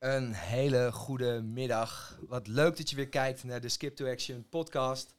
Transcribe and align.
Een 0.00 0.32
hele 0.32 0.92
goede 0.92 1.42
middag. 1.42 2.18
Wat 2.28 2.46
leuk 2.46 2.76
dat 2.76 2.90
je 2.90 2.96
weer 2.96 3.08
kijkt 3.08 3.44
naar 3.44 3.60
de 3.60 3.68
Skip 3.68 3.96
to 3.96 4.10
Action 4.10 4.46
podcast. 4.48 5.14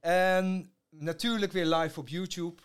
En 0.00 0.72
natuurlijk 0.88 1.52
weer 1.52 1.66
live 1.66 2.00
op 2.00 2.08
YouTube. 2.08 2.62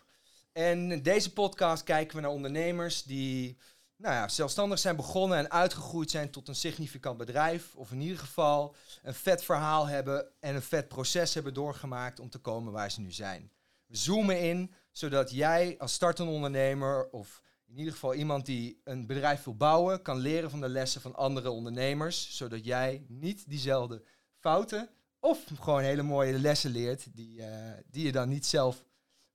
En 0.52 0.92
in 0.92 1.02
deze 1.02 1.34
podcast 1.34 1.84
kijken 1.84 2.16
we 2.16 2.21
naar 2.21 2.32
ondernemers 2.32 3.04
die 3.04 3.58
nou 3.96 4.13
ja, 4.16 4.28
zelfstandig 4.28 4.79
zijn 4.79 4.96
begonnen 4.96 5.38
en 5.38 5.52
uitgegroeid 5.52 6.12
zijn 6.12 6.32
tot 6.32 6.47
een 6.47 6.56
significant 6.56 7.18
bedrijf. 7.18 7.76
Of 7.76 7.92
in 7.92 8.02
ieder 8.02 8.20
geval 8.20 8.76
een 9.04 9.14
vet 9.14 9.44
verhaal 9.44 9.88
hebben 9.88 10.26
en 10.40 10.56
een 10.56 10.62
vet 10.62 10.88
proces 10.88 11.34
hebben 11.34 11.54
doorgemaakt 11.54 12.20
om 12.20 12.30
te 12.30 12.40
komen 12.40 12.74
waar 12.74 12.92
ze 12.92 13.02
nu 13.02 13.12
zijn. 13.12 13.52
We 13.86 13.98
zoomen 13.98 14.40
in 14.40 14.74
zodat 14.92 15.32
jij 15.32 15.76
als 15.78 15.94
startende 15.94 16.32
ondernemer 16.32 17.09
of 17.09 17.41
in 17.72 17.77
ieder 17.77 17.94
geval 17.94 18.13
iemand 18.13 18.45
die 18.45 18.81
een 18.84 19.05
bedrijf 19.05 19.44
wil 19.44 19.55
bouwen, 19.55 20.02
kan 20.02 20.17
leren 20.17 20.49
van 20.49 20.62
de 20.62 20.70
lessen 20.70 21.02
van 21.02 21.16
andere 21.16 21.49
ondernemers, 21.49 22.38
zodat 22.38 22.66
jij 22.66 23.05
niet 23.08 23.50
diezelfde 23.50 24.04
fouten 24.40 24.90
of 25.20 25.44
gewoon 25.59 25.82
hele 25.82 26.02
mooie 26.02 26.40
lessen 26.40 26.72
leert 26.72 27.08
die, 27.16 27.44
eh, 27.44 27.72
die 27.91 28.05
je 28.05 28.12
dan 28.12 28.30
niet 28.30 28.46
zelf 28.46 28.86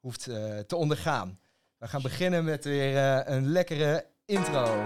hoeft 0.01 0.27
eh, 0.27 0.59
te 0.59 0.77
ondergaan. 0.77 1.39
We 1.79 1.89
gaan 1.89 2.03
beginnen 2.03 2.45
met 2.45 2.65
weer 2.65 2.97
eh, 2.97 3.35
een 3.35 3.47
lekkere 3.47 4.07
intro. 4.25 4.85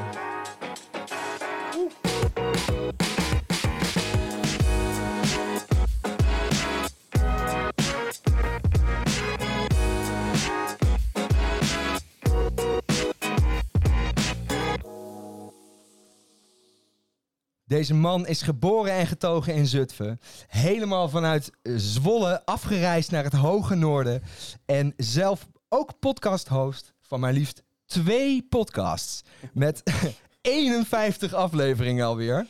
Deze 17.70 17.94
man 17.94 18.26
is 18.26 18.42
geboren 18.42 18.92
en 18.92 19.06
getogen 19.06 19.54
in 19.54 19.66
Zutphen. 19.66 20.20
Helemaal 20.46 21.08
vanuit 21.08 21.50
Zwolle 21.62 22.44
afgereisd 22.44 23.10
naar 23.10 23.24
het 23.24 23.32
hoge 23.32 23.74
noorden. 23.74 24.22
En 24.66 24.92
zelf 24.96 25.46
ook 25.68 25.98
podcast-host 25.98 26.92
van 27.00 27.20
maar 27.20 27.32
liefst 27.32 27.62
twee 27.86 28.46
podcasts. 28.48 29.22
Met 29.52 29.82
51 30.40 31.34
afleveringen 31.34 32.06
alweer. 32.06 32.46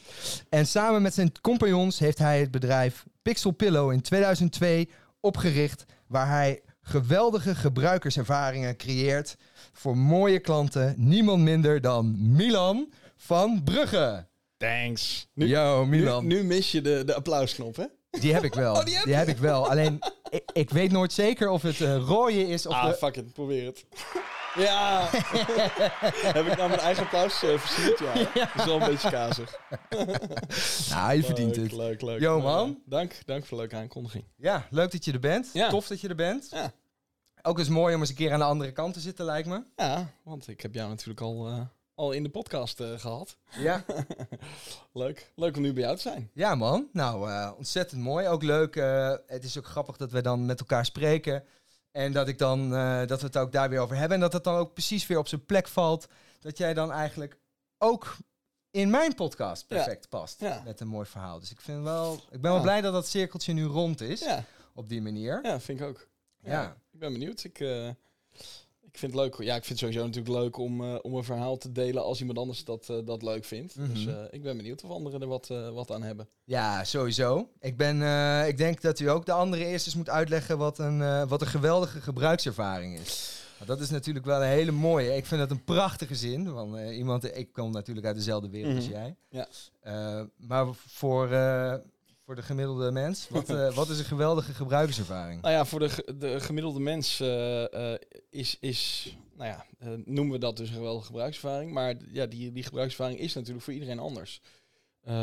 En 0.49 0.67
samen 0.67 1.03
met 1.03 1.15
zijn 1.15 1.33
compagnons 1.41 1.99
heeft 1.99 2.19
hij 2.19 2.41
het 2.41 2.51
bedrijf 2.51 3.05
Pixel 3.23 3.51
Pillow 3.51 3.93
in 3.93 4.01
2002 4.01 4.91
opgericht. 5.21 5.85
Waar 6.07 6.29
hij 6.29 6.63
geweldige 6.83 7.55
gebruikerservaringen 7.55 8.77
creëert 8.77 9.37
voor 9.73 9.97
mooie 9.97 10.41
klanten. 10.41 10.95
Niemand 10.97 11.43
minder 11.43 11.81
dan 11.81 12.33
Milan 12.35 12.93
van 13.17 13.65
Brugge. 13.65 14.29
Thanks. 14.61 15.29
Nu, 15.35 15.47
Yo, 15.47 15.87
Milan. 15.87 16.27
Nu, 16.27 16.35
nu, 16.35 16.45
mis 16.45 16.73
je 16.73 16.81
de, 16.81 17.05
de 17.05 17.15
applausknop, 17.15 17.77
hè? 17.77 17.85
Die 18.11 18.33
heb 18.33 18.45
ik 18.45 18.55
wel. 18.55 18.75
Oh, 18.79 18.85
die 18.85 18.95
heb, 18.97 19.05
die 19.05 19.15
heb 19.15 19.29
ik 19.29 19.37
wel. 19.37 19.71
Alleen, 19.71 19.99
ik, 20.31 20.51
ik, 20.53 20.71
weet 20.71 20.91
nooit 20.91 21.13
zeker 21.13 21.49
of 21.49 21.63
het 21.63 21.81
uh, 21.81 21.97
rooien 21.97 22.47
is 22.49 22.67
of 22.67 22.75
Ah, 22.75 22.87
de... 22.87 22.95
fuck 22.95 23.17
it. 23.17 23.33
Probeer 23.33 23.67
het. 23.67 23.85
ja! 24.67 25.09
heb 26.33 26.47
ik 26.47 26.57
nou 26.57 26.69
mijn 26.69 26.81
eigen 26.81 27.03
applaus 27.03 27.43
uh, 27.43 27.59
versierd? 27.59 27.99
Ja. 27.99 28.15
Dat 28.35 28.49
is 28.57 28.65
wel 28.65 28.81
een 28.81 28.89
beetje 28.89 29.11
kazig. 29.11 29.61
nou, 30.91 31.15
je 31.15 31.23
verdient 31.23 31.57
leuk, 31.57 31.65
het. 31.65 31.73
Leuk, 31.73 32.03
leuk. 32.03 32.21
Yo, 32.21 32.41
man. 32.41 32.83
dank, 32.87 33.13
dank 33.27 33.41
voor 33.47 33.57
de 33.57 33.63
leuke 33.63 33.77
aankondiging. 33.77 34.25
Ja, 34.37 34.67
leuk 34.71 34.91
dat 34.93 35.05
je 35.05 35.13
er 35.13 35.21
bent. 35.21 35.51
Ja. 35.53 35.69
Tof 35.69 35.87
dat 35.87 36.01
je 36.01 36.09
er 36.09 36.15
bent. 36.15 36.49
Ja. 36.51 36.73
Ook 37.43 37.59
eens 37.59 37.69
mooi 37.69 37.95
om 37.95 38.01
eens 38.01 38.11
een 38.11 38.17
keer 38.17 38.33
aan 38.33 38.39
de 38.39 38.45
andere 38.45 38.73
kant 38.73 38.95
te 38.95 39.01
zitten, 39.01 39.25
lijkt 39.25 39.49
me. 39.49 39.63
Ja, 39.77 40.11
want 40.23 40.49
ik 40.49 40.61
heb 40.61 40.75
jou 40.75 40.89
natuurlijk 40.89 41.21
al... 41.21 41.49
Uh, 41.49 41.61
al 42.01 42.13
in 42.13 42.23
de 42.23 42.29
podcast 42.29 42.81
uh, 42.81 42.99
gehad. 42.99 43.37
Ja. 43.59 43.85
leuk. 44.93 45.33
Leuk 45.35 45.57
om 45.57 45.63
nu 45.63 45.73
bij 45.73 45.83
jou 45.83 45.97
te 45.97 46.03
zijn. 46.03 46.31
Ja, 46.35 46.55
man. 46.55 46.89
Nou, 46.93 47.31
uh, 47.31 47.53
ontzettend 47.57 48.03
mooi. 48.03 48.27
Ook 48.27 48.43
leuk. 48.43 48.77
Uh, 48.77 49.15
het 49.27 49.45
is 49.45 49.59
ook 49.59 49.67
grappig 49.67 49.97
dat 49.97 50.11
we 50.11 50.23
dan 50.23 50.47
met 50.47 50.61
elkaar 50.61 50.85
spreken. 50.85 51.45
En 51.91 52.13
dat, 52.13 52.29
ik 52.29 52.39
dan, 52.39 52.71
dat 53.07 53.21
we 53.21 53.27
het 53.27 53.37
ook 53.37 53.53
daar 53.53 53.69
weer 53.69 53.81
over 53.81 53.97
hebben. 53.97 54.15
En 54.15 54.23
dat 54.23 54.33
het 54.33 54.45
dan 54.45 54.55
ook 54.55 54.73
precies 54.73 55.07
weer 55.07 55.19
op 55.19 55.29
zijn 55.29 55.45
plek 55.45 55.69
valt. 55.69 56.07
Dat 56.41 56.59
jij 56.59 56.75
dan 56.75 56.93
eigenlijk 56.93 57.39
ook 57.79 58.17
in 58.71 58.91
mijn 58.91 59.15
podcast 59.15 59.67
perfect 59.67 60.07
ja. 60.11 60.19
past. 60.19 60.41
Ja. 60.41 60.63
Met 60.65 60.81
een 60.81 60.89
mooi 60.89 61.07
verhaal. 61.07 61.41
Dus 61.41 61.51
ik, 61.51 61.61
vind 61.61 61.83
wel, 61.83 62.15
ik 62.31 62.41
ben 62.41 62.53
wel 62.53 62.61
blij 62.61 62.81
dat 62.81 62.93
dat 62.93 63.07
cirkeltje 63.07 63.53
nu 63.53 63.65
rond 63.65 64.01
is. 64.01 64.25
Op 64.75 64.89
die 64.89 65.03
manier. 65.03 65.41
Ja, 65.43 65.61
vind 65.61 65.81
ik 65.81 65.87
ook. 65.87 66.09
Ja. 66.43 66.77
Ik 66.91 66.99
ben 66.99 67.13
benieuwd. 67.13 67.45
Ik... 67.45 67.59
Ik 68.93 68.99
vind 68.99 69.13
het 69.13 69.21
leuk. 69.21 69.35
Ja, 69.43 69.57
ik 69.57 69.65
vind 69.65 69.69
het 69.69 69.79
sowieso 69.79 70.05
natuurlijk 70.07 70.35
leuk 70.35 70.57
om, 70.57 70.81
uh, 70.81 70.95
om 71.03 71.15
een 71.15 71.25
verhaal 71.25 71.57
te 71.57 71.73
delen 71.73 72.03
als 72.03 72.21
iemand 72.21 72.39
anders 72.39 72.65
dat, 72.65 72.89
uh, 72.91 72.97
dat 73.05 73.23
leuk 73.23 73.45
vindt. 73.45 73.77
Mhm. 73.77 73.93
Dus 73.93 74.05
uh, 74.07 74.15
ik 74.31 74.43
ben 74.43 74.57
benieuwd 74.57 74.85
of 74.85 74.91
anderen 74.91 75.21
er 75.21 75.27
wat, 75.27 75.47
wat 75.73 75.91
aan 75.91 76.03
hebben. 76.03 76.29
Ja, 76.45 76.85
sowieso. 76.85 77.49
Ik, 77.61 77.77
ben, 77.77 77.97
ik 78.47 78.57
denk 78.57 78.81
dat 78.81 79.01
u 79.01 79.09
ook 79.11 79.27
de 79.27 79.33
andere 79.33 79.65
eerst 79.67 79.87
eens 79.87 79.95
moet 79.95 80.09
uitleggen 80.09 80.59
wat 80.59 80.79
een, 80.79 81.29
wat 81.29 81.41
een 81.41 81.47
geweldige 81.47 82.01
gebruikservaring 82.01 82.99
is. 82.99 83.39
Dat 83.65 83.81
is 83.81 83.91
natuurlijk 83.91 84.27
wel 84.27 84.43
een 84.43 84.49
hele 84.49 84.71
mooie. 84.71 85.17
Ik 85.17 85.27
vind 85.27 85.41
dat 85.41 85.51
een 85.51 85.65
prachtige 85.65 86.15
zin. 86.15 86.53
Want 86.53 86.91
iemand, 86.91 87.37
ik 87.37 87.53
kom 87.53 87.71
natuurlijk 87.71 88.07
uit 88.07 88.17
dezelfde 88.17 88.51
wereld 88.51 88.75
als 88.77 88.89
Mhm. 88.89 88.93
jij. 88.95 89.17
Ja. 89.29 89.47
maar 90.37 90.67
voor, 90.75 91.29
voor 92.31 92.39
de 92.39 92.47
gemiddelde 92.47 92.91
mens, 92.91 93.29
wat, 93.29 93.75
wat 93.75 93.89
is 93.89 93.99
een 93.99 94.05
geweldige 94.05 94.55
gebruikerservaring? 94.55 95.43
Nou 95.43 95.55
ja, 95.55 95.65
voor 95.65 95.79
de, 95.79 96.15
de 96.19 96.41
gemiddelde 96.41 96.81
mens 96.81 97.21
uh, 97.21 97.29
uh, 97.63 97.93
is, 98.31 98.57
is, 98.61 99.13
nou 99.37 99.51
ja, 99.51 99.67
noemen 100.05 100.33
we 100.33 100.39
dat 100.39 100.57
dus 100.57 100.69
een 100.69 100.75
geweldige 100.75 101.07
gebruikservaring. 101.07 101.73
Maar 101.73 101.95
ja, 102.13 102.27
die, 102.27 102.53
die 102.53 102.63
gebruikservaring 102.63 103.21
is 103.21 103.35
natuurlijk 103.35 103.65
voor 103.65 103.73
iedereen 103.73 103.99
anders. 103.99 104.41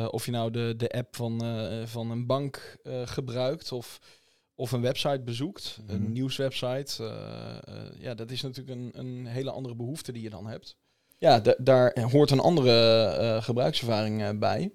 of 0.10 0.26
je 0.26 0.32
nou 0.32 0.52
de, 0.52 0.74
de 0.78 0.90
app 0.90 1.16
van, 1.16 1.42
van 1.86 2.12
een 2.12 2.26
bank 2.26 2.78
gebruikt 3.06 3.72
of, 3.72 4.00
of 4.56 4.72
een 4.72 4.82
website 4.82 5.22
bezoekt, 5.22 5.78
Mhm. 5.82 5.96
een 5.96 6.12
nieuwswebsite. 6.12 7.04
ja, 8.00 8.14
dat 8.14 8.32
is 8.32 8.42
natuurlijk 8.42 8.80
een, 8.80 8.92
een 8.94 9.26
hele 9.26 9.52
andere 9.52 9.76
behoefte 9.76 10.12
die 10.12 10.24
je 10.24 10.30
dan 10.30 10.48
hebt. 10.48 10.76
Ja, 11.18 11.42
daar 11.58 12.02
hoort 12.02 12.32
een 12.32 12.40
andere 12.40 13.40
gebruikservaring 13.42 14.40
bij. 14.40 14.72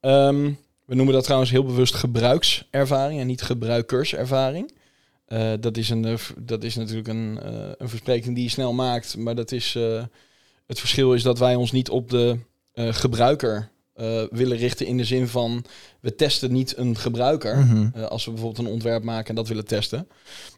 Um, 0.00 0.58
we 0.86 0.94
noemen 0.94 1.14
dat 1.14 1.24
trouwens 1.24 1.50
heel 1.50 1.64
bewust 1.64 1.94
gebruikservaring 1.94 3.20
en 3.20 3.26
niet 3.26 3.42
gebruikerservaring. 3.42 4.72
Uh, 5.28 5.52
dat, 5.60 5.76
is 5.76 5.88
een, 5.88 6.06
uh, 6.06 6.14
dat 6.38 6.64
is 6.64 6.76
natuurlijk 6.76 7.08
een, 7.08 7.38
uh, 7.44 7.70
een 7.76 7.88
verspreking 7.88 8.34
die 8.34 8.44
je 8.44 8.50
snel 8.50 8.72
maakt. 8.72 9.16
Maar 9.16 9.34
dat 9.34 9.52
is, 9.52 9.76
het 10.66 10.78
verschil 10.78 11.14
is 11.14 11.22
dat 11.22 11.38
wij 11.38 11.54
ons 11.54 11.72
niet 11.72 11.90
op 11.90 12.10
de 12.10 12.38
gebruiker 12.74 13.70
willen 14.30 14.56
richten 14.56 14.86
in 14.86 14.96
de 14.96 15.04
zin 15.04 15.28
van 15.28 15.64
we 16.00 16.14
testen 16.14 16.52
niet 16.52 16.76
een 16.76 16.96
gebruiker. 16.96 17.56
Mm 17.56 17.68
-hmm. 17.92 18.04
als 18.04 18.24
we 18.24 18.30
bijvoorbeeld 18.30 18.66
een 18.66 18.72
ontwerp 18.72 19.02
maken 19.02 19.28
en 19.28 19.34
dat 19.34 19.48
willen 19.48 19.64
testen. 19.64 20.08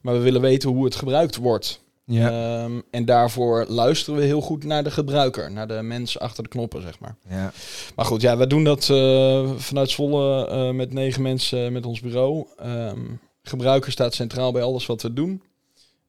Maar 0.02 0.14
we 0.14 0.20
willen 0.20 0.40
weten 0.40 0.70
hoe 0.70 0.84
het 0.84 0.94
gebruikt 0.94 1.36
wordt. 1.36 1.80
Ja. 2.10 2.62
Um, 2.64 2.82
en 2.90 3.04
daarvoor 3.04 3.64
luisteren 3.68 4.20
we 4.20 4.26
heel 4.26 4.40
goed 4.40 4.64
naar 4.64 4.84
de 4.84 4.90
gebruiker, 4.90 5.52
naar 5.52 5.68
de 5.68 5.82
mens 5.82 6.18
achter 6.18 6.42
de 6.42 6.48
knoppen, 6.48 6.82
zeg 6.82 7.00
maar. 7.00 7.16
Ja. 7.28 7.52
Maar 7.96 8.04
goed, 8.04 8.20
ja, 8.20 8.36
we 8.36 8.46
doen 8.46 8.64
dat 8.64 8.88
uh, 8.88 9.50
vanuit 9.56 9.90
Zwolle 9.90 10.48
uh, 10.50 10.70
met 10.70 10.92
negen 10.92 11.22
mensen 11.22 11.72
met 11.72 11.86
ons 11.86 12.00
bureau. 12.00 12.46
Um, 12.64 13.20
gebruiker 13.42 13.92
staat 13.92 14.14
centraal 14.14 14.52
bij 14.52 14.62
alles 14.62 14.86
wat 14.86 15.02
we 15.02 15.12
doen. 15.12 15.42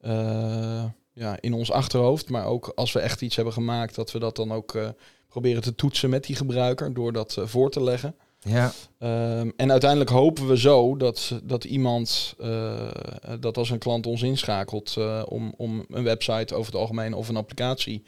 Uh, 0.06 0.84
ja, 1.14 1.38
in 1.40 1.54
ons 1.54 1.72
achterhoofd, 1.72 2.30
maar 2.30 2.46
ook 2.46 2.72
als 2.76 2.92
we 2.92 3.00
echt 3.00 3.22
iets 3.22 3.36
hebben 3.36 3.54
gemaakt, 3.54 3.96
dat 3.96 4.12
we 4.12 4.20
dat 4.20 4.36
dan 4.36 4.52
ook 4.52 4.78
proberen 5.28 5.62
te 5.62 5.76
toetsen 5.76 6.10
met 6.10 6.24
die 6.24 6.36
gebruiker 6.36 6.94
door 6.94 7.14
dat 7.14 7.38
voor 7.44 7.72
te 7.72 7.84
leggen. 7.84 8.16
Ja. 8.40 8.72
Um, 9.40 9.54
en 9.56 9.72
uiteindelijk 9.72 10.10
hopen 10.10 10.48
we 10.48 10.58
zo 10.58 10.98
dat, 10.98 11.40
dat 11.44 11.64
iemand, 11.64 12.36
uh, 12.40 12.92
dat 13.40 13.58
als 13.58 13.70
een 13.70 13.78
klant 13.78 14.06
ons 14.06 14.22
inschakelt 14.22 14.96
uh, 14.98 15.24
om, 15.26 15.54
om 15.58 15.86
een 15.90 16.04
website 16.04 16.56
over 16.56 16.72
het 16.72 16.82
algemeen 16.82 17.14
of 17.14 17.30
een 17.30 17.38
applicatie 17.38 18.04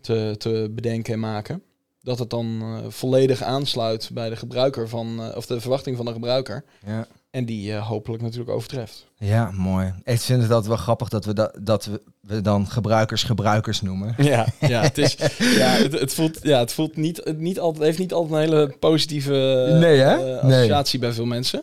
te, 0.00 0.34
te 0.38 0.70
bedenken 0.70 1.12
en 1.12 1.20
maken, 1.20 1.62
dat 2.00 2.18
het 2.18 2.30
dan 2.30 2.60
uh, 2.62 2.78
volledig 2.88 3.42
aansluit 3.42 4.10
bij 4.12 4.28
de 4.28 4.36
gebruiker 4.36 4.88
van, 4.88 5.34
of 5.34 5.46
de 5.46 5.60
verwachting 5.60 5.96
van 5.96 6.06
de 6.06 6.12
gebruiker. 6.12 6.64
Ja. 6.86 7.06
En 7.32 7.44
die 7.44 7.74
hopelijk 7.74 8.22
natuurlijk 8.22 8.50
overtreft. 8.50 9.06
Ja, 9.16 9.50
mooi. 9.50 9.94
Ik 10.04 10.20
vind 10.20 10.42
het 10.42 10.50
altijd 10.50 10.68
wel 10.68 10.76
grappig 10.76 11.08
dat 11.08 11.24
we, 11.24 11.32
dat, 11.34 11.58
dat 11.60 11.84
we, 11.84 12.02
we 12.20 12.40
dan 12.40 12.66
gebruikers 12.66 13.22
gebruikers 13.22 13.80
noemen. 13.82 14.14
Ja, 14.32 14.46
ja, 14.60 14.82
het, 14.82 14.98
is, 14.98 15.16
ja, 15.38 15.70
het, 15.70 15.92
het, 15.92 16.14
voelt, 16.14 16.38
ja, 16.42 16.58
het 16.58 16.72
voelt 16.72 16.96
niet, 16.96 17.20
het 17.24 17.38
niet 17.38 17.60
altijd, 17.60 17.84
heeft 17.84 17.98
niet 17.98 18.12
altijd 18.12 18.32
een 18.34 18.48
hele 18.50 18.76
positieve 18.78 19.32
nee, 19.80 19.98
hè? 19.98 20.34
Uh, 20.34 20.42
associatie 20.42 20.98
nee. 20.98 21.08
bij 21.08 21.16
veel 21.16 21.26
mensen. 21.26 21.62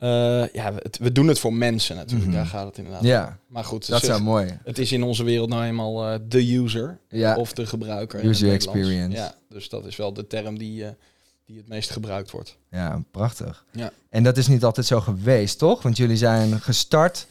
Uh, 0.00 0.08
ja, 0.52 0.74
we, 0.74 0.80
het, 0.82 0.98
we, 0.98 1.12
doen 1.12 1.28
het 1.28 1.38
voor 1.38 1.52
mensen 1.52 1.96
natuurlijk, 1.96 2.28
Mhm. 2.28 2.36
daar 2.36 2.46
gaat 2.46 2.66
het 2.66 2.78
inderdaad 2.78 3.02
Ja, 3.02 3.26
om. 3.26 3.54
Maar 3.54 3.64
goed, 3.64 3.88
dat 3.88 4.02
wel 4.02 4.20
mooi. 4.20 4.58
het 4.64 4.78
is 4.78 4.92
in 4.92 5.02
onze 5.02 5.24
wereld 5.24 5.48
nou 5.48 5.64
eenmaal 5.64 6.06
eh, 6.08 6.18
de 6.28 6.56
user 6.56 6.98
Ja. 7.08 7.36
of 7.36 7.52
de 7.52 7.66
gebruiker. 7.66 8.24
User 8.24 8.52
experience. 8.52 9.16
Ja, 9.16 9.34
dus 9.48 9.68
dat 9.68 9.86
is 9.86 9.96
wel 9.96 10.12
de 10.12 10.26
term 10.26 10.58
die, 10.58 10.84
eh, 10.84 10.90
die 11.46 11.56
het 11.56 11.68
meest 11.68 11.90
gebruikt 11.90 12.30
wordt. 12.30 12.56
Ja, 12.70 13.02
prachtig. 13.10 13.64
Ja. 13.70 13.92
En 14.08 14.22
dat 14.22 14.36
is 14.36 14.46
niet 14.46 14.64
altijd 14.64 14.86
zo 14.86 15.00
geweest, 15.00 15.58
toch? 15.58 15.82
Want 15.82 15.96
jullie 15.96 16.16
zijn 16.16 16.60
gestart 16.60 17.26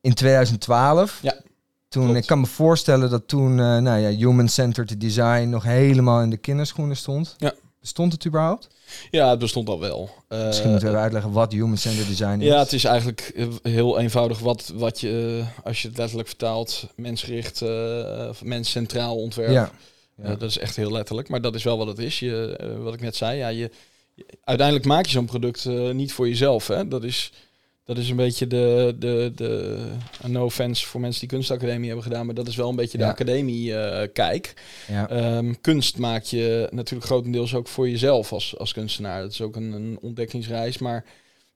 in 0.00 0.14
2012. 0.14 1.18
Ja, 1.22 1.34
Toen, 1.88 2.04
klopt. 2.04 2.18
ik 2.18 2.26
kan 2.26 2.40
me 2.40 2.46
voorstellen 2.46 3.10
dat 3.10 3.28
toen 3.28 3.50
uh, 3.50 3.78
nou 3.78 3.98
ja, 3.98 4.08
human-centered 4.08 5.00
design 5.00 5.48
nog 5.48 5.62
helemaal 5.62 6.22
in 6.22 6.30
de 6.30 6.36
kinderschoenen 6.36 6.96
stond. 6.96 7.34
Ja. 7.38 7.54
Bestond 7.80 8.12
het 8.12 8.26
überhaupt? 8.26 8.68
Ja, 9.10 9.30
het 9.30 9.38
bestond 9.38 9.68
al 9.68 9.80
wel. 9.80 10.10
Uh, 10.28 10.46
Misschien 10.46 10.70
moeten 10.70 10.92
we 10.92 10.98
uitleggen 10.98 11.32
wat 11.32 11.52
human-centered 11.52 12.08
design 12.08 12.40
is. 12.40 12.46
Ja, 12.46 12.58
het 12.58 12.72
is 12.72 12.84
eigenlijk 12.84 13.46
heel 13.62 13.98
eenvoudig 13.98 14.38
wat, 14.38 14.72
wat 14.74 15.00
je, 15.00 15.44
als 15.64 15.82
je 15.82 15.88
het 15.88 15.96
letterlijk 15.96 16.28
vertaalt, 16.28 16.86
mensgericht, 16.96 17.60
uh, 17.60 18.30
mens 18.42 18.70
centraal 18.70 19.16
ontwerp. 19.16 19.50
Ja. 19.50 19.70
Ja. 20.22 20.34
dat 20.34 20.50
is 20.50 20.58
echt 20.58 20.76
heel 20.76 20.92
letterlijk, 20.92 21.28
maar 21.28 21.40
dat 21.40 21.54
is 21.54 21.62
wel 21.62 21.78
wat 21.78 21.86
het 21.86 21.98
is. 21.98 22.18
Je, 22.18 22.58
wat 22.82 22.94
ik 22.94 23.00
net 23.00 23.16
zei, 23.16 23.38
ja, 23.38 23.48
je, 23.48 23.70
uiteindelijk 24.44 24.86
maak 24.86 25.04
je 25.04 25.10
zo'n 25.10 25.26
product 25.26 25.64
niet 25.92 26.12
voor 26.12 26.28
jezelf. 26.28 26.66
Hè? 26.66 26.88
Dat 26.88 27.04
is 27.04 27.32
dat 27.90 27.98
is 27.98 28.10
een 28.10 28.16
beetje 28.16 28.46
de, 28.46 28.96
de, 28.98 29.32
de 29.34 29.86
no 30.26 30.44
offense 30.44 30.86
voor 30.86 31.00
mensen 31.00 31.20
die 31.20 31.28
kunstacademie 31.28 31.86
hebben 31.86 32.04
gedaan, 32.04 32.26
maar 32.26 32.34
dat 32.34 32.48
is 32.48 32.56
wel 32.56 32.68
een 32.68 32.76
beetje 32.76 32.98
de 32.98 33.06
academie 33.06 33.70
uh, 33.70 34.02
kijk. 34.12 34.54
Ja. 34.88 35.08
Ehm, 35.08 35.54
kunst 35.60 35.98
maak 35.98 36.22
je 36.22 36.68
natuurlijk 36.70 37.08
grotendeels 37.08 37.54
ook 37.54 37.68
voor 37.68 37.88
jezelf 37.88 38.32
als, 38.32 38.58
als 38.58 38.72
kunstenaar. 38.72 39.22
Dat 39.22 39.32
is 39.32 39.40
ook 39.40 39.56
een, 39.56 39.72
een 39.72 39.98
ontdekkingsreis, 40.00 40.78
maar 40.78 41.04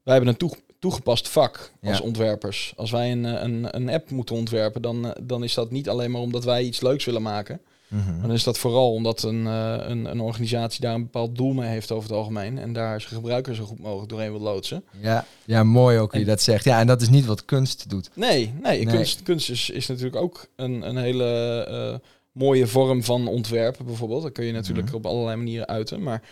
wij 0.03 0.15
hebben 0.15 0.33
een 0.33 0.37
toegepast 0.85 1.29
vak 1.29 1.71
als 1.83 2.01
ontwerpers. 2.01 2.73
Als 2.77 2.91
wij 2.91 3.13
een, 3.13 3.25
een, 3.25 3.77
een 3.77 3.91
app 3.91 4.11
moeten 4.11 4.35
ontwerpen, 4.35 4.83
dan, 4.83 5.15
dan 5.23 5.45
is 5.45 5.55
dat 5.55 5.71
niet 5.71 5.89
alleen 5.89 6.11
maar 6.11 6.21
omdat 6.21 6.45
wij 6.45 6.63
iets 6.63 6.81
leuks 6.81 7.05
willen 7.05 7.23
maken. 7.23 7.61
Mm 7.89 8.21
Dan 8.21 8.33
is 8.33 8.45
dat 8.45 8.59
vooral 8.59 8.93
omdat 8.93 9.23
een, 9.23 9.45
uh, 9.45 9.77
een, 9.79 10.05
een 10.05 10.21
organisatie 10.21 10.81
daar 10.81 10.95
een 10.95 11.03
bepaald 11.03 11.37
doel 11.37 11.53
mee 11.53 11.69
heeft 11.69 11.91
over 11.91 12.09
het 12.09 12.19
algemeen. 12.19 12.59
En 12.59 12.73
daar 12.73 13.01
zijn 13.01 13.15
gebruikers 13.15 13.57
zo 13.57 13.65
goed 13.65 13.79
mogelijk 13.79 14.09
doorheen 14.09 14.31
wil 14.31 14.41
loodsen. 14.41 14.85
Ja, 15.01 15.25
ja 15.45 15.63
mooi 15.63 15.99
ook 15.99 16.15
je 16.15 16.25
dat 16.25 16.43
zegt. 16.43 16.65
Ja, 16.65 16.81
en 16.81 16.87
dat 16.87 17.03
is 17.03 17.09
niet 17.09 17.27
wat 17.27 17.45
kunst 17.45 17.91
doet. 17.91 18.11
Nee, 18.15 18.53
nee, 18.63 18.87
Kunst, 18.87 19.23
kunst 19.23 19.51
is, 19.51 19.71
is 19.71 19.87
natuurlijk 19.87 20.17
ook 20.17 20.47
een, 20.57 20.89
een 20.89 20.97
hele 20.97 21.69
uh, 21.71 22.09
mooie 22.33 22.67
vorm 22.67 23.03
van 23.03 23.27
ontwerpen 23.27 23.87
bijvoorbeeld. 23.87 24.23
Dat 24.23 24.33
kun 24.33 24.45
je 24.45 24.53
natuurlijk 24.53 24.87
mhm. 24.87 24.97
op 24.97 25.07
allerlei 25.07 25.37
manieren 25.37 25.69
uiten. 25.69 26.03
Maar 26.03 26.23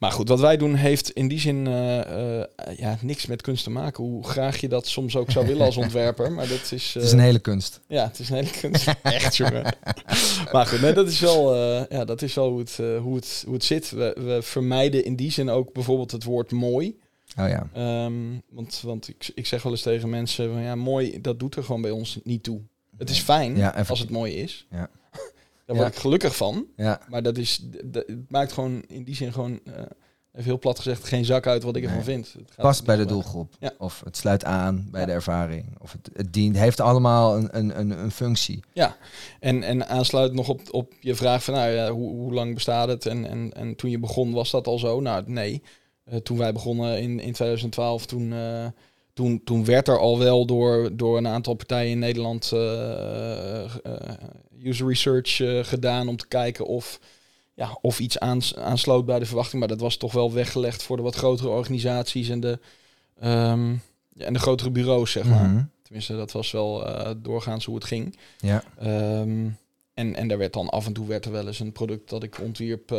maar 0.00 0.12
goed, 0.12 0.28
wat 0.28 0.40
wij 0.40 0.56
doen 0.56 0.74
heeft 0.74 1.10
in 1.10 1.28
die 1.28 1.38
zin 1.38 1.66
uh, 1.66 2.44
ja, 2.76 2.98
niks 3.00 3.26
met 3.26 3.42
kunst 3.42 3.64
te 3.64 3.70
maken. 3.70 4.04
Hoe 4.04 4.28
graag 4.28 4.60
je 4.60 4.68
dat 4.68 4.86
soms 4.86 5.16
ook 5.16 5.30
zou 5.30 5.46
willen 5.46 5.64
als 5.64 5.76
ontwerper. 5.86 6.32
Maar 6.32 6.48
dat 6.48 6.72
is, 6.72 6.94
het 6.94 7.02
is 7.02 7.12
een 7.12 7.18
hele 7.18 7.38
kunst. 7.38 7.80
Ja, 7.86 8.04
het 8.04 8.18
is 8.18 8.28
een 8.28 8.36
hele 8.36 8.50
kunst. 8.60 8.86
Echt, 9.02 9.36
jongen. 9.36 9.76
maar 10.52 10.66
goed, 10.66 10.80
nee, 10.80 10.92
dat 10.92 11.08
is 11.08 11.20
wel, 11.20 11.56
ja, 11.90 12.04
dat 12.04 12.22
is 12.22 12.34
wel 12.34 12.50
hoe, 12.50 12.58
het, 12.58 12.76
hoe, 13.00 13.16
het, 13.16 13.42
hoe 13.44 13.54
het 13.54 13.64
zit. 13.64 13.90
We, 13.90 14.16
we 14.18 14.38
vermijden 14.42 15.04
in 15.04 15.16
die 15.16 15.30
zin 15.30 15.50
ook 15.50 15.72
bijvoorbeeld 15.72 16.10
het 16.10 16.24
woord 16.24 16.50
mooi. 16.50 16.98
Oh 17.38 17.48
ja. 17.48 17.68
Um, 18.04 18.42
want 18.48 18.80
want 18.84 19.08
ik, 19.08 19.30
ik 19.34 19.46
zeg 19.46 19.62
wel 19.62 19.72
eens 19.72 19.82
tegen 19.82 20.10
mensen, 20.10 20.52
van, 20.52 20.62
ja, 20.62 20.74
mooi, 20.74 21.20
dat 21.20 21.38
doet 21.38 21.56
er 21.56 21.64
gewoon 21.64 21.82
bij 21.82 21.90
ons 21.90 22.18
niet 22.24 22.42
toe. 22.42 22.60
Het 22.98 23.10
is 23.10 23.20
fijn 23.20 23.56
ja, 23.56 23.84
als 23.88 23.98
het 23.98 24.10
mooi 24.10 24.34
is. 24.34 24.66
Ja. 24.70 24.90
Daar 25.70 25.82
word 25.82 25.94
ik 25.94 26.00
gelukkig 26.00 26.36
van. 26.36 26.66
Ja. 26.76 27.00
Maar 27.08 27.22
dat 27.22 27.38
is, 27.38 27.60
dat, 27.84 28.06
het 28.06 28.30
maakt 28.30 28.52
gewoon 28.52 28.82
in 28.86 29.04
die 29.04 29.14
zin 29.14 29.32
gewoon, 29.32 29.50
uh, 29.50 29.74
even 30.32 30.44
heel 30.44 30.58
plat 30.58 30.76
gezegd, 30.76 31.04
geen 31.04 31.24
zak 31.24 31.46
uit 31.46 31.62
wat 31.62 31.76
ik 31.76 31.84
ervan 31.84 32.02
vind. 32.02 32.32
Het 32.32 32.50
gaat 32.50 32.64
Past 32.64 32.84
bij 32.84 32.96
de 32.96 33.04
doelgroep. 33.04 33.56
Ja. 33.60 33.72
Of 33.78 34.02
het 34.04 34.16
sluit 34.16 34.44
aan 34.44 34.88
bij 34.90 35.06
de 35.06 35.12
ervaring. 35.12 35.76
Of 35.78 35.92
het, 35.92 36.10
het 36.12 36.32
dient, 36.32 36.56
heeft 36.56 36.80
allemaal 36.80 37.36
een, 37.36 37.48
een, 37.58 37.78
een, 37.78 37.90
een 37.90 38.10
functie. 38.10 38.64
Ja, 38.72 38.96
en, 39.40 39.62
en 39.62 39.88
aansluit 39.88 40.32
nog 40.32 40.48
op, 40.48 40.60
op 40.70 40.92
je 41.00 41.14
vraag 41.14 41.44
van 41.44 41.54
nou, 41.54 41.70
ja, 41.70 41.90
hoe, 41.90 42.10
hoe 42.10 42.32
lang 42.32 42.54
bestaat 42.54 42.88
het? 42.88 43.06
En, 43.06 43.26
en, 43.26 43.52
en 43.52 43.76
toen 43.76 43.90
je 43.90 43.98
begon, 43.98 44.32
was 44.32 44.50
dat 44.50 44.66
al 44.66 44.78
zo? 44.78 45.00
Nou, 45.00 45.22
nee. 45.26 45.62
Uh, 46.04 46.16
toen 46.16 46.38
wij 46.38 46.52
begonnen 46.52 47.00
in, 47.00 47.20
in 47.20 47.32
2012, 47.32 48.06
toen... 48.06 48.32
Uh, 48.32 48.66
toen, 49.20 49.40
toen 49.44 49.64
werd 49.64 49.88
er 49.88 49.98
al 49.98 50.18
wel 50.18 50.46
door, 50.46 50.90
door 50.92 51.16
een 51.16 51.26
aantal 51.26 51.54
partijen 51.54 51.90
in 51.90 51.98
Nederland 51.98 52.50
uh, 52.54 53.74
user 54.62 54.86
research 54.86 55.38
uh, 55.38 55.64
gedaan 55.64 56.08
om 56.08 56.16
te 56.16 56.28
kijken 56.28 56.66
of, 56.66 57.00
ja, 57.54 57.78
of 57.80 58.00
iets 58.00 58.18
aans, 58.18 58.56
aansloot 58.56 59.04
bij 59.04 59.18
de 59.18 59.26
verwachting. 59.26 59.58
Maar 59.58 59.68
dat 59.68 59.80
was 59.80 59.96
toch 59.96 60.12
wel 60.12 60.32
weggelegd 60.32 60.82
voor 60.82 60.96
de 60.96 61.02
wat 61.02 61.14
grotere 61.14 61.48
organisaties 61.48 62.28
en 62.28 62.40
de, 62.40 62.58
um, 63.24 63.82
ja, 64.14 64.24
en 64.24 64.32
de 64.32 64.38
grotere 64.38 64.70
bureaus, 64.70 65.10
zeg 65.10 65.24
maar. 65.24 65.48
Mhm. 65.48 65.62
Tenminste, 65.82 66.16
dat 66.16 66.32
was 66.32 66.50
wel 66.50 66.86
uh, 66.86 67.10
doorgaans 67.16 67.64
hoe 67.64 67.74
het 67.74 67.84
ging. 67.84 68.16
Ja. 68.38 68.64
Um, 69.20 69.58
en, 69.94 70.14
en 70.14 70.28
daar 70.28 70.38
werd 70.38 70.52
dan 70.52 70.68
af 70.68 70.86
en 70.86 70.92
toe 70.92 71.06
werd 71.06 71.24
er 71.24 71.32
wel 71.32 71.46
eens 71.46 71.60
een 71.60 71.72
product 71.72 72.08
dat 72.08 72.22
ik 72.22 72.40
ontwierp 72.40 72.92
uh, 72.92 72.98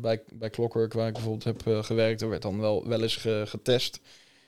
bij, 0.00 0.22
bij 0.32 0.50
Clockwork, 0.50 0.92
waar 0.92 1.06
ik 1.06 1.12
bijvoorbeeld 1.12 1.44
heb 1.44 1.66
uh, 1.66 1.82
gewerkt. 1.82 2.22
Er 2.22 2.28
werd 2.28 2.42
dan 2.42 2.60
wel, 2.60 2.88
wel 2.88 3.02
eens 3.02 3.16
ge, 3.16 3.42
getest 3.46 4.00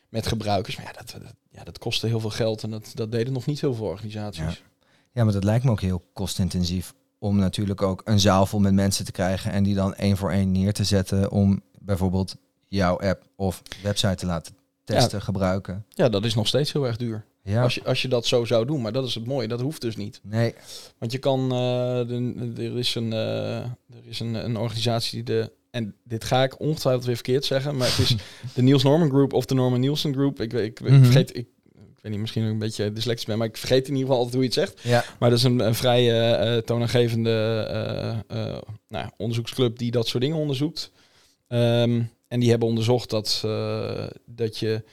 met 0.09 0.27
gebruikers. 0.27 0.77
Maar 0.77 0.87
ja, 0.87 0.93
dat, 0.93 1.23
dat, 1.23 1.35
ja, 1.51 1.65
dat 1.65 1.79
kostte 1.79 2.07
heel 2.07 2.21
veel 2.21 2.31
geld 2.31 2.63
en 2.63 2.71
dat, 2.71 2.91
dat 2.95 3.13
deden 3.13 3.33
nog 3.33 3.47
niet 3.47 3.61
heel 3.61 3.75
veel 3.75 3.87
organisaties. 3.87 4.43
Ja. 4.43 4.67
Ja, 5.13 5.25
maar 5.25 5.33
dat 5.33 5.45
lijkt 5.45 5.65
me 5.65 5.71
ook 5.71 5.81
heel 5.81 6.05
kostintensief 6.13 6.95
om 7.19 7.37
natuurlijk 7.37 7.83
ook 7.83 8.03
een 8.05 8.21
zaal 8.21 8.47
vol 8.47 8.61
met 8.61 8.73
mensen 8.73 9.05
te 9.05 9.13
krijgen 9.13 9.53
en 9.53 9.63
die 9.63 9.75
dan 9.75 9.95
één 9.95 10.17
voor 10.17 10.31
één 10.31 10.53
neer 10.53 10.73
te 10.73 10.85
zetten 10.85 11.31
om 11.31 11.63
bijvoorbeeld 11.79 12.37
jouw 12.69 12.99
app 13.01 13.23
of 13.37 13.63
website 13.83 14.15
te 14.15 14.27
laten 14.27 14.55
testen, 14.85 15.23
gebruiken. 15.23 15.85
Ja, 15.89 16.09
dat 16.09 16.25
is 16.25 16.35
nog 16.35 16.47
steeds 16.47 16.73
heel 16.73 16.87
erg 16.87 16.97
duur. 16.97 17.25
Ja. 17.43 17.63
Als, 17.63 17.75
je, 17.75 17.85
als 17.85 18.03
je 18.03 18.09
dat 18.09 18.27
zo 18.27 18.45
zou 18.45 18.67
doen, 18.67 18.81
maar 18.81 18.93
dat 18.93 19.07
is 19.07 19.15
het 19.15 19.27
mooie, 19.27 19.49
dat 19.49 19.61
hoeft 19.61 19.81
dus 19.81 19.97
niet. 19.97 20.21
Nee. 20.23 20.55
Want 20.99 21.13
je 21.13 21.19
kan, 21.19 21.53
uh, 21.53 22.11
er 22.59 22.79
is, 22.79 22.95
een, 22.95 23.13
uh, 23.13 23.57
er 23.57 24.05
is 24.05 24.21
een, 24.21 24.35
een 24.35 24.57
organisatie 24.57 25.25
die 25.25 25.35
de, 25.37 25.53
en 25.79 25.95
dit 26.05 26.25
ga 26.25 26.43
ik 26.43 26.61
ongetwijfeld 26.61 27.05
weer 27.05 27.15
verkeerd 27.15 27.45
zeggen, 27.45 27.77
maar 27.77 27.89
het 27.89 27.99
is 27.99 28.17
de 28.55 28.63
Niels 28.63 28.83
Norman 28.83 29.09
Group 29.09 29.33
of 29.33 29.45
de 29.45 29.55
Norman 29.55 29.81
Nielsen 29.81 30.13
Group. 30.13 30.41
Ik, 30.41 30.53
ik, 30.53 30.81
ik 30.81 30.91
mm 30.91 31.05
vergeet, 31.05 31.37
ik 31.37 31.47
ik 31.99 32.05
weet 32.05 32.13
niet, 32.13 32.21
misschien 32.21 32.43
een 32.43 32.59
beetje 32.59 32.93
dyslectisch 32.93 33.27
ben, 33.27 33.39
maar 33.39 33.47
ik 33.47 33.57
vergeet 33.57 33.89
in 33.89 33.95
ieder 33.95 34.01
geval 34.01 34.17
altijd 34.17 34.35
hoe 34.35 34.43
je 34.43 34.49
het 34.49 34.59
zegt. 34.59 34.81
Ja. 34.83 35.05
Maar 35.19 35.31
dat 35.31 35.39
is 35.39 35.45
een, 35.45 35.59
een 35.59 35.75
vrij 35.75 36.33
uh, 36.57 36.57
toonaangevende 36.57 38.25
uh, 38.33 38.59
nou, 38.89 39.11
onderzoeksclub 39.17 39.79
die 39.79 39.91
dat 39.91 40.09
soort 40.09 40.23
dingen 40.23 40.37
onderzoekt. 40.37 40.91
Um, 41.49 42.11
en 42.29 42.41
die 42.41 42.51
hebben 42.51 42.69
onderzocht 42.69 43.11
dat, 43.11 43.41
dat 44.27 44.59
je 44.59 44.85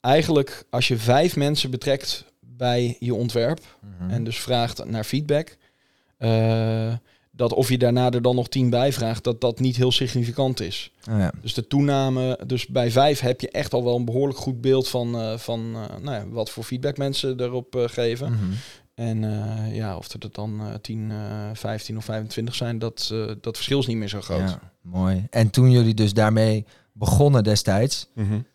eigenlijk 0.00 0.64
als 0.70 0.88
je 0.88 0.96
vijf 0.96 1.36
mensen 1.36 1.70
betrekt 1.70 2.24
bij 2.40 2.96
je 2.98 3.14
ontwerp 3.14 3.60
mhm. 3.98 4.10
en 4.10 4.24
dus 4.24 4.38
vraagt 4.38 4.84
naar 4.84 5.04
feedback, 5.04 5.56
dat 7.40 7.52
of 7.52 7.68
je 7.68 7.78
daarna 7.78 8.10
er 8.10 8.22
dan 8.22 8.34
nog 8.34 8.48
tien 8.48 8.70
bij 8.70 8.92
vraagt, 8.92 9.24
dat 9.24 9.40
dat 9.40 9.60
niet 9.60 9.76
heel 9.76 9.92
significant 9.92 10.60
is. 10.60 10.92
Oh 11.10 11.18
ja. 11.18 11.32
Dus 11.42 11.54
de 11.54 11.66
toename, 11.66 12.38
dus 12.46 12.66
bij 12.66 12.90
vijf 12.90 13.20
heb 13.20 13.40
je 13.40 13.50
echt 13.50 13.72
al 13.72 13.84
wel 13.84 13.96
een 13.96 14.04
behoorlijk 14.04 14.38
goed 14.38 14.60
beeld 14.60 14.88
van, 14.88 15.14
uh, 15.14 15.36
van 15.36 15.60
uh, 15.60 16.02
nou 16.02 16.16
ja, 16.16 16.28
wat 16.28 16.50
voor 16.50 16.64
feedback 16.64 16.96
mensen 16.96 17.40
erop 17.40 17.76
uh, 17.76 17.84
geven. 17.86 18.32
Mm 18.32 18.38
-hmm. 18.38 18.52
En 18.94 19.20
ja, 19.72 19.96
of 19.96 20.12
er 20.12 20.32
dan 20.32 20.78
10, 20.80 21.12
15 21.52 21.96
of 21.96 22.04
25 22.04 22.54
zijn, 22.54 22.78
dat, 22.78 23.14
dat 23.40 23.56
verschil 23.56 23.78
is 23.78 23.86
niet 23.86 23.96
meer 23.96 24.08
zo 24.08 24.20
groot. 24.20 24.48
Ja, 24.48 24.72
mooi. 24.80 25.26
En 25.30 25.50
toen 25.50 25.70
jullie 25.70 25.94
dus 25.94 26.12
daarmee 26.12 26.66
begonnen 26.92 27.44
destijds, 27.44 28.08
mm 28.14 28.28
-hmm. 28.28 28.46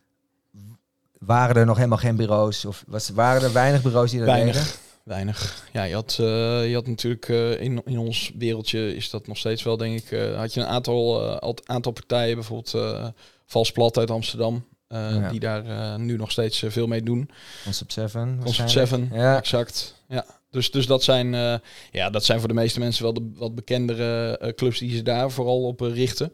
waren 1.19 1.55
er 1.55 1.65
nog 1.65 1.77
helemaal 1.77 1.97
geen 1.97 2.15
bureaus? 2.15 2.65
Of 2.65 2.83
was, 2.87 3.09
waren 3.09 3.41
er 3.41 3.53
weinig 3.53 3.81
bureaus 3.81 4.09
die 4.11 4.19
dat 4.19 4.27
weinig. 4.27 4.55
deden? 4.55 4.84
Weinig. 5.05 5.67
Ja, 5.73 5.83
je 5.83 5.93
had, 5.93 6.17
uh, 6.21 6.27
je 6.67 6.73
had 6.73 6.87
natuurlijk 6.87 7.27
uh, 7.27 7.61
in, 7.61 7.81
in 7.85 7.97
ons 7.97 8.31
wereldje 8.37 8.95
is 8.95 9.09
dat 9.09 9.27
nog 9.27 9.37
steeds 9.37 9.63
wel, 9.63 9.77
denk 9.77 9.99
ik. 9.99 10.11
Uh, 10.11 10.37
had 10.37 10.53
je 10.53 10.59
een 10.59 10.67
aantal, 10.67 11.39
aantal 11.65 11.91
partijen, 11.91 12.35
bijvoorbeeld 12.35 13.13
Vals 13.45 13.71
Plat 13.71 13.97
uit 13.97 14.11
Amsterdam, 14.11 14.65
ja. 14.87 15.29
die 15.29 15.39
daar 15.39 15.99
nu 15.99 16.15
nog 16.15 16.31
steeds 16.31 16.63
veel 16.67 16.87
mee 16.87 17.03
doen. 17.03 17.29
Concept 17.63 17.93
7. 17.93 18.39
Concept 18.43 18.71
7, 18.71 19.09
ja. 19.13 19.37
exact. 19.37 20.03
Ja. 20.07 20.25
Dus, 20.49 20.71
dus 20.71 20.85
dat, 20.85 21.03
zijn, 21.03 21.61
ja, 21.91 22.09
dat 22.09 22.25
zijn 22.25 22.39
voor 22.39 22.47
de 22.47 22.53
meeste 22.53 22.79
mensen 22.79 23.03
wel 23.03 23.13
de 23.13 23.31
wat 23.35 23.55
bekendere 23.55 24.53
clubs 24.55 24.79
die 24.79 24.95
ze 24.95 25.01
daar 25.01 25.31
vooral 25.31 25.63
op 25.63 25.79
richten. 25.79 26.33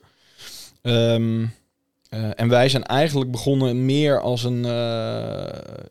Um, 0.82 1.54
uh, 2.14 2.30
en 2.36 2.50
wij 2.50 2.70
zijn 2.70 2.84
eigenlijk 2.84 3.32
begonnen 3.32 3.86
meer 3.86 4.20
als 4.20 4.44
een. 4.44 4.66
Uh, 4.66 5.46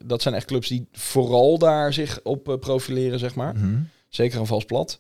dat 0.05 0.23
zijn 0.23 0.35
echt 0.35 0.47
clubs 0.47 0.69
die 0.69 0.89
vooral 0.93 1.59
daar 1.59 1.93
zich 1.93 2.21
op 2.23 2.49
uh, 2.49 2.57
profileren, 2.57 3.19
zeg 3.19 3.35
maar. 3.35 3.55
Mm 3.55 3.61
-hmm. 3.61 3.89
Zeker 4.09 4.41
een 4.41 4.47
vals 4.47 4.65
plat. 4.65 4.99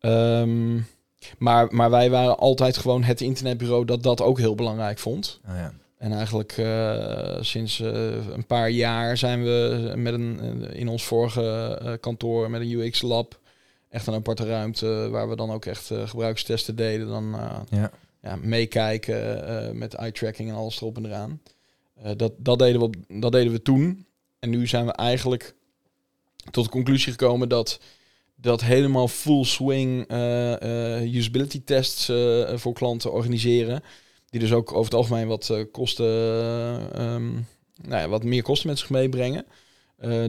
Um, 0.00 0.86
maar, 1.38 1.74
maar 1.74 1.90
wij 1.90 2.10
waren 2.10 2.38
altijd 2.38 2.76
gewoon 2.76 3.02
het 3.02 3.20
internetbureau 3.20 3.84
dat 3.84 4.02
dat 4.02 4.20
ook 4.20 4.38
heel 4.38 4.54
belangrijk 4.54 4.98
vond. 4.98 5.40
Oh 5.48 5.54
ja. 5.54 5.72
En 5.98 6.12
eigenlijk 6.12 6.52
sinds 7.40 7.78
een 7.78 8.46
paar 8.46 8.70
jaar 8.70 9.16
zijn 9.16 9.42
we 9.42 9.92
met 9.96 10.14
een, 10.14 10.40
in 10.72 10.88
ons 10.88 11.04
vorige 11.04 11.98
kantoor 12.00 12.50
met 12.50 12.60
een 12.60 12.70
UX 12.70 13.02
lab. 13.02 13.40
Echt 13.88 14.06
een 14.06 14.14
aparte 14.14 14.46
ruimte 14.46 15.08
waar 15.10 15.28
we 15.28 15.36
dan 15.36 15.50
ook 15.50 15.64
echt 15.64 15.90
gebruikstesten 16.04 16.76
deden. 16.76 17.08
Dan, 17.08 17.36
ja 17.70 17.90
ja, 18.22 18.36
meekijken 18.36 19.50
uh, 19.50 19.70
met 19.70 19.94
eye-tracking 19.94 20.48
en 20.48 20.54
alles 20.54 20.80
erop 20.80 20.96
en 20.96 21.06
eraan. 21.06 21.40
Uh, 22.04 22.10
dat, 22.16 22.32
dat, 22.38 22.58
deden 22.58 22.80
we, 22.80 23.20
dat 23.20 23.32
deden 23.32 23.52
we 23.52 23.62
toen. 23.62 24.06
En 24.38 24.50
nu 24.50 24.66
zijn 24.66 24.86
we 24.86 24.92
eigenlijk 24.92 25.54
tot 26.50 26.64
de 26.64 26.70
conclusie 26.70 27.12
gekomen 27.12 27.48
dat 27.48 27.80
dat 28.34 28.60
helemaal 28.60 29.08
full 29.08 29.44
swing 29.44 30.12
uh, 30.12 31.14
usability 31.14 31.62
tests 31.64 32.04
voor 32.54 32.72
klanten 32.72 33.12
organiseren. 33.12 33.82
Die 34.30 34.40
dus 34.40 34.52
ook 34.52 34.70
over 34.70 34.84
het 34.84 34.94
algemeen 34.94 35.26
wat 35.26 35.66
kosten, 35.70 36.06
um, 37.02 37.46
nou 37.82 38.02
ja, 38.02 38.08
wat 38.08 38.24
meer 38.24 38.42
kosten 38.42 38.68
met 38.68 38.78
zich 38.78 38.90
meebrengen. 38.90 39.46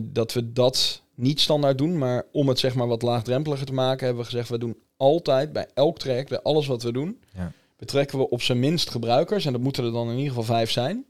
dat 0.02 0.34
we 0.34 0.54
dat 0.54 1.02
niet 1.16 1.40
standaard 1.40 1.78
doen, 1.78 1.98
maar 1.98 2.26
om 2.32 2.48
het 2.48 2.60
zeg 2.60 2.76
maar 2.76 2.88
wat 2.88 3.02
laagdrempeliger 3.02 3.66
te 3.66 3.74
maken, 3.74 4.06
hebben 4.06 4.24
we 4.24 4.30
gezegd, 4.30 4.50
we 4.50 4.58
doen 4.58 4.78
altijd 4.98 5.54
bij 5.54 5.68
elk 5.74 6.00
track, 6.00 6.28
bij 6.28 6.42
alles 6.42 6.68
wat 6.68 6.84
we 6.84 6.92
doen, 6.92 7.20
ja 7.34 7.52
betrekken 7.86 8.18
we 8.18 8.30
op 8.30 8.42
zijn 8.42 8.60
minst 8.60 8.90
gebruikers. 8.90 9.46
En 9.46 9.52
dat 9.52 9.62
moeten 9.62 9.84
er 9.84 9.92
dan 9.92 10.08
in 10.10 10.14
ieder 10.18 10.28
geval 10.30 10.44
vijf 10.44 10.72
zijn. 10.72 11.06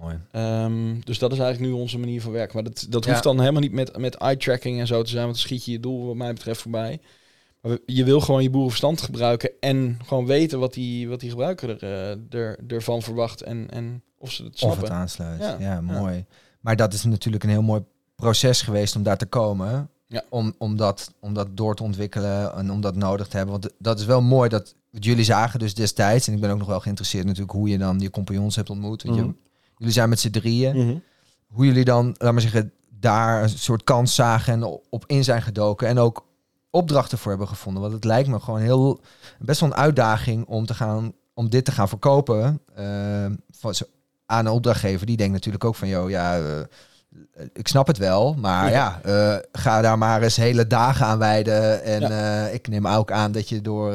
Mooi. 0.00 0.18
Ehm, 0.32 1.00
dus 1.04 1.18
dat 1.18 1.32
is 1.32 1.38
eigenlijk 1.38 1.72
nu 1.72 1.80
onze 1.80 1.98
manier 1.98 2.20
van 2.22 2.32
werken. 2.32 2.54
Maar 2.54 2.64
dat, 2.64 2.86
dat 2.88 3.04
Ja. 3.04 3.10
hoeft 3.10 3.22
dan 3.22 3.40
helemaal 3.40 3.60
niet 3.60 3.72
met, 3.72 3.98
met 3.98 4.14
eye-tracking 4.14 4.80
en 4.80 4.86
zo 4.86 5.02
te 5.02 5.10
zijn. 5.10 5.22
Want 5.24 5.34
dan 5.36 5.44
schiet 5.44 5.64
je 5.64 5.72
je 5.72 5.80
doel 5.80 6.06
wat 6.06 6.16
mij 6.16 6.32
betreft 6.32 6.60
voorbij. 6.60 7.00
Maar 7.60 7.78
je 7.86 8.04
wil 8.04 8.20
gewoon 8.20 8.42
je 8.42 8.50
boerenverstand 8.50 9.00
gebruiken. 9.00 9.50
En 9.60 9.98
gewoon 10.04 10.26
weten 10.26 10.58
wat 10.58 10.74
die, 10.74 11.08
wat 11.08 11.20
die 11.20 11.30
gebruiker 11.30 11.68
er, 11.70 11.82
eh, 12.30 12.40
er, 12.40 12.58
ervan 12.68 13.02
verwacht. 13.02 13.42
En, 13.42 13.70
en 13.70 14.02
of 14.18 14.32
ze 14.32 14.42
het 14.44 14.52
Of 14.52 14.58
snappen. 14.58 14.82
het 14.82 14.90
aansluit. 14.92 15.40
Ja. 15.40 15.56
Ja, 15.58 15.80
mooi. 15.80 16.24
Maar 16.60 16.76
dat 16.76 16.92
is 16.92 17.04
natuurlijk 17.04 17.44
een 17.44 17.50
heel 17.50 17.62
mooi 17.62 17.82
proces 18.14 18.62
geweest 18.62 18.96
om 18.96 19.02
daar 19.02 19.18
te 19.18 19.26
komen. 19.26 19.90
Ja. 20.06 20.22
Om, 20.28 20.54
om, 20.58 20.76
dat, 20.76 21.12
om 21.20 21.34
dat 21.34 21.56
door 21.56 21.74
te 21.74 21.82
ontwikkelen 21.82 22.54
en 22.54 22.70
om 22.70 22.80
dat 22.80 22.96
nodig 22.96 23.28
te 23.28 23.36
hebben. 23.36 23.60
Want 23.60 23.72
dat 23.78 23.98
is 23.98 24.04
wel 24.04 24.22
mooi 24.22 24.48
dat 24.48 24.74
wat 24.96 25.04
jullie 25.04 25.24
zagen 25.24 25.58
dus 25.58 25.74
destijds. 25.74 26.26
En 26.28 26.34
ik 26.34 26.40
ben 26.40 26.50
ook 26.50 26.58
nog 26.58 26.66
wel 26.66 26.80
geïnteresseerd 26.80 27.24
natuurlijk 27.24 27.52
hoe 27.52 27.68
je 27.68 27.78
dan 27.78 28.00
je 28.00 28.10
compagnons 28.10 28.56
hebt 28.56 28.70
ontmoet. 28.70 29.04
Mhm. 29.04 29.14
jullie 29.76 29.92
zijn 29.92 30.08
met 30.08 30.20
z'n 30.20 30.30
drieën. 30.30 30.76
Mhm. 30.76 30.96
Hoe 31.46 31.66
jullie 31.66 31.84
dan, 31.84 32.14
laat 32.18 32.32
maar 32.32 32.42
zeggen, 32.42 32.72
daar 32.90 33.42
een 33.42 33.48
soort 33.48 33.84
kans 33.84 34.14
zagen 34.14 34.52
en 34.52 34.80
op 34.90 35.04
in 35.06 35.24
zijn 35.24 35.42
gedoken. 35.42 35.88
En 35.88 35.98
ook 35.98 36.26
opdrachten 36.70 37.18
voor 37.18 37.30
hebben 37.30 37.48
gevonden. 37.48 37.82
Want 37.82 37.94
het 37.94 38.04
lijkt 38.04 38.28
me 38.28 38.40
gewoon 38.40 38.60
heel 38.60 39.00
best 39.38 39.60
wel 39.60 39.68
een 39.70 39.76
uitdaging 39.76 40.46
om 40.46 40.66
te 40.66 40.74
gaan 40.74 41.12
om 41.34 41.50
dit 41.50 41.64
te 41.64 41.72
gaan 41.72 41.88
verkopen. 41.88 42.60
van, 43.50 43.74
zo- 43.74 43.84
aan 44.26 44.46
een 44.46 44.52
opdrachtgever. 44.52 45.06
Die 45.06 45.16
denkt 45.16 45.32
natuurlijk 45.32 45.64
ook 45.64 45.74
van, 45.74 45.88
joh, 45.88 46.10
ja, 46.10 46.38
eh, 46.38 46.60
ik 47.52 47.68
snap 47.68 47.86
het 47.86 47.98
wel, 47.98 48.34
maar 48.34 48.70
ja, 48.70 49.00
eh, 49.02 49.36
ga 49.52 49.80
daar 49.80 49.98
maar 49.98 50.22
eens 50.22 50.36
hele 50.36 50.66
dagen 50.66 51.06
aan 51.06 51.18
wijden. 51.18 51.82
En 51.82 52.54
ik 52.54 52.68
neem 52.68 52.86
ook 52.86 53.10
aan 53.12 53.32
dat 53.32 53.48
je 53.48 53.60
door, 53.60 53.94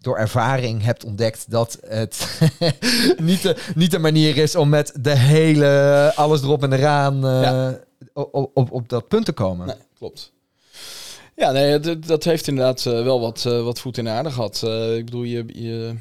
door 0.00 0.16
ervaring 0.18 0.82
hebt 0.82 1.04
ontdekt 1.04 1.44
dat 1.50 1.78
het 1.86 2.40
niet, 3.18 3.42
de, 3.42 3.56
niet 3.74 3.90
de 3.90 3.98
manier 3.98 4.36
is 4.36 4.56
om 4.56 4.68
met 4.68 4.92
de 5.00 5.16
hele 5.16 6.12
alles 6.16 6.42
erop 6.42 6.62
en 6.62 6.72
eraan 6.72 7.14
eh, 7.26 7.42
Ja. 7.42 7.78
op, 8.12 8.50
op, 8.54 8.70
op 8.72 8.88
dat 8.88 9.08
punt 9.08 9.24
te 9.24 9.32
komen. 9.32 9.66
Nee, 9.66 9.76
klopt. 9.98 10.32
Ja, 11.36 11.50
nee, 11.50 11.78
dat, 11.80 12.04
dat 12.06 12.24
heeft 12.24 12.48
inderdaad 12.48 12.86
eh, 12.86 13.02
wel 13.02 13.20
wat, 13.20 13.44
eh, 13.46 13.62
wat 13.64 13.80
voet 13.80 13.98
in 13.98 14.04
de 14.04 14.10
aarde 14.10 14.30
gehad. 14.30 14.62
Eh, 14.64 14.96
ik 14.96 15.04
bedoel, 15.04 15.22
je, 15.22 15.44
je, 15.46 15.94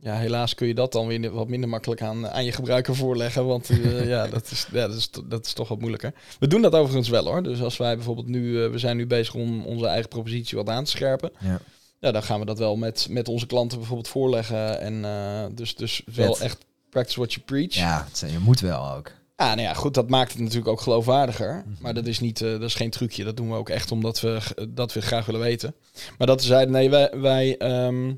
ja, 0.00 0.14
helaas 0.16 0.54
kun 0.54 0.66
je 0.66 0.74
dat 0.74 0.92
dan 0.92 1.06
weer 1.06 1.30
wat 1.30 1.48
minder 1.48 1.68
makkelijk 1.68 2.02
aan, 2.02 2.28
aan 2.28 2.44
je 2.44 2.52
gebruiker 2.52 2.96
voorleggen. 2.96 3.46
Want 3.46 3.70
eh, 3.70 4.08
ja, 4.14 4.26
dat 4.26 4.50
is, 4.50 4.66
ja 4.72 4.86
dat, 4.88 4.96
is, 4.96 5.10
dat 5.24 5.46
is 5.46 5.52
toch 5.52 5.68
wat 5.68 5.78
moeilijker. 5.78 6.12
We 6.38 6.46
doen 6.46 6.62
dat 6.62 6.74
overigens 6.74 7.08
wel 7.08 7.24
hoor. 7.24 7.42
Dus 7.42 7.62
als 7.62 7.76
wij 7.76 7.94
bijvoorbeeld 7.94 8.26
nu, 8.28 8.64
eh, 8.64 8.70
we 8.70 8.78
zijn 8.78 8.96
nu 8.96 9.06
bezig 9.06 9.34
om 9.34 9.64
onze 9.66 9.86
eigen 9.86 10.08
propositie 10.08 10.56
wat 10.58 10.68
aan 10.68 10.84
te 10.84 10.90
scherpen. 10.90 11.30
Ja. 11.38 11.60
Ja, 12.00 12.10
dan 12.10 12.22
gaan 12.22 12.40
we 12.40 12.46
dat 12.46 12.58
wel 12.58 12.76
met, 12.76 13.06
met 13.10 13.28
onze 13.28 13.46
klanten 13.46 13.78
bijvoorbeeld 13.78 14.08
voorleggen. 14.08 14.80
En 14.80 15.04
eh, 15.04 15.44
dus, 15.54 15.74
dus 15.74 16.02
wel 16.14 16.34
Vet. 16.34 16.44
echt 16.44 16.64
practice 16.90 17.18
what 17.18 17.32
you 17.32 17.44
preach. 17.46 17.74
Ja, 17.74 18.06
je 18.26 18.38
moet 18.38 18.60
wel 18.60 18.90
ook. 18.90 19.12
Ah, 19.36 19.46
nou 19.46 19.60
ja, 19.60 19.74
goed, 19.74 19.94
dat 19.94 20.08
maakt 20.08 20.32
het 20.32 20.40
natuurlijk 20.40 20.68
ook 20.68 20.80
geloofwaardiger. 20.80 21.64
Mhm. 21.66 21.82
Maar 21.82 21.94
dat 21.94 22.06
is, 22.06 22.20
niet, 22.20 22.42
eh, 22.42 22.50
dat 22.50 22.62
is 22.62 22.74
geen 22.74 22.90
trucje. 22.90 23.24
Dat 23.24 23.36
doen 23.36 23.50
we 23.50 23.56
ook 23.56 23.68
echt 23.68 23.92
omdat 23.92 24.20
we, 24.20 24.40
dat 24.68 24.92
we 24.92 25.00
graag 25.00 25.26
willen 25.26 25.40
weten. 25.40 25.74
Maar 26.18 26.26
dat 26.26 26.42
zeiden, 26.42 26.72
nee, 26.72 26.90
wij... 26.90 27.10
wij 27.14 27.56
ehm, 27.56 28.08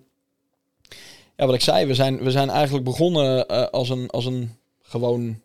ja, 1.37 1.47
wat 1.47 1.55
ik 1.55 1.61
zei, 1.61 1.87
we 1.87 1.95
zijn, 1.95 2.19
we 2.19 2.31
zijn 2.31 2.51
eigenlijk 2.51 2.85
begonnen 2.85 3.47
eh, 3.47 3.67
als, 3.67 3.89
een, 3.89 4.11
als 4.11 4.27
een 4.27 4.57
gewoon 4.83 5.41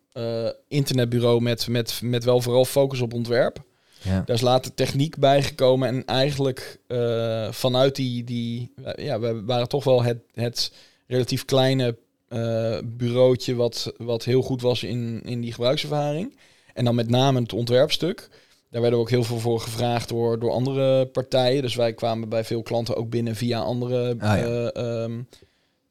internetbureau 0.67 1.41
met, 1.41 1.67
met, 1.67 1.99
met 2.03 2.23
wel 2.23 2.41
vooral 2.41 2.65
focus 2.65 3.01
op 3.01 3.13
ontwerp. 3.13 3.63
Ja. 4.07 4.21
Daar 4.25 4.35
is 4.35 4.41
later 4.41 4.73
techniek 4.73 5.17
bijgekomen 5.17 5.87
en 5.87 6.05
eigenlijk 6.05 6.79
eh, 6.87 7.51
vanuit 7.51 7.95
die, 7.95 8.23
die 8.23 8.73
ja, 8.95 9.19
we 9.19 9.43
waren 9.45 9.67
toch 9.67 9.83
wel 9.83 10.03
het, 10.03 10.17
het 10.33 10.71
relatief 11.07 11.45
kleine 11.45 11.97
eh 12.27 12.77
bureautje 12.85 13.55
wat, 13.55 13.93
wat 13.97 14.23
heel 14.23 14.41
goed 14.41 14.61
was 14.61 14.83
in, 14.83 15.21
in 15.23 15.41
die 15.41 15.53
gebruikservaring. 15.53 16.37
En 16.73 16.85
dan 16.85 16.95
met 16.95 17.09
name 17.09 17.39
het 17.39 17.53
ontwerpstuk. 17.53 18.29
Daar 18.69 18.81
werden 18.81 18.99
we 18.99 19.05
ook 19.05 19.11
heel 19.11 19.23
veel 19.23 19.39
voor 19.39 19.59
gevraagd 19.59 20.09
door, 20.09 20.39
door 20.39 20.51
andere 20.51 21.05
partijen. 21.05 21.61
Dus 21.61 21.75
wij 21.75 21.93
kwamen 21.93 22.29
bij 22.29 22.43
veel 22.43 22.61
klanten 22.61 22.95
ook 22.95 23.09
binnen 23.09 23.35
via 23.35 23.59
andere 23.59 24.15
Ah, 24.19 24.37
ja. 24.37 24.45
eh, 24.45 25.03
ehm, 25.03 25.11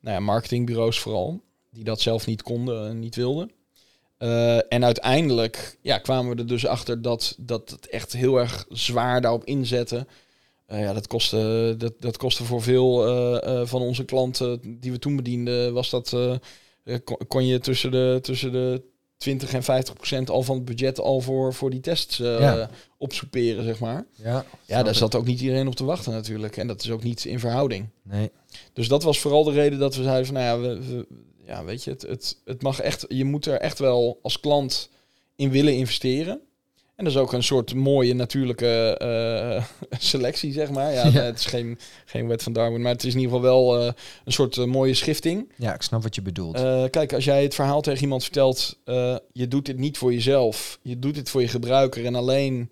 nou 0.01 0.17
ja, 0.17 0.21
marketingbureaus 0.21 0.99
vooral. 0.99 1.41
Die 1.71 1.85
dat 1.85 2.01
zelf 2.01 2.27
niet 2.27 2.43
konden 2.43 2.89
en 2.89 2.99
niet 2.99 3.17
wilden. 3.17 3.51
Eh, 4.19 4.57
en 4.73 4.85
uiteindelijk 4.85 5.79
ja, 5.83 5.99
kwamen 5.99 6.35
we 6.35 6.41
er 6.43 6.47
dus 6.49 6.67
achter 6.67 7.03
dat, 7.03 7.35
dat 7.39 7.71
het 7.71 7.89
echt 7.89 8.13
heel 8.13 8.39
erg 8.39 8.67
zwaar 8.69 9.21
daarop 9.21 9.45
inzetten. 9.45 10.09
Eh, 10.67 10.81
ja, 10.81 10.93
dat 10.93 11.07
kostte, 11.07 11.75
dat, 11.79 11.93
dat 12.01 12.17
kostte 12.17 12.45
voor 12.45 12.63
veel 12.63 13.07
eh, 13.43 13.67
van 13.67 13.81
onze 13.81 14.05
klanten 14.05 14.79
die 14.81 14.93
we 14.93 14.99
toen 14.99 15.17
bedienden, 15.17 15.73
was 15.73 15.91
dat, 15.91 16.17
kon, 17.29 17.47
je 17.47 17.59
tussen 17.61 17.91
de, 17.91 18.19
tussen 18.23 18.53
de 18.53 18.83
20 19.17 19.53
en 19.53 19.63
50 19.63 19.95
procent 19.95 20.31
al 20.31 20.43
van 20.43 20.57
het 20.57 20.65
budget 20.65 21.01
al 21.01 21.21
voor, 21.21 21.55
voor 21.55 21.71
die 21.71 21.81
tests 21.81 22.17
Ja. 22.17 22.71
opsoeperen, 22.99 23.65
zeg 23.65 23.79
maar. 23.79 24.07
Ja, 24.13 24.45
Ja, 24.67 24.83
daar 24.83 24.95
zat 24.95 25.15
ook 25.15 25.27
niet 25.27 25.41
iedereen 25.41 25.67
op 25.67 25.75
te 25.75 25.85
wachten 25.85 26.13
natuurlijk. 26.13 26.57
En 26.57 26.67
dat 26.67 26.83
is 26.83 26.91
ook 26.91 27.03
niet 27.03 27.25
in 27.25 27.41
verhouding. 27.41 27.89
Nee. 28.03 28.31
Dus 28.73 28.89
dat 28.89 29.03
was 29.03 29.19
vooral 29.19 29.45
de 29.45 29.53
reden 29.53 29.79
dat 29.79 29.97
we 29.97 30.03
zeiden 30.03 30.27
van, 30.27 30.35
nou 30.35 30.47
ja, 30.47 30.69
we, 30.69 30.87
we- 30.87 31.07
ja 31.47 31.65
weet 31.65 31.85
je, 31.85 31.91
het, 31.91 32.03
het, 32.03 32.37
het 32.45 32.63
mag 32.63 32.81
echt, 32.81 33.05
je 33.09 33.25
moet 33.25 33.47
er 33.47 33.61
echt 33.61 33.79
wel 33.79 34.19
als 34.23 34.41
klant 34.41 34.91
in 35.37 35.51
willen 35.51 35.75
investeren. 35.75 36.41
En 36.97 37.05
dat 37.05 37.13
is 37.13 37.21
ook 37.21 37.33
een 37.33 37.43
soort 37.43 37.75
mooie 37.75 38.15
natuurlijke 38.15 38.97
eh, 38.99 39.65
selectie, 39.99 40.53
zeg 40.53 40.71
maar. 40.71 40.93
Ja, 40.93 41.05
Ja. 41.17 41.23
Het 41.23 41.39
is 41.39 41.47
geen, 41.47 41.79
geen 42.05 42.29
wet 42.29 42.43
van 42.43 42.53
Darwin, 42.53 42.83
maar 42.83 42.93
het 42.93 43.05
is 43.05 43.15
in 43.15 43.21
ieder 43.21 43.37
geval 43.37 43.51
wel 43.51 43.81
eh, 43.81 43.93
een 44.25 44.33
soort 44.33 44.57
eh, 44.57 44.65
mooie 44.65 44.95
schifting. 44.95 45.53
Ja, 45.57 45.75
ik 45.75 45.83
snap 45.83 46.03
wat 46.03 46.15
je 46.15 46.23
bedoelt. 46.23 46.61
Kijk, 46.91 47.13
als 47.13 47.25
jij 47.25 47.43
het 47.43 47.55
verhaal 47.55 47.81
tegen 47.81 48.03
iemand 48.03 48.23
vertelt, 48.23 48.79
je 49.33 49.49
doet 49.49 49.67
dit 49.67 49.79
niet 49.79 49.99
voor 49.99 50.13
jezelf, 50.13 50.79
je 50.83 50.99
doet 50.99 51.15
dit 51.15 51.31
voor 51.31 51.41
je 51.41 51.49
gebruiker. 51.49 52.05
En 52.05 52.15
alleen 52.15 52.71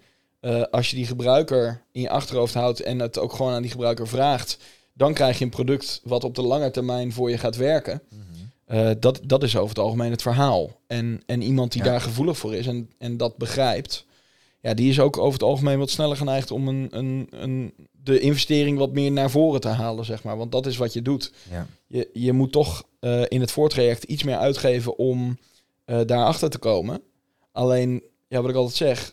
als 0.70 0.90
je 0.90 0.96
die 0.96 1.06
gebruiker 1.06 1.82
in 1.92 2.00
je 2.00 2.10
achterhoofd 2.10 2.54
houdt 2.54 2.80
en 2.80 2.98
het 2.98 3.18
ook 3.18 3.32
gewoon 3.32 3.52
aan 3.52 3.62
die 3.62 3.70
gebruiker 3.70 4.08
vraagt, 4.08 4.58
dan 4.92 5.14
krijg 5.14 5.38
je 5.38 5.44
een 5.44 5.50
product 5.50 6.00
wat 6.04 6.24
op 6.24 6.34
de 6.34 6.42
lange 6.42 6.70
termijn 6.70 7.12
voor 7.12 7.30
je 7.30 7.38
gaat 7.38 7.56
werken. 7.56 8.02
Mhm. 8.08 8.43
Eh, 8.66 8.90
dat, 9.00 9.20
dat 9.24 9.42
is 9.42 9.56
over 9.56 9.68
het 9.68 9.78
algemeen 9.84 10.10
het 10.10 10.22
verhaal. 10.22 10.80
En, 10.86 11.22
en 11.26 11.42
iemand 11.42 11.72
die 11.72 11.82
Ja. 11.84 11.88
daar 11.90 12.00
gevoelig 12.00 12.38
voor 12.38 12.54
is 12.54 12.66
en, 12.66 12.90
en 12.98 13.16
dat 13.16 13.36
begrijpt, 13.36 14.06
ja, 14.60 14.74
die 14.74 14.90
is 14.90 15.00
ook 15.00 15.16
over 15.18 15.32
het 15.32 15.42
algemeen 15.42 15.78
wat 15.78 15.90
sneller 15.90 16.16
geneigd 16.16 16.50
om 16.50 16.68
een, 16.68 16.88
een, 16.90 17.26
een, 17.30 17.74
de 18.04 18.18
investering 18.20 18.78
wat 18.78 18.92
meer 18.92 19.12
naar 19.12 19.30
voren 19.30 19.60
te 19.60 19.68
halen, 19.68 20.04
zeg 20.04 20.22
maar. 20.22 20.36
Want 20.36 20.52
dat 20.52 20.66
is 20.66 20.76
wat 20.76 20.92
je 20.92 21.02
doet 21.02 21.32
Ja. 21.50 21.66
je, 21.86 22.10
je 22.12 22.32
moet 22.32 22.52
toch 22.52 22.84
eh, 23.00 23.22
in 23.28 23.40
het 23.40 23.50
voortraject 23.50 24.02
iets 24.04 24.22
meer 24.22 24.36
uitgeven 24.36 24.98
om 24.98 25.38
eh 25.84 26.00
daarachter 26.06 26.50
te 26.50 26.58
komen. 26.58 27.02
Alleen, 27.52 28.02
ja, 28.28 28.40
wat 28.40 28.50
ik 28.50 28.56
altijd 28.56 28.76
zeg, 28.76 29.12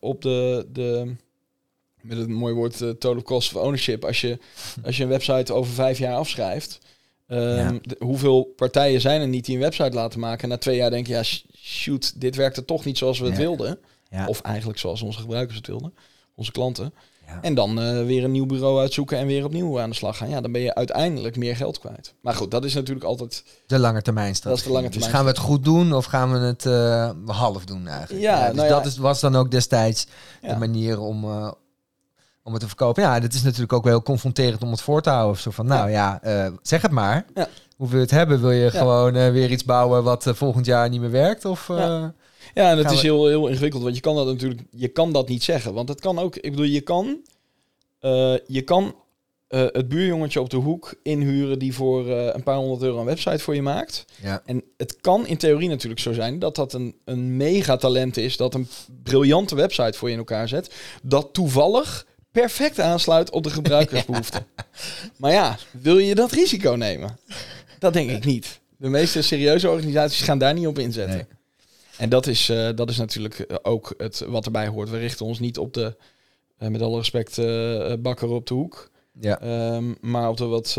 op 0.00 0.22
de, 0.22 0.66
de, 0.72 1.14
met 2.00 2.18
het 2.18 2.28
mooie 2.28 2.54
woord 2.54 2.76
total 2.78 3.22
cost 3.22 3.54
of 3.54 3.62
ownership, 3.62 4.04
als 4.04 4.20
je, 4.20 4.38
als 4.84 4.96
je 4.96 5.02
een 5.02 5.08
website 5.08 5.52
over 5.52 5.72
vijf 5.72 5.98
jaar 5.98 6.16
afschrijft, 6.16 6.78
ehm, 7.30 7.78
de- 7.82 7.96
hoeveel 7.98 8.42
partijen 8.56 9.00
zijn 9.00 9.20
er 9.20 9.28
niet 9.28 9.44
die 9.44 9.54
een 9.54 9.60
website 9.60 9.90
laten 9.96 10.20
maken 10.20 10.42
en 10.42 10.48
na 10.48 10.58
twee 10.58 10.76
jaar 10.76 10.90
denken, 10.90 11.12
ja, 11.14 11.22
sh- 11.22 11.42
shoot, 11.56 12.20
dit 12.20 12.36
werkte 12.36 12.64
toch 12.64 12.84
niet 12.84 12.98
zoals 12.98 13.18
we 13.18 13.26
het 13.26 13.36
wilden. 13.36 13.78
Of 14.26 14.40
eigenlijk 14.40 14.78
zoals 14.78 15.02
onze 15.02 15.20
gebruikers 15.20 15.56
het 15.56 15.66
wilden, 15.66 15.94
onze 16.34 16.52
klanten. 16.52 16.92
Ja. 17.26 17.38
En 17.42 17.54
dan 17.54 17.80
eh, 17.80 18.04
weer 18.04 18.24
een 18.24 18.30
nieuw 18.30 18.46
bureau 18.46 18.80
uitzoeken 18.80 19.18
en 19.18 19.26
weer 19.26 19.44
opnieuw 19.44 19.80
aan 19.80 19.90
de 19.90 19.96
slag 19.96 20.16
gaan. 20.16 20.28
Ja, 20.28 20.40
dan 20.40 20.52
ben 20.52 20.60
je 20.60 20.74
uiteindelijk 20.74 21.36
meer 21.36 21.56
geld 21.56 21.78
kwijt. 21.78 22.14
Maar 22.20 22.34
goed, 22.34 22.50
dat 22.50 22.64
is 22.64 22.74
natuurlijk 22.74 23.06
altijd... 23.06 23.44
De 23.66 23.78
lange 23.78 24.02
termijn 24.02 24.34
strategie. 24.34 24.50
Dat 24.50 24.58
is 24.58 24.64
de 24.64 24.72
lange 24.72 24.88
termijn 24.88 25.10
Dus 25.10 25.18
gaan 25.18 25.24
we 25.24 25.30
het 25.30 25.40
goed 25.48 25.64
doen 25.64 25.92
of 25.94 26.04
gaan 26.04 26.32
we 26.32 26.38
het 26.38 26.66
eh, 26.66 27.10
half 27.36 27.64
doen 27.64 27.86
eigenlijk? 27.88 28.22
Ja, 28.24 28.46
dus 28.46 28.56
nou 28.56 28.68
ja. 28.68 28.74
dat 28.74 28.86
is, 28.86 28.96
was 28.96 29.20
dan 29.20 29.36
ook 29.36 29.50
destijds 29.50 30.06
de 30.40 30.56
manier 30.56 31.00
om, 31.00 31.24
eh, 31.24 31.52
om 32.50 32.56
het 32.56 32.68
te 32.68 32.76
verkopen. 32.76 33.02
Ja, 33.02 33.20
dat 33.20 33.32
is 33.32 33.42
natuurlijk 33.42 33.72
ook 33.72 33.82
wel 33.84 33.92
heel 33.92 34.02
confronterend 34.02 34.62
om 34.62 34.70
het 34.70 34.80
voor 34.82 35.02
te 35.02 35.10
houden. 35.10 35.40
Zo 35.40 35.50
van, 35.50 35.66
nou 35.66 35.90
ja, 35.90 36.22
eh, 36.22 36.46
zeg 36.62 36.82
het 36.82 36.90
maar. 36.90 37.24
Ja. 37.34 37.48
Hoe 37.76 37.88
wil 37.88 37.96
je 37.98 38.02
het 38.04 38.10
hebben? 38.14 38.40
Wil 38.40 38.50
je 38.50 38.70
gewoon 38.70 39.14
eh, 39.16 39.30
weer 39.30 39.50
iets 39.50 39.64
bouwen 39.64 40.02
wat 40.04 40.26
eh, 40.26 40.34
volgend 40.34 40.66
jaar 40.66 40.88
niet 40.88 41.00
meer 41.00 41.10
werkt? 41.10 41.44
Of, 41.44 41.68
Ja. 41.68 42.14
En 42.54 42.78
het 42.78 42.90
is 42.90 43.00
we- 43.00 43.06
heel, 43.06 43.26
heel 43.26 43.48
ingewikkeld, 43.48 43.82
want 43.82 43.94
je 43.94 44.00
kan 44.00 44.14
dat 44.16 44.26
natuurlijk, 44.26 44.60
je 44.70 44.88
kan 44.88 45.12
dat 45.12 45.28
niet 45.28 45.42
zeggen. 45.42 45.74
Want 45.74 45.88
het 45.88 46.00
kan 46.00 46.18
ook, 46.18 46.36
ik 46.36 46.50
bedoel, 46.50 46.66
je 46.66 46.80
kan, 46.80 47.16
je 48.46 48.62
kan 48.66 48.94
het 49.48 49.88
buurjongetje 49.88 50.40
op 50.40 50.50
de 50.50 50.56
hoek 50.56 50.94
inhuren 51.02 51.58
die 51.58 51.74
voor 51.74 52.08
een 52.10 52.42
paar 52.42 52.56
honderd 52.56 52.82
euro 52.82 52.98
een 52.98 53.04
website 53.04 53.38
voor 53.38 53.54
je 53.54 53.62
maakt. 53.62 54.04
ja. 54.22 54.42
En 54.46 54.62
het 54.76 54.96
kan 55.00 55.26
in 55.26 55.36
theorie 55.36 55.68
natuurlijk 55.68 56.00
zo 56.00 56.12
zijn 56.12 56.38
dat 56.38 56.54
dat 56.56 56.72
een, 56.72 56.94
een 57.04 57.36
megatalent 57.36 58.16
is, 58.16 58.36
dat 58.36 58.54
een 58.54 58.68
briljante 59.02 59.54
website 59.54 59.98
voor 59.98 60.08
je 60.08 60.14
in 60.14 60.20
elkaar 60.20 60.48
zet, 60.48 60.74
dat 61.02 61.28
toevallig 61.32 62.06
perfect 62.32 62.80
aansluit 62.80 63.30
op 63.30 63.42
de 63.42 63.50
gebruikersbehoeften. 63.50 64.46
Maar 65.16 65.32
ja, 65.32 65.58
wil 65.70 65.98
je 65.98 66.14
dat 66.14 66.32
risico 66.32 66.72
nemen? 66.72 67.18
Dat 67.78 67.92
denk 67.92 68.10
ik 68.10 68.24
niet. 68.24 68.60
De 68.76 68.88
meeste 68.88 69.22
serieuze 69.22 69.70
organisaties 69.70 70.22
gaan 70.22 70.38
daar 70.38 70.54
niet 70.54 70.66
op 70.66 70.78
inzetten. 70.78 71.16
Nee. 71.16 71.26
En 72.00 72.08
dat 72.08 72.26
is, 72.26 72.48
eh, 72.48 72.68
dat 72.74 72.90
is 72.90 72.96
natuurlijk 72.96 73.38
eh, 73.38 73.56
ook 73.62 73.94
het, 73.96 74.24
wat 74.28 74.44
erbij 74.44 74.66
hoort. 74.66 74.90
We 74.90 74.98
richten 74.98 75.26
ons 75.26 75.38
niet 75.38 75.58
op 75.58 75.74
de, 75.74 75.96
eh, 76.58 76.68
met 76.68 76.82
alle 76.82 76.96
respect, 76.96 77.36
bakker 78.02 78.28
op 78.28 78.46
de 78.46 78.54
hoek. 78.54 78.90
Ja. 79.20 79.40
Ehm, 79.40 79.94
maar 80.00 80.28
op 80.28 80.36
de 80.36 80.44
wat, 80.44 80.74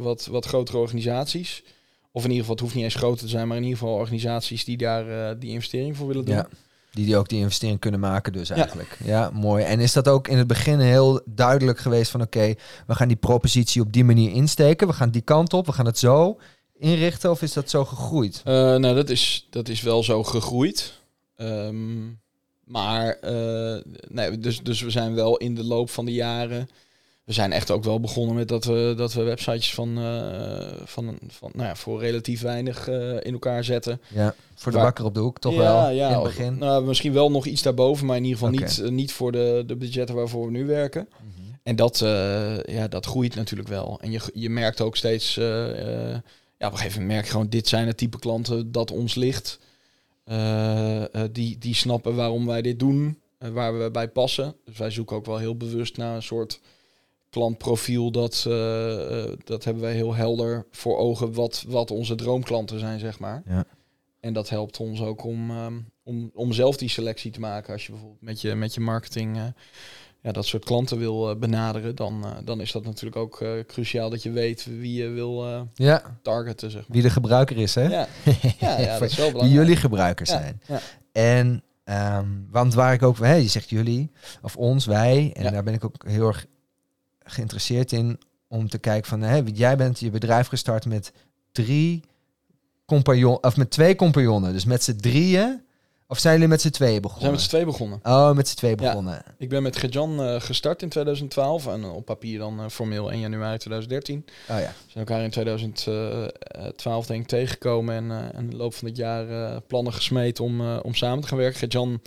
wat, 0.00 0.26
wat 0.26 0.46
grotere 0.46 0.78
organisaties. 0.78 1.62
Of 2.10 2.24
in 2.24 2.30
ieder 2.30 2.40
geval, 2.40 2.54
het 2.54 2.60
hoeft 2.64 2.74
niet 2.74 2.84
eens 2.84 2.94
groter 2.94 3.24
te 3.24 3.28
zijn, 3.28 3.48
maar 3.48 3.56
in 3.56 3.62
ieder 3.62 3.78
geval 3.78 3.94
organisaties 3.94 4.64
die 4.64 4.76
daar 4.76 5.38
die 5.38 5.50
investering 5.50 5.96
voor 5.96 6.06
willen 6.06 6.24
doen. 6.24 6.34
Ja. 6.34 6.48
Die, 6.92 7.06
die 7.06 7.16
ook 7.16 7.28
die 7.28 7.38
investering 7.38 7.80
kunnen 7.80 8.00
maken 8.00 8.32
dus 8.32 8.50
eigenlijk. 8.50 8.98
Ja. 9.04 9.30
mooi. 9.32 9.64
En 9.64 9.80
is 9.80 9.92
dat 9.92 10.08
ook 10.08 10.28
in 10.28 10.38
het 10.38 10.46
begin 10.46 10.78
heel 10.78 11.22
duidelijk 11.24 11.78
geweest 11.78 12.10
van 12.10 12.20
oké, 12.20 12.54
we 12.86 12.94
gaan 12.94 13.08
die 13.08 13.16
propositie 13.16 13.82
op 13.82 13.92
die 13.92 14.04
manier 14.04 14.30
insteken. 14.30 14.86
We 14.86 14.92
gaan 14.92 15.10
die 15.10 15.22
kant 15.22 15.52
op, 15.52 15.66
we 15.66 15.72
gaan 15.72 15.86
het 15.86 15.98
zo 15.98 16.38
inrichten 16.82 17.30
of 17.30 17.42
is 17.42 17.52
dat 17.52 17.70
zo 17.70 17.84
gegroeid? 17.84 18.40
Eh, 18.44 18.54
nou, 18.54 18.94
dat 18.94 19.10
is, 19.10 19.46
dat 19.50 19.68
is 19.68 19.80
wel 19.80 20.02
zo 20.02 20.22
gegroeid. 20.22 20.92
Ehm, 21.36 22.08
maar, 22.64 23.12
eh, 23.20 23.76
nee, 24.08 24.38
dus, 24.38 24.60
dus 24.60 24.80
we 24.80 24.90
zijn 24.90 25.14
wel 25.14 25.36
in 25.36 25.54
de 25.54 25.64
loop 25.64 25.90
van 25.90 26.04
de 26.04 26.12
jaren... 26.12 26.68
We 27.24 27.32
zijn 27.32 27.52
echt 27.52 27.70
ook 27.70 27.84
wel 27.84 28.00
begonnen 28.00 28.34
met 28.34 28.48
dat 28.48 28.64
we, 28.64 28.94
dat 28.96 29.12
we 29.12 29.22
websites 29.22 29.74
van, 29.74 29.98
eh, 29.98 30.72
van, 30.84 31.18
van 31.28 31.50
nou 31.54 31.68
ja, 31.68 31.76
voor 31.76 32.00
relatief 32.00 32.40
weinig 32.40 32.88
eh, 32.88 33.12
in 33.12 33.32
elkaar 33.32 33.64
zetten. 33.64 34.00
Ja, 34.08 34.34
voor 34.54 34.72
de 34.72 34.78
Waar- 34.78 34.86
bakker 34.86 35.04
op 35.04 35.14
de 35.14 35.20
hoek 35.20 35.38
toch 35.38 35.52
ja, 35.52 35.58
wel 35.58 35.90
ja, 35.90 36.08
in 36.08 36.14
het 36.14 36.22
begin. 36.22 36.58
Nou, 36.58 36.84
misschien 36.84 37.12
wel 37.12 37.30
nog 37.30 37.46
iets 37.46 37.62
daarboven, 37.62 38.06
maar 38.06 38.16
in 38.16 38.24
ieder 38.24 38.38
geval 38.38 38.54
niet, 38.54 38.78
eh, 38.78 38.88
niet 38.88 39.12
voor 39.12 39.32
de, 39.32 39.62
de 39.66 39.76
budgetten 39.76 40.14
waarvoor 40.14 40.44
we 40.46 40.50
nu 40.52 40.66
werken. 40.66 41.08
Mhm. 41.18 41.50
En 41.62 41.76
dat, 41.76 41.98
ja, 42.66 42.88
dat 42.88 43.06
groeit 43.06 43.34
natuurlijk 43.34 43.68
wel. 43.68 43.98
En 44.00 44.10
je, 44.10 44.20
je 44.34 44.50
merkt 44.50 44.80
ook 44.80 44.96
steeds, 44.96 45.34
ja, 45.34 46.22
op 46.58 46.72
een 46.72 46.78
gegeven 46.78 47.00
moment 47.00 47.06
merk 47.06 47.24
je 47.24 47.30
gewoon, 47.30 47.48
dit 47.48 47.68
zijn 47.68 47.86
het 47.86 47.96
type 47.96 48.18
klanten 48.18 48.72
dat 48.72 48.90
ons 48.90 49.14
ligt. 49.14 49.58
Die, 51.32 51.58
die 51.58 51.74
snappen 51.74 52.14
waarom 52.14 52.46
wij 52.46 52.62
dit 52.62 52.78
doen, 52.78 53.18
waar 53.38 53.78
we 53.78 53.90
bij 53.90 54.08
passen. 54.08 54.54
Dus 54.64 54.78
wij 54.78 54.90
zoeken 54.90 55.16
ook 55.16 55.26
wel 55.26 55.38
heel 55.38 55.56
bewust 55.56 55.96
naar 55.96 56.14
een 56.14 56.22
soort 56.22 56.60
klantprofiel. 57.32 58.10
Dat, 58.10 58.44
eh, 58.48 59.22
eh, 59.24 59.32
dat 59.44 59.64
hebben 59.64 59.82
wij 59.82 59.94
heel 59.94 60.14
helder 60.14 60.66
voor 60.70 60.98
ogen 60.98 61.32
wat, 61.32 61.64
wat 61.68 61.90
onze 61.90 62.14
droomklanten 62.14 62.78
zijn, 62.78 62.98
zeg 62.98 63.18
maar. 63.18 63.42
Ja. 63.46 63.64
En 64.20 64.32
dat 64.32 64.48
helpt 64.48 64.78
ons 64.78 65.00
ook 65.00 65.24
om, 65.24 65.50
ehm, 65.50 65.74
om, 66.04 66.30
om 66.34 66.52
zelf 66.52 66.76
die 66.76 66.88
selectie 66.88 67.30
te 67.30 67.40
maken. 67.40 67.72
Als 67.72 67.86
je 67.86 67.92
bijvoorbeeld 67.92 68.22
met 68.22 68.40
je, 68.40 68.54
met 68.54 68.74
je 68.74 68.80
marketing 68.80 69.36
eh, 69.36 69.44
ja, 70.22 70.32
dat 70.32 70.46
soort 70.46 70.64
klanten 70.64 70.98
wil 70.98 71.36
benaderen, 71.38 71.96
dan, 71.96 72.24
dan 72.44 72.60
is 72.60 72.72
dat 72.72 72.84
natuurlijk 72.84 73.16
ook 73.16 73.44
cruciaal 73.66 74.10
dat 74.10 74.22
je 74.22 74.30
weet 74.30 74.64
wie 74.78 75.02
je 75.02 75.08
wil 75.08 75.66
Ja, 75.74 76.18
targeten, 76.22 76.70
zeg 76.70 76.80
maar. 76.80 76.90
wie 76.96 77.02
de 77.02 77.10
gebruiker 77.10 77.56
is 77.58 77.74
hè? 77.74 77.82
Ja, 77.88 78.06
ja, 78.58 78.80
ja 78.80 78.98
dat 78.98 79.10
is 79.10 79.16
wel 79.16 79.24
Wie 79.26 79.32
belangrijk. 79.32 79.62
jullie 79.62 79.76
gebruikers 79.76 80.30
Ja, 80.30 80.38
zijn. 80.40 80.60
ja. 80.66 80.80
En, 81.12 81.62
ehm, 81.84 82.28
want 82.50 82.74
waar 82.74 82.92
ik 82.92 83.02
ook, 83.02 83.18
hè, 83.18 83.34
je 83.34 83.48
zegt 83.48 83.68
jullie, 83.70 84.10
of 84.42 84.56
ons, 84.56 84.86
wij, 84.86 85.30
en 85.34 85.42
Ja. 85.42 85.50
daar 85.50 85.62
ben 85.62 85.74
ik 85.74 85.84
ook 85.84 86.04
heel 86.06 86.26
erg 86.26 86.46
geïnteresseerd 87.24 87.92
in 87.92 88.20
om 88.48 88.68
te 88.68 88.78
kijken 88.78 89.08
van, 89.08 89.20
hè, 89.20 89.42
jij 89.54 89.76
bent 89.76 90.00
je 90.00 90.10
bedrijf 90.10 90.46
gestart 90.46 90.86
met 90.86 91.12
drie 91.52 92.02
compagnon, 92.86 93.42
of 93.42 93.56
met 93.56 93.70
twee 93.70 93.96
compagnonnen, 93.96 94.52
dus 94.52 94.64
met 94.64 94.82
z'n 94.84 94.96
drieën, 94.96 95.62
of 96.06 96.18
zijn 96.18 96.34
jullie 96.34 96.48
met 96.48 96.60
z'n 96.60 96.70
tweeën 96.70 97.02
We 97.02 97.08
zijn 97.08 97.12
begonnen? 97.12 97.30
met 97.32 97.40
z'n 97.40 97.48
twee 97.48 97.64
begonnen. 97.64 98.00
Oh, 98.02 98.32
met 98.32 98.48
z'n 98.48 98.56
tweeën 98.56 98.76
Ja. 98.80 98.86
begonnen. 98.88 99.22
Ik 99.38 99.48
ben 99.48 99.62
met 99.62 99.76
Gejan 99.76 100.22
eh, 100.22 100.40
gestart 100.40 100.82
in 100.82 100.88
2012 100.88 101.66
en 101.66 101.84
op 101.84 102.04
papier 102.04 102.38
dan 102.38 102.60
eh, 102.60 102.68
formeel 102.68 103.10
1 103.10 103.20
januari 103.20 103.58
2013. 103.58 104.24
Oh 104.26 104.46
ja. 104.46 104.56
We 104.56 104.64
zijn 104.86 105.06
elkaar 105.06 105.22
in 105.24 105.30
2012 105.30 107.06
denk 107.06 107.22
ik 107.22 107.26
tegengekomen 107.28 107.94
en 107.94 108.10
eh, 108.32 108.38
in 108.38 108.50
de 108.50 108.56
loop 108.56 108.74
van 108.74 108.88
het 108.88 108.96
jaar 108.96 109.60
plannen 109.60 109.92
gesmeed 109.92 110.40
om, 110.40 110.76
om 110.76 110.94
samen 110.94 111.20
te 111.22 111.28
gaan 111.28 111.38
werken. 111.38 111.58
Gejan 111.58 112.00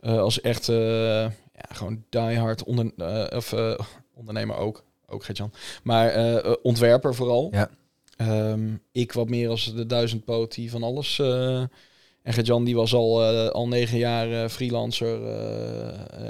als 0.00 0.40
echt 0.40 0.66
ja, 0.66 1.32
gewoon 1.72 2.04
diehard 2.08 2.64
onder, 2.64 2.92
of, 3.36 3.54
ondernemer 4.16 4.56
ook, 4.56 4.84
ook 5.06 5.24
Gejan, 5.24 5.52
maar 5.82 6.08
eh, 6.08 6.36
eh, 6.36 6.52
ontwerper 6.62 7.14
vooral. 7.14 7.48
Ja. 7.52 7.68
Ehm, 8.16 8.74
ik 8.92 9.12
wat 9.12 9.28
meer 9.28 9.48
als 9.48 9.74
de 9.74 9.86
duizendpoot 9.86 10.54
die 10.54 10.70
van 10.70 10.82
alles. 10.82 11.18
eh, 11.18 11.62
en 12.22 12.32
Gejan 12.32 12.64
die 12.64 12.74
was 12.76 12.94
al, 12.94 13.24
al 13.50 13.68
negen 13.68 13.98
jaar 13.98 14.48
freelancer 14.48 15.14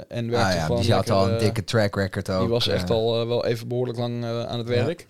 en 0.07 0.29
werkte 0.29 0.47
Ah 0.49 0.55
ja, 0.55 0.65
gewoon 0.65 0.81
die 0.81 0.93
had 0.93 1.09
al 1.09 1.29
een 1.29 1.37
dikke 1.37 1.63
track 1.63 1.95
record 1.95 2.29
ook. 2.29 2.39
die 2.39 2.47
was 2.49 2.67
echt 2.67 2.89
al 2.89 3.27
wel 3.27 3.45
even 3.45 3.67
behoorlijk 3.67 3.97
lang 3.97 4.25
aan 4.25 4.57
het 4.59 4.67
Ja. 4.67 4.73
werk. 4.85 5.07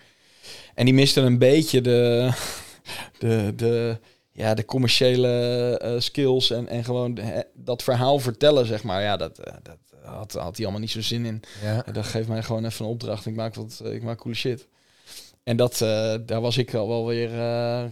En 0.75 0.85
die 0.85 0.93
miste 0.93 1.21
een 1.21 1.37
beetje 1.37 1.81
de, 1.81 2.29
de, 3.19 3.53
de, 3.55 3.97
ja, 4.31 4.53
de 4.53 4.65
commerciële 4.65 5.95
skills 5.99 6.51
en, 6.51 6.67
en 6.67 6.83
gewoon 6.83 7.17
dat 7.53 7.83
verhaal 7.83 8.19
vertellen, 8.19 8.65
zeg 8.65 8.83
maar. 8.83 9.01
Ja, 9.01 9.17
dat, 9.17 9.35
dat 9.63 9.77
had, 10.07 10.31
had 10.33 10.55
hij 10.55 10.65
allemaal 10.65 10.81
niet 10.81 10.91
zo 10.91 11.01
zin 11.01 11.25
in. 11.25 11.41
Ja. 11.61 11.85
Dat 11.91 12.05
geeft 12.05 12.27
mij 12.27 12.43
gewoon 12.43 12.65
even 12.65 12.85
een 12.85 12.91
opdracht. 12.91 13.25
Ik 13.25 13.35
maak, 13.35 13.55
wat, 13.55 13.81
ik 13.85 14.03
maak 14.03 14.17
coole 14.17 14.35
shit. 14.37 14.67
En 15.43 15.57
dat, 15.57 15.81
eh, 15.81 16.15
daar 16.25 16.41
was 16.41 16.57
ik 16.57 16.73
al 16.73 16.87
wel 16.87 17.05
weer... 17.05 17.33
eh, 17.39 17.83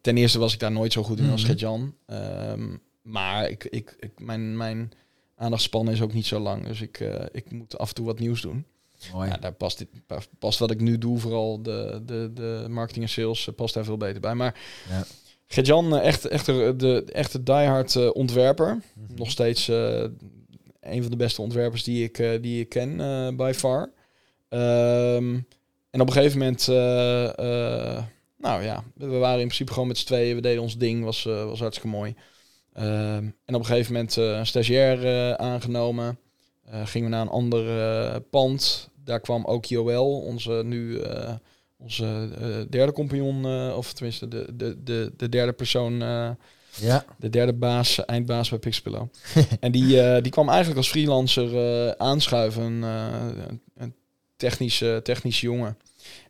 ten 0.00 0.16
eerste 0.16 0.38
was 0.38 0.52
ik 0.52 0.60
daar 0.60 0.72
nooit 0.72 0.92
zo 0.92 1.02
goed 1.02 1.18
in 1.18 1.30
als 1.30 1.40
Mhm. 1.40 1.50
Gert-Jan. 1.50 1.94
Ehm, 2.06 2.76
maar 3.02 3.48
ik, 3.50 3.64
ik, 3.64 3.96
ik, 4.00 4.10
mijn, 4.20 4.56
mijn 4.56 4.92
aandachtspannen 5.36 5.94
is 5.94 6.00
ook 6.00 6.12
niet 6.12 6.26
zo 6.26 6.38
lang. 6.38 6.66
Dus 6.66 6.80
ik, 6.80 7.00
eh, 7.00 7.24
ik 7.32 7.50
moet 7.52 7.78
af 7.78 7.88
en 7.88 7.94
toe 7.94 8.06
wat 8.06 8.18
nieuws 8.18 8.40
doen. 8.40 8.64
Mooi. 9.12 9.28
Ja, 9.28 9.36
daar 9.36 9.52
past, 9.52 9.78
dit, 9.78 9.88
pa- 10.06 10.22
past 10.38 10.58
wat 10.58 10.70
ik 10.70 10.80
nu 10.80 10.98
doe, 10.98 11.18
vooral 11.18 11.62
de, 11.62 12.02
de, 12.06 12.30
de 12.34 12.66
marketing 12.68 13.04
en 13.04 13.10
sales, 13.10 13.48
past 13.56 13.74
daar 13.74 13.84
veel 13.84 13.96
beter 13.96 14.20
bij. 14.20 14.34
Maar 14.34 14.60
Ja. 14.88 15.04
Gert-Jan, 15.46 15.96
echt, 15.98 16.24
echt 16.24 16.46
de, 16.46 16.74
de 16.76 17.04
echte 17.12 17.42
diehard 17.42 17.96
eh, 17.96 18.10
ontwerper. 18.12 18.82
Mhm. 18.94 19.14
Nog 19.14 19.30
steeds 19.30 19.70
een 20.92 21.02
van 21.02 21.10
de 21.10 21.16
beste 21.16 21.42
ontwerpers 21.42 21.84
die 21.84 22.04
ik, 22.04 22.18
eh, 22.18 22.30
die 22.40 22.60
ik 22.60 22.68
ken, 22.68 23.00
eh 23.00 23.28
by 23.36 23.52
far. 23.54 23.90
Ehm, 24.48 25.38
en 25.90 26.00
op 26.00 26.06
een 26.06 26.12
gegeven 26.12 26.38
moment, 26.38 26.68
eh, 26.68 28.04
nou 28.36 28.62
ja, 28.62 28.84
we 28.94 29.06
waren 29.06 29.40
in 29.40 29.46
principe 29.46 29.72
gewoon 29.72 29.88
met 29.88 29.98
z'n 29.98 30.06
tweeën. 30.06 30.34
We 30.34 30.40
deden 30.40 30.62
ons 30.62 30.78
ding, 30.78 31.04
was, 31.04 31.22
was 31.22 31.60
hartstikke 31.60 31.96
mooi. 31.96 32.14
Ehm, 32.72 33.24
en 33.44 33.54
op 33.54 33.60
een 33.60 33.64
gegeven 33.64 33.92
moment 33.92 34.16
een 34.16 34.46
stagiair 34.46 35.36
aangenomen. 35.36 36.18
Gingen 36.84 37.10
we 37.10 37.14
naar 37.14 37.24
een 37.24 37.32
ander 37.32 38.20
pand. 38.20 38.90
Daar 39.04 39.20
kwam 39.20 39.44
ook 39.44 39.64
Joël, 39.64 40.20
onze 40.20 40.62
nu 40.64 41.00
onze 41.76 42.28
derde 42.70 42.92
compagnon, 42.92 43.72
of 43.72 43.92
tenminste 43.92 44.28
de, 44.28 44.56
de, 44.56 44.82
de, 44.82 45.12
de 45.16 45.28
derde 45.28 45.52
persoon, 45.52 46.02
Ja. 46.80 47.04
de 47.18 47.30
derde 47.30 47.52
baas, 47.52 48.04
eindbaas 48.04 48.48
bij 48.48 48.58
Pixpillow. 48.58 49.06
en 49.60 49.72
die, 49.72 50.00
eh, 50.02 50.22
die 50.22 50.32
kwam 50.32 50.48
eigenlijk 50.48 50.78
als 50.78 50.88
freelancer 50.88 51.56
eh, 51.86 51.90
aanschuiven, 51.90 52.62
een, 52.62 52.84
eh, 53.76 53.86
technische, 54.36 55.00
technische 55.02 55.46
jongen. 55.46 55.78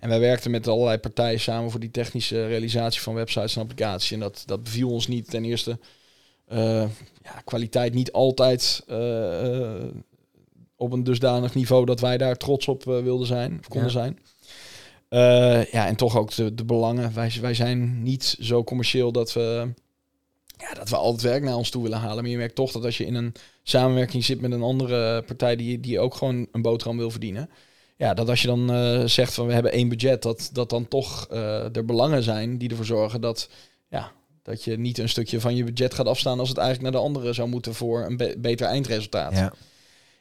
En 0.00 0.08
wij 0.08 0.20
werkten 0.20 0.50
met 0.50 0.68
allerlei 0.68 0.98
partijen 0.98 1.40
samen 1.40 1.70
voor 1.70 1.80
die 1.80 1.90
technische 1.90 2.46
realisatie 2.46 3.00
van 3.00 3.14
websites 3.14 3.56
en 3.56 3.62
applicaties. 3.62 4.10
En 4.10 4.20
dat, 4.20 4.42
dat 4.46 4.62
beviel 4.62 4.90
ons 4.90 5.06
niet. 5.06 5.30
Ten 5.30 5.44
eerste, 5.44 5.78
eh, 6.46 6.88
ja, 7.22 7.40
kwaliteit 7.44 7.94
niet 7.94 8.12
altijd 8.12 8.82
eh, 8.88 9.54
eh, 9.76 9.84
op 10.76 10.92
een 10.92 11.04
dusdanig 11.04 11.54
niveau 11.54 11.84
dat 11.86 12.00
wij 12.00 12.18
daar 12.18 12.36
trots 12.36 12.68
op 12.68 12.86
eh, 12.88 13.02
wilden 13.02 13.26
zijn, 13.26 13.56
of 13.60 13.68
konden 13.68 13.90
Ja. 13.92 13.98
zijn. 13.98 14.18
Eh, 15.08 15.64
ja, 15.72 15.86
en 15.86 15.96
toch 15.96 16.16
ook 16.16 16.34
de, 16.34 16.54
de 16.54 16.64
belangen. 16.64 17.14
Wij, 17.14 17.32
wij 17.40 17.54
zijn 17.54 18.02
niet 18.02 18.36
zo 18.40 18.64
commercieel 18.64 19.12
dat 19.12 19.32
we, 19.32 19.68
ja, 20.58 20.74
dat 20.74 20.88
we 20.88 20.96
al 20.96 21.12
het 21.12 21.22
werk 21.22 21.42
naar 21.42 21.56
ons 21.56 21.70
toe 21.70 21.82
willen 21.82 21.98
halen. 21.98 22.22
Maar 22.22 22.30
je 22.30 22.36
merkt 22.36 22.54
toch 22.54 22.72
dat 22.72 22.84
als 22.84 22.98
je 22.98 23.06
in 23.06 23.14
een 23.14 23.34
samenwerking 23.62 24.24
zit 24.24 24.40
met 24.40 24.52
een 24.52 24.62
andere 24.62 25.22
partij 25.22 25.56
die, 25.56 25.80
die 25.80 26.00
ook 26.00 26.14
gewoon 26.14 26.48
een 26.52 26.62
boterham 26.62 26.96
wil 26.96 27.10
verdienen. 27.10 27.50
Ja, 27.96 28.14
dat 28.14 28.28
als 28.28 28.42
je 28.42 28.46
dan 28.46 28.72
eh, 28.72 29.04
zegt 29.04 29.34
van 29.34 29.46
we 29.46 29.52
hebben 29.52 29.72
één 29.72 29.88
budget, 29.88 30.22
dat, 30.22 30.50
dat 30.52 30.70
dan 30.70 30.88
toch 30.88 31.26
eh, 31.30 31.76
er 31.76 31.84
belangen 31.84 32.22
zijn 32.22 32.58
die 32.58 32.70
ervoor 32.70 32.84
zorgen 32.84 33.20
dat, 33.20 33.48
ja, 33.88 34.12
dat 34.42 34.64
je 34.64 34.78
niet 34.78 34.98
een 34.98 35.08
stukje 35.08 35.40
van 35.40 35.56
je 35.56 35.64
budget 35.64 35.94
gaat 35.94 36.06
afstaan 36.06 36.38
als 36.38 36.48
het 36.48 36.58
eigenlijk 36.58 36.92
naar 36.92 37.02
de 37.02 37.08
andere 37.08 37.32
zou 37.32 37.48
moeten 37.48 37.74
voor 37.74 38.04
een 38.04 38.16
be- 38.16 38.36
beter 38.38 38.66
eindresultaat. 38.66 39.32
Ja. 39.32 39.52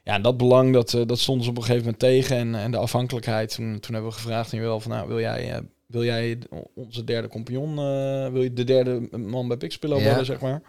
Ja, 0.02 0.14
en 0.14 0.22
dat 0.22 0.36
belang, 0.36 0.72
dat, 0.72 0.94
eh, 0.94 1.02
dat 1.06 1.18
stonden 1.18 1.44
ze 1.44 1.50
op 1.50 1.56
een 1.56 1.62
gegeven 1.62 1.84
moment 1.84 2.00
tegen. 2.00 2.36
En, 2.36 2.54
en 2.54 2.70
de 2.70 2.76
afhankelijkheid, 2.76 3.54
toen, 3.54 3.80
toen 3.80 3.94
hebben 3.94 4.10
we 4.10 4.16
gevraagd 4.16 4.52
aan 4.52 4.60
wel 4.60 4.80
van, 4.80 4.90
nou, 4.90 5.08
wil 5.08 5.20
jij, 5.20 5.62
wil 5.88 6.04
jij 6.04 6.38
onze 6.74 7.04
derde 7.04 7.28
compagnon, 7.28 7.70
eh, 7.78 8.32
wil 8.32 8.42
je 8.42 8.52
de 8.52 8.64
derde 8.64 9.08
man 9.18 9.48
bij 9.48 9.56
Pixpillow 9.56 9.98
Ja. 9.98 10.04
worden, 10.06 10.24
zeg 10.26 10.40
maar? 10.40 10.62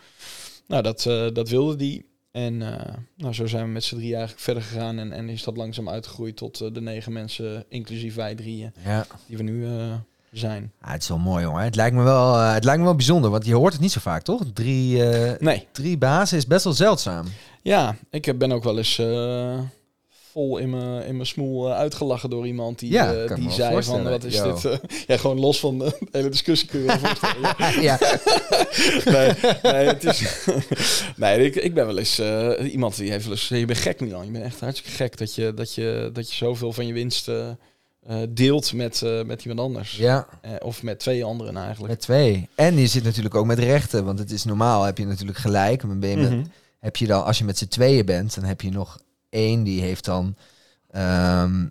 Nou, 0.67 0.83
dat, 0.83 1.05
eh, 1.05 1.27
dat 1.33 1.49
wilde 1.49 1.75
die. 1.75 2.05
En 2.31 2.61
eh, 2.61 2.93
nou, 3.17 3.33
zo 3.33 3.47
zijn 3.47 3.63
we 3.65 3.69
met 3.71 3.83
z'n 3.83 3.95
drie 3.95 4.11
eigenlijk 4.11 4.41
verder 4.43 4.63
gegaan. 4.63 4.99
En, 4.99 5.11
en 5.11 5.29
is 5.29 5.43
dat 5.43 5.57
langzaam 5.57 5.89
uitgegroeid 5.89 6.37
tot 6.37 6.73
de 6.73 6.81
negen 6.81 7.13
mensen, 7.13 7.65
inclusief 7.69 8.15
wij 8.15 8.35
drieën, 8.35 8.71
ja. 8.85 9.05
die 9.27 9.37
we 9.37 9.43
nu 9.43 9.65
zijn. 10.31 10.71
Ah, 10.81 10.91
het 10.91 11.01
is 11.01 11.07
wel 11.07 11.17
mooi, 11.17 11.43
jongen. 11.43 11.63
Het 11.63 11.75
lijkt 11.75 11.95
me 11.95 12.03
wel, 12.03 12.35
het 12.37 12.63
lijkt 12.63 12.79
me 12.79 12.85
wel 12.85 12.95
bijzonder, 12.95 13.29
want 13.29 13.45
je 13.45 13.55
hoort 13.55 13.73
het 13.73 13.81
niet 13.81 13.91
zo 13.91 13.99
vaak, 13.99 14.21
toch? 14.23 14.41
Drie, 14.53 15.01
Nee, 15.39 15.67
drie 15.71 15.97
bazen 15.97 16.37
is 16.37 16.47
best 16.47 16.63
wel 16.63 16.73
zeldzaam. 16.73 17.25
ja, 17.61 17.95
ik 18.09 18.37
ben 18.37 18.51
ook 18.51 18.63
wel 18.63 18.77
eens 18.77 19.01
vol 20.39 20.57
in 20.57 20.69
mijn 20.69 21.05
in 21.05 21.15
mijn 21.15 21.27
smoel 21.27 21.69
eh, 21.69 21.75
uitgelachen 21.77 22.29
door 22.29 22.47
iemand 22.47 22.79
die, 22.79 22.91
Ja, 22.91 23.13
eh, 23.13 23.35
die 23.35 23.51
zei 23.51 23.83
van, 23.83 24.03
wat 24.03 24.23
is 24.23 24.35
Yo. 24.35 24.53
dit? 24.53 24.79
ja, 25.07 25.17
gewoon 25.17 25.39
los 25.39 25.59
van 25.59 25.79
de 25.79 25.97
hele 26.11 26.29
discussie 26.29 26.67
kun 26.69 26.79
je 26.79 26.85
je 26.85 26.91
wel 26.99 26.99
voorstellen. 26.99 27.55
Ja. 27.89 27.99
nee, 29.05 29.31
nee, 29.73 29.87
het 29.87 30.03
is, 30.03 30.45
nee 31.15 31.45
ik, 31.45 31.55
ik 31.55 31.73
ben 31.73 31.85
wel 31.85 31.97
eens 31.97 32.19
eh, 32.19 32.71
iemand 32.73 32.95
die 32.97 33.11
heeft 33.11 33.23
wel 33.23 33.33
eens... 33.33 33.47
Je 33.47 33.65
bent 33.65 33.77
gek, 33.79 33.99
Milan. 33.99 34.25
Je 34.25 34.31
bent 34.31 34.43
echt 34.45 34.59
hartstikke 34.59 34.95
gek 34.97 35.17
dat 35.17 35.35
je, 35.35 35.53
dat 35.53 35.73
je, 35.73 36.09
dat 36.13 36.29
je 36.29 36.35
zoveel 36.35 36.73
van 36.73 36.87
je 36.87 36.93
winst... 36.93 37.31
deelt 38.29 38.73
met, 38.73 39.01
met 39.25 39.41
iemand 39.41 39.59
anders. 39.59 39.97
Ja, 39.97 40.27
of 40.59 40.83
met 40.83 40.99
twee 40.99 41.23
anderen 41.23 41.57
eigenlijk. 41.57 41.93
met 41.93 42.01
twee. 42.01 42.49
En 42.55 42.77
je 42.77 42.87
zit 42.87 43.03
natuurlijk 43.03 43.35
ook 43.35 43.45
met 43.45 43.59
rechten, 43.59 44.05
want 44.05 44.19
het 44.19 44.31
is 44.31 44.43
normaal, 44.43 44.83
heb 44.83 44.97
je 44.97 45.05
natuurlijk 45.05 45.37
gelijk. 45.37 45.81
Dan 45.81 45.99
ben 45.99 46.09
je 46.09 46.17
met, 46.17 46.29
Mhm. 46.29 46.43
heb 46.79 46.95
je 46.95 47.07
dan, 47.07 47.23
als 47.25 47.37
je 47.37 47.43
met 47.43 47.57
z'n 47.57 47.67
tweeën 47.67 48.05
bent, 48.05 48.35
dan 48.35 48.43
heb 48.43 48.61
je 48.61 48.69
nog 48.71 48.99
één 49.29 49.63
die 49.63 49.81
heeft 49.81 50.05
dan. 50.05 50.35
ehm 50.91 51.65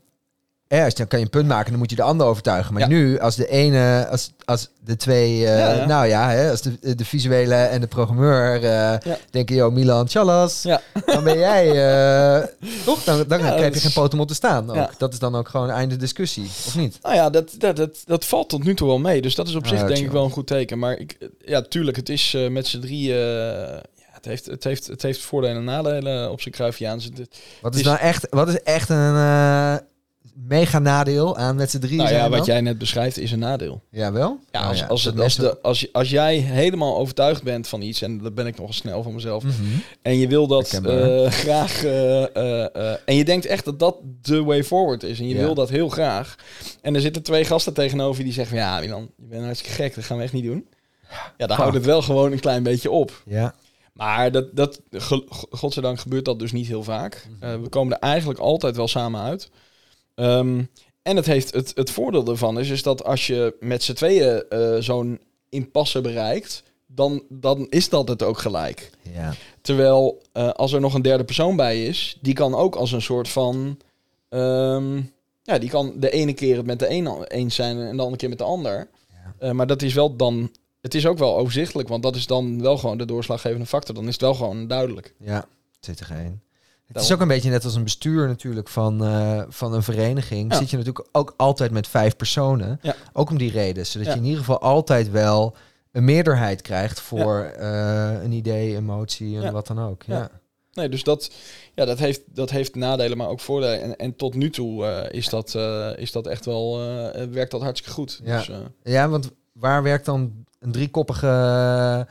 ja, 0.71 0.85
als- 0.85 0.94
dan 0.94 1.09
kan 1.09 1.18
je 1.18 1.25
een 1.25 1.31
punt 1.31 1.49
maken, 1.49 1.71
dan 1.71 1.79
moet 1.79 1.90
je 1.90 1.97
de 1.97 2.03
ander 2.03 2.27
overtuigen. 2.27 2.73
Maar 2.73 2.83
Ja. 2.83 2.88
nu, 2.88 3.18
als 3.18 3.37
de 3.37 3.49
ene, 3.49 4.07
als, 4.11 4.33
als 4.44 4.68
de 4.85 4.97
twee, 4.97 5.47
eh, 5.47 5.59
Ja, 5.59 5.73
ja. 5.73 5.87
nou 5.87 6.07
ja, 6.07 6.31
hè, 6.31 6.51
als 6.51 6.62
de, 6.62 6.94
de 6.94 7.05
visuele 7.05 7.55
en 7.55 7.81
de 7.81 7.87
programmeur 7.87 8.64
eh, 8.64 9.12
denken, 9.31 9.57
yo, 9.57 9.71
Milan, 9.71 10.07
Ja. 10.11 10.81
dan 11.07 11.25
ben 11.25 11.38
jij, 11.38 11.66
eh, 11.68 12.47
toch? 12.85 13.05
Dan, 13.05 13.27
krijg 13.27 13.75
je 13.75 13.81
geen 13.81 13.92
poten 13.92 14.18
om 14.18 14.27
te 14.27 14.35
staan. 14.35 14.71
Ook. 14.71 14.99
Dat 14.99 15.12
is 15.12 15.18
dan 15.18 15.35
ook 15.37 15.49
gewoon 15.49 15.71
einde 15.71 15.97
discussie, 15.97 16.44
of 16.66 16.77
niet? 16.77 16.99
Nou 17.03 17.14
ja, 17.14 17.31
dat, 17.31 17.55
dat, 17.59 17.77
dat, 17.77 18.03
dat 18.05 18.25
valt 18.25 18.49
tot 18.49 18.64
nu 18.64 18.75
toe 18.75 18.88
wel 18.88 18.99
mee. 18.99 19.23
Dus 19.23 19.35
dat 19.35 19.49
is 19.49 19.55
op 19.55 19.62
Ah, 19.64 19.68
zich 19.68 19.85
denk 19.85 20.05
ik 20.05 20.11
wel 20.11 20.25
een 20.25 20.31
goed 20.31 20.47
teken. 20.47 20.79
Maar 20.79 20.99
ik, 20.99 21.16
ja, 21.44 21.62
tuurlijk, 21.62 21.97
het 21.97 22.09
is 22.09 22.37
met 22.51 22.66
z'n 22.66 22.81
drie... 22.81 23.14
ja, 24.24 24.31
het, 24.31 24.40
heeft, 24.40 24.46
het, 24.46 24.64
heeft, 24.64 24.87
het 24.87 25.02
heeft 25.02 25.20
voordelen 25.20 25.57
en 25.57 25.64
nadelen 25.64 26.31
op 26.31 26.40
zijn 26.40 26.54
kruifje 26.54 26.87
Het- 26.87 27.02
het- 27.18 27.38
Wat 27.62 27.74
is 27.74 27.81
is- 27.81 27.87
nou 27.87 27.98
echt, 27.98 28.26
wat 28.31 28.48
is 28.48 28.62
echt 28.62 28.88
een 28.88 29.14
eh, 29.14 29.76
mega 30.46 30.78
nadeel 30.78 31.37
aan 31.37 31.57
met 31.57 31.70
z'n 31.70 31.78
drieën 31.78 31.96
Nou 31.96 32.11
ja, 32.14 32.28
wat 32.28 32.46
jij 32.46 32.61
net 32.61 32.78
beschrijft 32.78 33.18
is 33.18 33.33
een 33.33 33.38
nadeel. 33.38 33.83
Ja, 33.90 34.12
wel? 34.12 34.38
Ja, 34.50 34.61
Oh 34.61 34.68
als, 34.68 34.88
als, 34.88 35.04
het, 35.04 35.12
als, 35.12 35.20
mensen- 35.22 35.42
de, 35.42 35.59
als, 35.62 35.92
als 35.92 36.11
jij 36.11 36.37
helemaal 36.37 36.96
overtuigd 36.96 37.42
bent 37.42 37.68
van 37.68 37.83
iets, 37.83 38.02
en 38.02 38.18
dat 38.18 38.35
ben 38.35 38.46
ik 38.46 38.57
nogal 38.59 38.72
snel 38.72 39.02
van 39.02 39.14
mezelf, 39.14 39.42
Mhm. 39.44 39.54
en 40.02 40.16
je 40.18 40.28
wil 40.28 40.46
dat 40.46 40.72
eh, 40.72 41.31
graag, 41.31 41.85
eh, 41.85 42.88
en 43.09 43.14
je 43.16 43.24
denkt 43.24 43.46
echt 43.46 43.64
dat 43.64 43.78
dat 43.78 43.96
de 44.22 44.42
way 44.44 44.64
forward 44.64 45.02
is, 45.02 45.18
en 45.18 45.28
je 45.28 45.35
Ja. 45.35 45.40
wil 45.40 45.54
dat 45.54 45.68
heel 45.68 45.88
graag, 45.88 46.35
en 46.83 46.94
er 46.94 47.00
zitten 47.00 47.22
twee 47.22 47.44
gasten 47.44 47.74
tegenover 47.74 48.24
die 48.24 48.33
zeggen 48.33 48.57
van, 48.57 48.66
ja 48.66 48.81
Milan, 48.81 49.11
je 49.16 49.24
bent 49.28 49.44
hartstikke 49.44 49.74
gek, 49.83 49.94
dat 49.94 50.04
gaan 50.04 50.16
we 50.16 50.22
echt 50.22 50.33
niet 50.33 50.44
doen. 50.44 50.66
Ja, 51.37 51.46
dan 51.46 51.57
houdt 51.57 51.74
het 51.74 51.85
wel 51.85 52.02
gewoon 52.02 52.33
een 52.33 52.40
klein 52.40 52.62
beetje 52.62 52.90
op. 52.90 53.22
Ja. 53.24 53.54
Maar 53.98 54.32
dat, 54.32 54.56
dat, 54.56 54.80
ge- 54.90 55.26
godzijdank 55.50 56.00
gebeurt 56.00 56.24
dat 56.24 56.38
dus 56.38 56.52
niet 56.52 56.66
heel 56.66 56.82
vaak. 56.82 57.26
Mhm. 57.40 57.50
Eh, 57.52 57.61
we 57.61 57.68
komen 57.68 57.92
er 57.92 57.98
eigenlijk 58.02 58.38
altijd 58.40 58.76
wel 58.76 58.88
samen 58.88 59.20
uit. 59.20 59.50
Ehm, 60.14 60.62
en 61.02 61.16
het, 61.16 61.26
heeft, 61.26 61.54
het, 61.54 61.72
het 61.74 61.90
voordeel 61.90 62.26
ervan 62.26 62.58
is, 62.58 62.68
is 62.70 62.82
dat 62.82 63.04
als 63.04 63.26
je 63.26 63.56
met 63.61 63.82
z'n 63.82 63.92
tweeën 63.92 64.44
eh, 64.48 64.76
zo'n 64.78 65.20
impasse 65.48 66.00
bereikt, 66.00 66.62
dan, 66.87 67.22
dan 67.28 67.66
is 67.70 67.88
dat 67.88 68.08
het 68.08 68.22
ook 68.22 68.38
gelijk. 68.38 68.90
Ja. 69.14 69.34
Terwijl 69.61 70.22
eh, 70.32 70.50
als 70.50 70.72
er 70.72 70.80
nog 70.80 70.94
een 70.94 71.02
derde 71.02 71.24
persoon 71.24 71.56
bij 71.56 71.84
is, 71.87 72.18
die 72.20 72.34
kan 72.34 72.54
ook 72.54 72.74
als 72.76 72.92
een 72.92 73.02
soort 73.02 73.28
van... 73.28 73.78
ehm, 74.28 74.96
ja, 75.42 75.58
die 75.58 75.68
kan 75.70 75.92
de 75.96 76.11
ene 76.11 76.32
keer 76.32 76.56
het 76.56 76.66
met 76.66 76.78
de 76.78 76.90
een 76.90 77.24
eens 77.24 77.54
zijn 77.54 77.78
en 77.78 77.96
de 77.96 78.02
andere 78.02 78.16
keer 78.16 78.28
met 78.28 78.38
de 78.38 78.44
ander. 78.44 78.88
Ja. 79.08 79.34
Eh, 79.38 79.50
maar 79.50 79.66
dat 79.66 79.82
is 79.82 79.94
wel 79.94 80.16
dan... 80.16 80.50
Het 80.80 80.94
is 80.94 81.06
ook 81.06 81.18
wel 81.18 81.38
overzichtelijk, 81.38 81.88
want 81.88 82.02
dat 82.02 82.16
is 82.16 82.26
dan 82.26 82.60
wel 82.62 82.78
gewoon 82.78 82.98
de 82.98 83.04
doorslaggevende 83.04 83.66
factor. 83.66 83.94
Dan 83.94 84.06
is 84.06 84.12
het 84.12 84.20
wel 84.20 84.34
gewoon 84.34 84.66
duidelijk. 84.66 85.14
Ja, 85.18 85.44
zit 85.80 86.00
er 86.00 86.06
geen. 86.06 86.40
Het 86.86 87.02
is 87.02 87.12
ook 87.12 87.20
een 87.20 87.28
beetje 87.28 87.50
net 87.50 87.64
als 87.64 87.74
een 87.74 87.84
bestuur 87.84 88.26
natuurlijk 88.26 88.68
van, 88.68 89.04
eh, 89.04 89.42
van 89.48 89.72
een 89.74 89.82
vereniging. 89.82 90.52
Ja. 90.52 90.58
Zit 90.58 90.70
je 90.70 90.76
natuurlijk 90.76 91.06
ook 91.12 91.34
altijd 91.36 91.70
met 91.70 91.86
vijf 91.86 92.16
personen. 92.16 92.78
Ja. 92.82 92.94
Ook 93.12 93.30
om 93.30 93.38
die 93.38 93.50
reden. 93.50 93.86
Zodat 93.86 94.06
Ja. 94.06 94.12
je 94.12 94.18
in 94.18 94.24
ieder 94.24 94.38
geval 94.40 94.60
altijd 94.60 95.10
wel 95.10 95.56
een 95.92 96.04
meerderheid 96.04 96.62
krijgt 96.62 97.00
voor 97.00 97.40
eh, 97.42 98.22
een 98.22 98.32
idee, 98.32 98.76
emotie 98.76 99.40
en 99.40 99.52
wat 99.52 99.66
dan 99.66 99.78
ook. 99.78 100.02
Ja. 100.02 100.30
Nee, 100.72 100.88
dus 100.88 101.02
dat, 101.02 101.30
ja, 101.74 101.84
dat, 101.84 101.98
heeft, 101.98 102.20
dat 102.26 102.50
heeft 102.50 102.74
nadelen, 102.74 103.16
maar 103.16 103.28
ook 103.28 103.40
voordelen. 103.40 103.82
En, 103.82 103.96
en 103.96 104.16
tot 104.16 104.34
nu 104.34 104.50
toe 104.50 104.84
eh, 104.86 105.18
is, 105.18 105.28
dat, 105.28 105.54
is 105.96 106.12
dat 106.12 106.26
echt 106.26 106.44
wel, 106.44 106.78
werkt 107.30 107.50
dat 107.50 107.62
hartstikke 107.62 107.94
goed. 107.94 108.20
Ja. 108.24 108.36
Dus, 108.38 108.50
Ja, 108.82 109.08
want 109.08 109.30
waar 109.52 109.82
werkt 109.82 110.04
dan 110.04 110.46
een 110.59 110.73
driekoppige, 110.73 112.07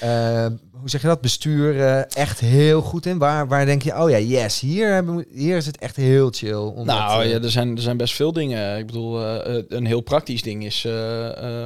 eh, 0.00 0.46
hoe 0.70 0.88
zeg 0.88 1.00
je 1.00 1.06
dat, 1.06 1.20
bestuur 1.20 1.80
eh, 1.80 2.16
echt 2.16 2.40
heel 2.40 2.80
goed 2.80 3.06
in? 3.06 3.18
Waar, 3.18 3.48
waar 3.48 3.66
denk 3.66 3.82
je, 3.82 4.02
oh 4.02 4.10
ja, 4.10 4.18
yes, 4.18 4.60
hier, 4.60 4.92
hebben 4.92 5.16
we, 5.16 5.26
hier 5.30 5.56
is 5.56 5.66
het 5.66 5.78
echt 5.78 5.96
heel 5.96 6.30
chill. 6.30 6.54
Omdat, 6.54 6.96
nou 6.96 7.22
eh, 7.22 7.30
ja, 7.30 7.40
er 7.40 7.50
zijn, 7.50 7.76
er 7.76 7.82
zijn 7.82 7.96
best 7.96 8.14
veel 8.14 8.32
dingen. 8.32 8.78
Ik 8.78 8.86
bedoel, 8.86 9.22
een 9.68 9.86
heel 9.86 10.00
praktisch 10.00 10.42
ding 10.42 10.64
is, 10.64 10.80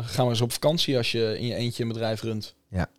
gaan 0.03 0.25
we 0.25 0.31
eens 0.31 0.41
op 0.41 0.53
vakantie 0.53 0.97
als 0.97 1.13
je 1.13 1.39
in 1.39 1.47
je 1.47 1.55
eentje 1.55 1.83
een 1.83 1.89
bedrijf 1.89 2.23
runt. 2.23 2.55
Ja. 2.71 2.91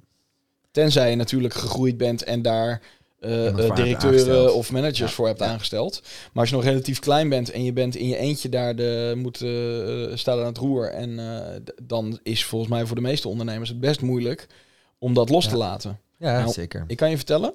Tenzij 0.72 1.10
je 1.10 1.16
natuurlijk 1.16 1.54
gegroeid 1.54 1.98
bent 1.98 2.24
en 2.24 2.42
daar 2.42 2.82
eh, 3.22 3.48
eh, 3.48 3.76
directeuren 3.76 4.56
of 4.56 4.72
managers 4.72 5.00
Ja. 5.00 5.08
voor 5.08 5.28
hebt 5.28 5.40
Ja. 5.40 5.46
aangesteld. 5.46 6.02
Maar 6.04 6.42
als 6.42 6.50
je 6.50 6.56
nog 6.56 6.64
relatief 6.66 7.00
klein 7.00 7.30
bent 7.30 7.52
en 7.52 7.64
je 7.64 7.74
bent 7.74 7.96
in 7.96 8.08
je 8.08 8.18
eentje 8.18 8.50
daar 8.50 8.76
de, 8.76 9.14
moet 9.18 9.42
eh, 9.42 10.18
staan 10.18 10.40
aan 10.40 10.46
het 10.46 10.58
roer. 10.58 10.92
En 10.92 11.20
dan 11.84 12.20
is 12.24 12.44
volgens 12.46 12.72
mij 12.72 12.86
voor 12.86 12.96
de 12.96 13.02
meeste 13.02 13.28
ondernemers 13.28 13.70
het 13.70 13.80
best 13.80 14.02
moeilijk 14.02 14.48
om 15.00 15.14
dat 15.14 15.30
los 15.30 15.44
Ja. 15.46 15.50
te 15.52 15.58
laten. 15.58 16.00
ja, 16.18 16.40
nou, 16.40 16.52
zeker. 16.52 16.84
Ik 16.88 16.98
kan 16.98 17.10
je 17.10 17.16
vertellen, 17.16 17.54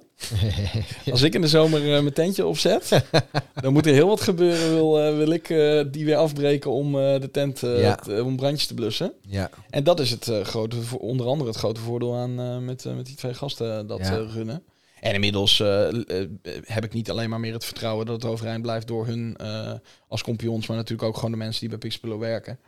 als 1.12 1.22
ik 1.22 1.34
in 1.34 1.40
de 1.40 1.48
zomer 1.48 1.80
mijn 1.80 2.12
tentje 2.12 2.46
opzet, 2.46 3.02
dan 3.62 3.72
moet 3.72 3.86
er 3.86 3.92
heel 3.92 4.08
wat 4.08 4.20
gebeuren. 4.20 4.70
Wil, 4.74 4.92
wil 5.16 5.30
ik 5.30 5.46
die 5.92 6.04
weer 6.04 6.16
afbreken 6.16 6.70
om 6.70 6.92
de 6.92 7.28
tent, 7.32 7.60
Ja. 7.60 7.98
om 8.24 8.36
brandjes 8.36 8.66
te 8.66 8.74
blussen. 8.74 9.12
ja. 9.28 9.50
En 9.70 9.84
dat 9.84 10.00
is 10.00 10.10
het 10.10 10.30
grote, 10.42 10.76
onder 10.98 11.26
andere 11.26 11.48
het 11.50 11.58
grote 11.58 11.80
voordeel 11.80 12.14
aan 12.16 12.64
met, 12.64 12.84
met 12.84 13.06
die 13.06 13.16
twee 13.16 13.34
gasten 13.34 13.86
dat 13.86 13.98
Ja. 13.98 14.14
runnen. 14.16 14.62
En 15.00 15.14
inmiddels 15.14 15.60
eh, 15.60 15.88
eh, 15.88 16.28
heb 16.64 16.84
ik 16.84 16.92
niet 16.92 17.10
alleen 17.10 17.30
maar 17.30 17.40
meer 17.40 17.52
het 17.52 17.64
vertrouwen 17.64 18.06
dat 18.06 18.22
het 18.22 18.30
overeind 18.30 18.62
blijft 18.62 18.86
door 18.86 19.06
hun 19.06 19.36
eh, 19.36 19.72
als 20.08 20.22
kompions, 20.22 20.66
maar 20.66 20.76
natuurlijk 20.76 21.08
ook 21.08 21.14
gewoon 21.14 21.30
de 21.30 21.36
mensen 21.36 21.60
die 21.60 21.68
bij 21.68 21.78
Pixpillow 21.78 22.20
werken. 22.20 22.58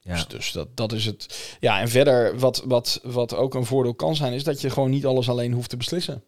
Ja. 0.00 0.14
Dus, 0.14 0.28
dus 0.28 0.52
dat, 0.52 0.68
dat 0.74 0.92
is 0.92 1.04
het. 1.04 1.56
Ja, 1.60 1.80
en 1.80 1.88
verder, 1.88 2.38
wat, 2.38 2.62
wat, 2.66 3.00
wat 3.02 3.34
ook 3.34 3.54
een 3.54 3.64
voordeel 3.64 3.94
kan 3.94 4.16
zijn, 4.16 4.32
is 4.32 4.44
dat 4.44 4.60
je 4.60 4.70
gewoon 4.70 4.90
niet 4.90 5.06
alles 5.06 5.28
alleen 5.28 5.52
hoeft 5.52 5.70
te 5.70 5.76
beslissen. 5.76 6.22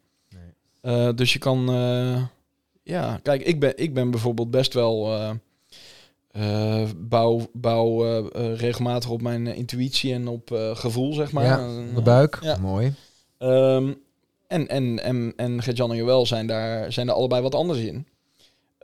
Nee. 0.83 1.15
Dus 1.15 1.33
je 1.33 1.39
kan, 1.39 1.67
ja, 2.83 3.21
kijk, 3.23 3.43
ik 3.43 3.61
ben, 3.61 3.73
ik 3.77 3.95
ben 3.95 4.11
bijvoorbeeld 4.11 4.51
best 4.51 4.75
wel 4.75 5.11
bouw, 6.97 7.51
bouw 7.53 8.21
regelmatig 8.55 9.11
op 9.11 9.23
mijn 9.23 9.47
intuïtie 9.47 10.13
en 10.13 10.29
op 10.29 10.51
gevoel, 10.75 11.13
zeg 11.13 11.33
maar. 11.33 11.45
Ja, 11.45 11.57
de 11.95 12.03
buik, 12.03 12.39
Ja. 12.43 12.57
mooi. 12.57 12.95
Ehm, 13.39 13.93
en 14.47 14.69
en, 14.69 15.03
en, 15.03 15.33
en 15.37 15.63
Gert-Jan 15.63 15.91
en 15.91 15.97
Joël 15.97 16.27
zijn 16.27 16.47
daar, 16.47 16.93
zijn 16.93 17.07
daar 17.07 17.17
allebei 17.17 17.43
wat 17.43 17.55
anders 17.55 17.79
in. 17.79 18.07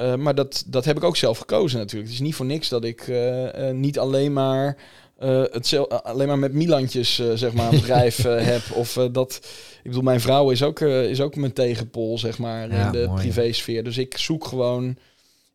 Eh, 0.01 0.15
maar 0.15 0.35
dat, 0.35 0.65
dat 0.67 0.85
heb 0.85 0.97
ik 0.97 1.05
ook 1.05 1.17
zelf 1.17 1.39
gekozen 1.39 1.79
natuurlijk. 1.79 2.11
Het 2.11 2.19
is 2.19 2.25
niet 2.25 2.35
voor 2.35 2.47
niks 2.47 2.69
dat 2.69 2.85
ik 2.85 3.09
eh, 3.09 3.69
eh, 3.69 3.75
niet 3.75 3.99
alleen 3.99 4.33
maar, 4.33 4.77
het 5.19 5.89
alleen 6.03 6.29
maar 6.29 6.39
met 6.39 6.53
Milantjes 6.53 7.15
zeg 7.35 7.53
maar, 7.53 7.73
een 7.73 7.81
bedrijf 7.81 8.23
heb. 8.23 8.63
Of 8.75 8.93
dat, 9.13 9.41
ik 9.77 9.83
bedoel, 9.83 10.03
mijn 10.03 10.21
vrouw 10.21 10.51
is 10.51 10.63
ook, 10.63 10.81
is 10.81 11.21
ook 11.21 11.37
mijn 11.37 11.53
tegenpol 11.53 12.19
zeg 12.19 12.39
maar, 12.39 12.71
Ja, 12.71 12.87
in 12.87 12.93
de 12.93 13.07
mooi. 13.07 13.21
privésfeer. 13.21 13.85
Dus 13.85 13.99
ik 13.99 14.19
zoek 14.19 14.45
gewoon, 14.45 14.97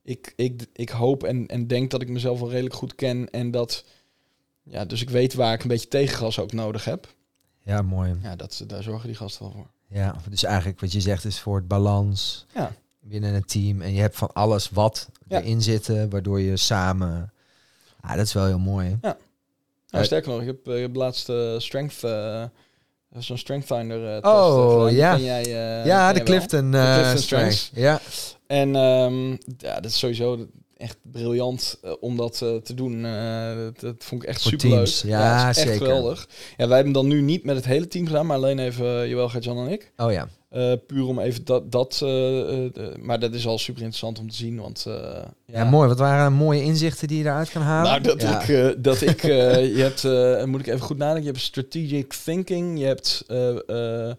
ik, 0.03 0.33
ik, 0.35 0.65
ik 0.73 0.89
hoop 0.89 1.23
en, 1.23 1.47
en 1.47 1.67
denk 1.67 1.91
dat 1.91 2.01
ik 2.01 2.09
mezelf 2.09 2.39
wel 2.39 2.49
redelijk 2.49 2.75
goed 2.75 2.95
ken. 2.95 3.29
En 3.29 3.51
dat, 3.51 3.85
ja, 4.63 4.85
dus 4.85 5.01
ik 5.01 5.09
weet 5.09 5.33
waar 5.33 5.53
ik 5.53 5.61
een 5.61 5.67
beetje 5.67 5.87
tegengas 5.87 6.39
ook 6.39 6.53
nodig 6.53 6.85
heb. 6.85 7.13
Ja, 7.63 7.81
mooi. 7.81 8.15
Ja, 8.21 8.35
dat, 8.35 8.63
daar 8.67 8.83
zorgen 8.83 9.07
die 9.07 9.17
gasten 9.17 9.41
wel 9.43 9.51
voor. 9.51 9.67
Ja, 9.87 10.15
dus 10.29 10.43
eigenlijk 10.43 10.79
wat 10.79 10.91
je 10.91 11.01
zegt 11.01 11.25
is 11.25 11.39
voor 11.39 11.55
het 11.55 11.67
balans 11.67 12.45
Ja. 12.53 12.71
binnen 12.99 13.33
een 13.33 13.45
team. 13.45 13.81
En 13.81 13.93
je 13.93 14.01
hebt 14.01 14.15
van 14.17 14.33
alles 14.33 14.69
wat 14.69 15.09
Ja. 15.27 15.41
erin 15.41 15.61
zitten, 15.61 16.09
waardoor 16.09 16.39
je 16.41 16.57
samen... 16.57 17.33
Ah, 18.01 18.15
dat 18.15 18.25
is 18.25 18.33
wel 18.33 18.45
heel 18.45 18.59
mooi. 18.59 18.97
Nou, 19.01 19.15
Eh, 19.89 20.03
sterker 20.03 20.31
nog, 20.31 20.41
ik 20.41 20.47
heb, 20.47 20.67
ik 20.67 20.81
heb 20.81 20.95
laatst 20.95 21.29
eh, 21.29 21.59
strength, 21.59 22.03
eh, 22.03 22.43
zo'n 23.17 23.37
strength 23.37 23.65
finder 23.65 24.07
eh, 24.07 24.13
test 24.13 24.25
Oh, 24.33 24.87
eh, 24.89 24.95
ja. 24.95 25.17
jij, 25.17 25.43
eh, 25.43 25.85
ja, 25.85 26.13
de. 26.13 26.23
Clifton, 26.23 26.71
De 26.71 26.77
eh 26.77 26.93
Clifton 26.95 27.17
strength. 27.21 27.53
Strength. 27.53 27.75
Ja, 27.75 27.99
En 28.47 28.75
ehm, 28.75 29.29
ja, 29.57 29.75
dat 29.79 29.85
is 29.85 29.99
sowieso 29.99 30.47
echt 30.77 30.97
briljant 31.01 31.77
eh, 31.81 31.91
om 31.99 32.17
dat 32.17 32.41
eh, 32.41 32.55
te 32.55 32.73
doen. 32.73 33.05
Eh, 33.05 33.55
dat, 33.55 33.79
dat 33.79 33.95
vond 33.97 34.23
ik 34.23 34.29
echt 34.29 34.41
Voor 34.41 34.51
super 34.51 34.69
leuk. 34.69 34.77
teams. 34.77 35.01
Ja, 35.01 35.47
echt 35.47 35.57
zeker. 35.57 35.77
geweldig. 35.77 36.29
Ja, 36.57 36.67
wij 36.67 36.75
hebben 36.75 36.93
dan 36.93 37.07
nu 37.07 37.21
niet 37.21 37.43
met 37.43 37.55
het 37.55 37.65
hele 37.65 37.87
team 37.87 38.05
gedaan, 38.05 38.25
maar 38.25 38.37
alleen 38.37 38.59
even 38.59 39.09
Joël, 39.09 39.29
Gert-Jan 39.29 39.57
en 39.57 39.71
ik. 39.71 39.91
oh 39.97 40.11
ja. 40.11 40.27
Puur 40.87 41.07
om 41.07 41.19
even 41.19 41.45
dat, 41.45 41.71
dat 41.71 41.99
maar 43.01 43.19
dat 43.19 43.33
is 43.33 43.47
al 43.47 43.57
super 43.57 43.81
interessant 43.81 44.19
om 44.19 44.29
te 44.29 44.35
zien, 44.35 44.59
want 44.59 44.85
eh, 44.87 45.21
Ja, 45.45 45.63
mooi. 45.63 45.87
Wat 45.87 45.99
waren 45.99 46.33
mooie 46.33 46.63
inzichten 46.63 47.07
die 47.07 47.17
je 47.17 47.23
eruit 47.23 47.49
kan 47.49 47.61
halen? 47.61 47.91
Nou, 47.91 48.17
dat 48.17 48.21
ja. 48.21 48.41
ik, 48.41 48.83
dat 48.83 49.01
ik 49.01 49.21
je 49.21 49.91
hebt, 49.93 50.03
moet 50.47 50.59
ik 50.59 50.67
even 50.67 50.79
goed 50.79 50.97
nadenken, 50.97 51.23
je 51.23 51.31
hebt 51.31 51.41
strategic 51.41 52.13
thinking, 52.13 52.79
je 52.79 52.85
hebt 52.85 53.23
eh, 53.27 53.57
eh, 53.69 54.13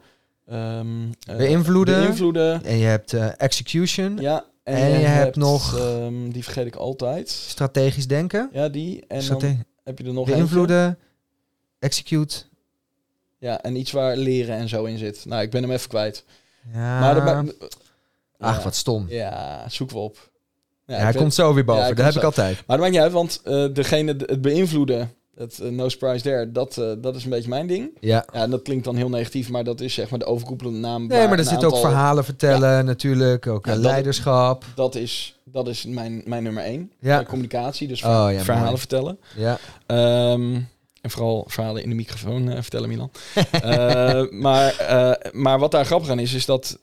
ehm, 0.46 1.02
eh, 1.26 1.36
Beïnvloeden. 1.36 2.00
beïnvloeden, 2.00 2.64
En 2.64 2.76
je 2.76 2.84
hebt 2.86 3.12
execution, 3.36 4.16
ja, 4.16 4.44
en, 4.66 4.74
En 4.76 5.00
je 5.00 5.06
hebt 5.06 5.36
nog- 5.36 5.78
ehm, 5.78 6.28
die 6.30 6.44
vergeet 6.44 6.66
ik 6.66 6.74
altijd, 6.76 7.28
strategisch 7.30 8.06
denken, 8.06 8.48
ja 8.52 8.68
die, 8.68 9.04
en 9.08 9.22
strate- 9.22 9.46
dan 9.46 9.64
heb 9.84 9.98
je 9.98 10.04
er 10.04 10.12
nog 10.12 10.26
beïnvloeden, 10.26 10.98
execute. 11.78 12.42
ja, 13.38 13.62
en 13.62 13.76
iets 13.76 13.92
waar 13.92 14.16
leren 14.16 14.56
en 14.56 14.68
zo 14.68 14.84
in 14.84 14.98
zit. 14.98 15.24
Nou, 15.24 15.42
ik 15.42 15.50
ben 15.50 15.62
hem 15.62 15.72
even 15.72 15.88
kwijt. 15.88 16.24
Ja. 16.72 17.00
Maar 17.00 17.44
Ach, 18.38 18.56
ja, 18.56 18.62
wat 18.64 18.74
stom. 18.74 19.06
Ja, 19.08 19.64
zoeken 19.68 19.96
we 19.96 20.02
op. 20.02 20.30
Ja, 20.86 20.94
Ja, 20.94 21.02
hij 21.02 21.12
weet- 21.12 21.20
komt 21.20 21.34
zo 21.34 21.54
weer 21.54 21.64
boven. 21.64 21.96
Dat 21.96 22.04
heb 22.04 22.14
ik 22.14 22.22
altijd. 22.22 22.54
Maar 22.56 22.76
dat 22.76 22.78
maakt 22.78 22.90
niet 22.92 23.00
uit, 23.00 23.12
want 23.12 23.40
eh, 23.44 23.66
degene, 23.72 24.14
het 24.26 24.40
beïnvloeden, 24.40 25.14
het 25.36 25.58
eh, 25.58 25.68
no 25.68 25.88
surprise 25.88 26.22
there, 26.22 26.52
dat, 26.52 26.76
eh, 26.78 26.90
dat 26.98 27.16
is 27.16 27.24
een 27.24 27.30
beetje 27.30 27.48
mijn 27.48 27.66
ding. 27.66 27.90
Ja. 28.00 28.24
Ja, 28.32 28.42
en 28.42 28.50
dat 28.50 28.62
klinkt 28.62 28.84
dan 28.84 28.96
heel 28.96 29.08
negatief, 29.08 29.48
maar 29.50 29.64
dat 29.64 29.80
is 29.80 29.94
zeg 29.94 30.10
maar 30.10 30.18
de 30.18 30.24
overkoepelende 30.24 30.78
naam. 30.78 31.06
Nee, 31.06 31.28
maar 31.28 31.38
er 31.38 31.44
zit 31.44 31.64
ook 31.64 31.76
verhalen 31.78 32.24
vertellen 32.24 32.84
natuurlijk. 32.84 33.46
Ook 33.46 33.66
Ja, 33.66 33.72
dat- 33.72 33.80
leiderschap. 33.80 34.64
Dat 34.74 34.94
is, 34.94 35.38
dat 35.44 35.68
is 35.68 35.84
mijn, 35.84 36.22
mijn 36.24 36.42
nummer 36.42 36.62
één. 36.64 36.90
Ja. 37.00 37.20
Eh, 37.20 37.26
communicatie, 37.26 37.88
dus 37.88 38.02
Oh, 38.02 38.28
verhalen 38.28 38.64
mooi. 38.64 38.78
vertellen. 38.78 39.18
Ja. 39.36 39.58
Ehm, 39.86 40.54
en 41.00 41.10
vooral 41.10 41.44
verhalen 41.48 41.82
in 41.82 41.88
de 41.88 41.94
microfoon 41.94 42.50
vertellen, 42.62 42.88
Milan. 42.88 43.10
Maar, 44.30 44.74
maar 45.32 45.58
wat 45.58 45.70
daar 45.70 45.84
grappig 45.84 46.08
aan 46.10 46.18
is, 46.18 46.32
is 46.34 46.46
dat 46.46 46.76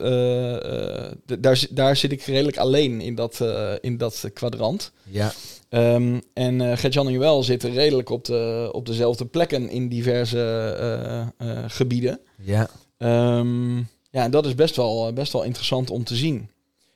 daar, 1.38 1.66
daar 1.70 1.96
zit 1.96 2.12
ik 2.12 2.22
redelijk 2.22 2.56
alleen 2.56 3.00
in 3.00 3.14
dat, 3.14 3.40
in 3.80 3.96
dat 3.96 4.24
kwadrant. 4.32 4.92
Ja. 5.02 5.32
Ehm, 5.74 6.20
en 6.32 6.60
eh 6.60 6.76
Gert-Jan 6.76 7.06
en 7.06 7.12
Joël 7.12 7.42
zitten 7.42 7.72
redelijk 7.72 8.10
op, 8.10 8.24
de, 8.24 8.68
op 8.72 8.86
dezelfde 8.86 9.26
plekken 9.26 9.70
in 9.70 9.88
diverse 9.88 10.38
eh, 10.78 11.20
eh, 11.20 11.64
gebieden. 11.66 12.20
Ja. 12.42 12.68
Ehm, 12.98 13.76
ja, 14.10 14.22
en 14.24 14.30
dat 14.30 14.46
is 14.46 14.54
best 14.54 14.76
wel, 14.76 15.12
best 15.12 15.32
wel 15.32 15.42
interessant 15.42 15.90
om 15.90 16.04
te 16.04 16.14
zien. 16.16 16.50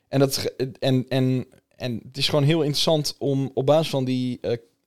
En, 0.08 0.18
dat, 0.18 0.54
en, 0.78 1.04
en, 1.08 1.46
en 1.76 2.00
het 2.06 2.16
is 2.16 2.28
gewoon 2.28 2.44
heel 2.44 2.62
interessant 2.62 3.14
om 3.18 3.50
op 3.54 3.66
basis 3.66 3.90
van 3.90 4.04
die 4.04 4.40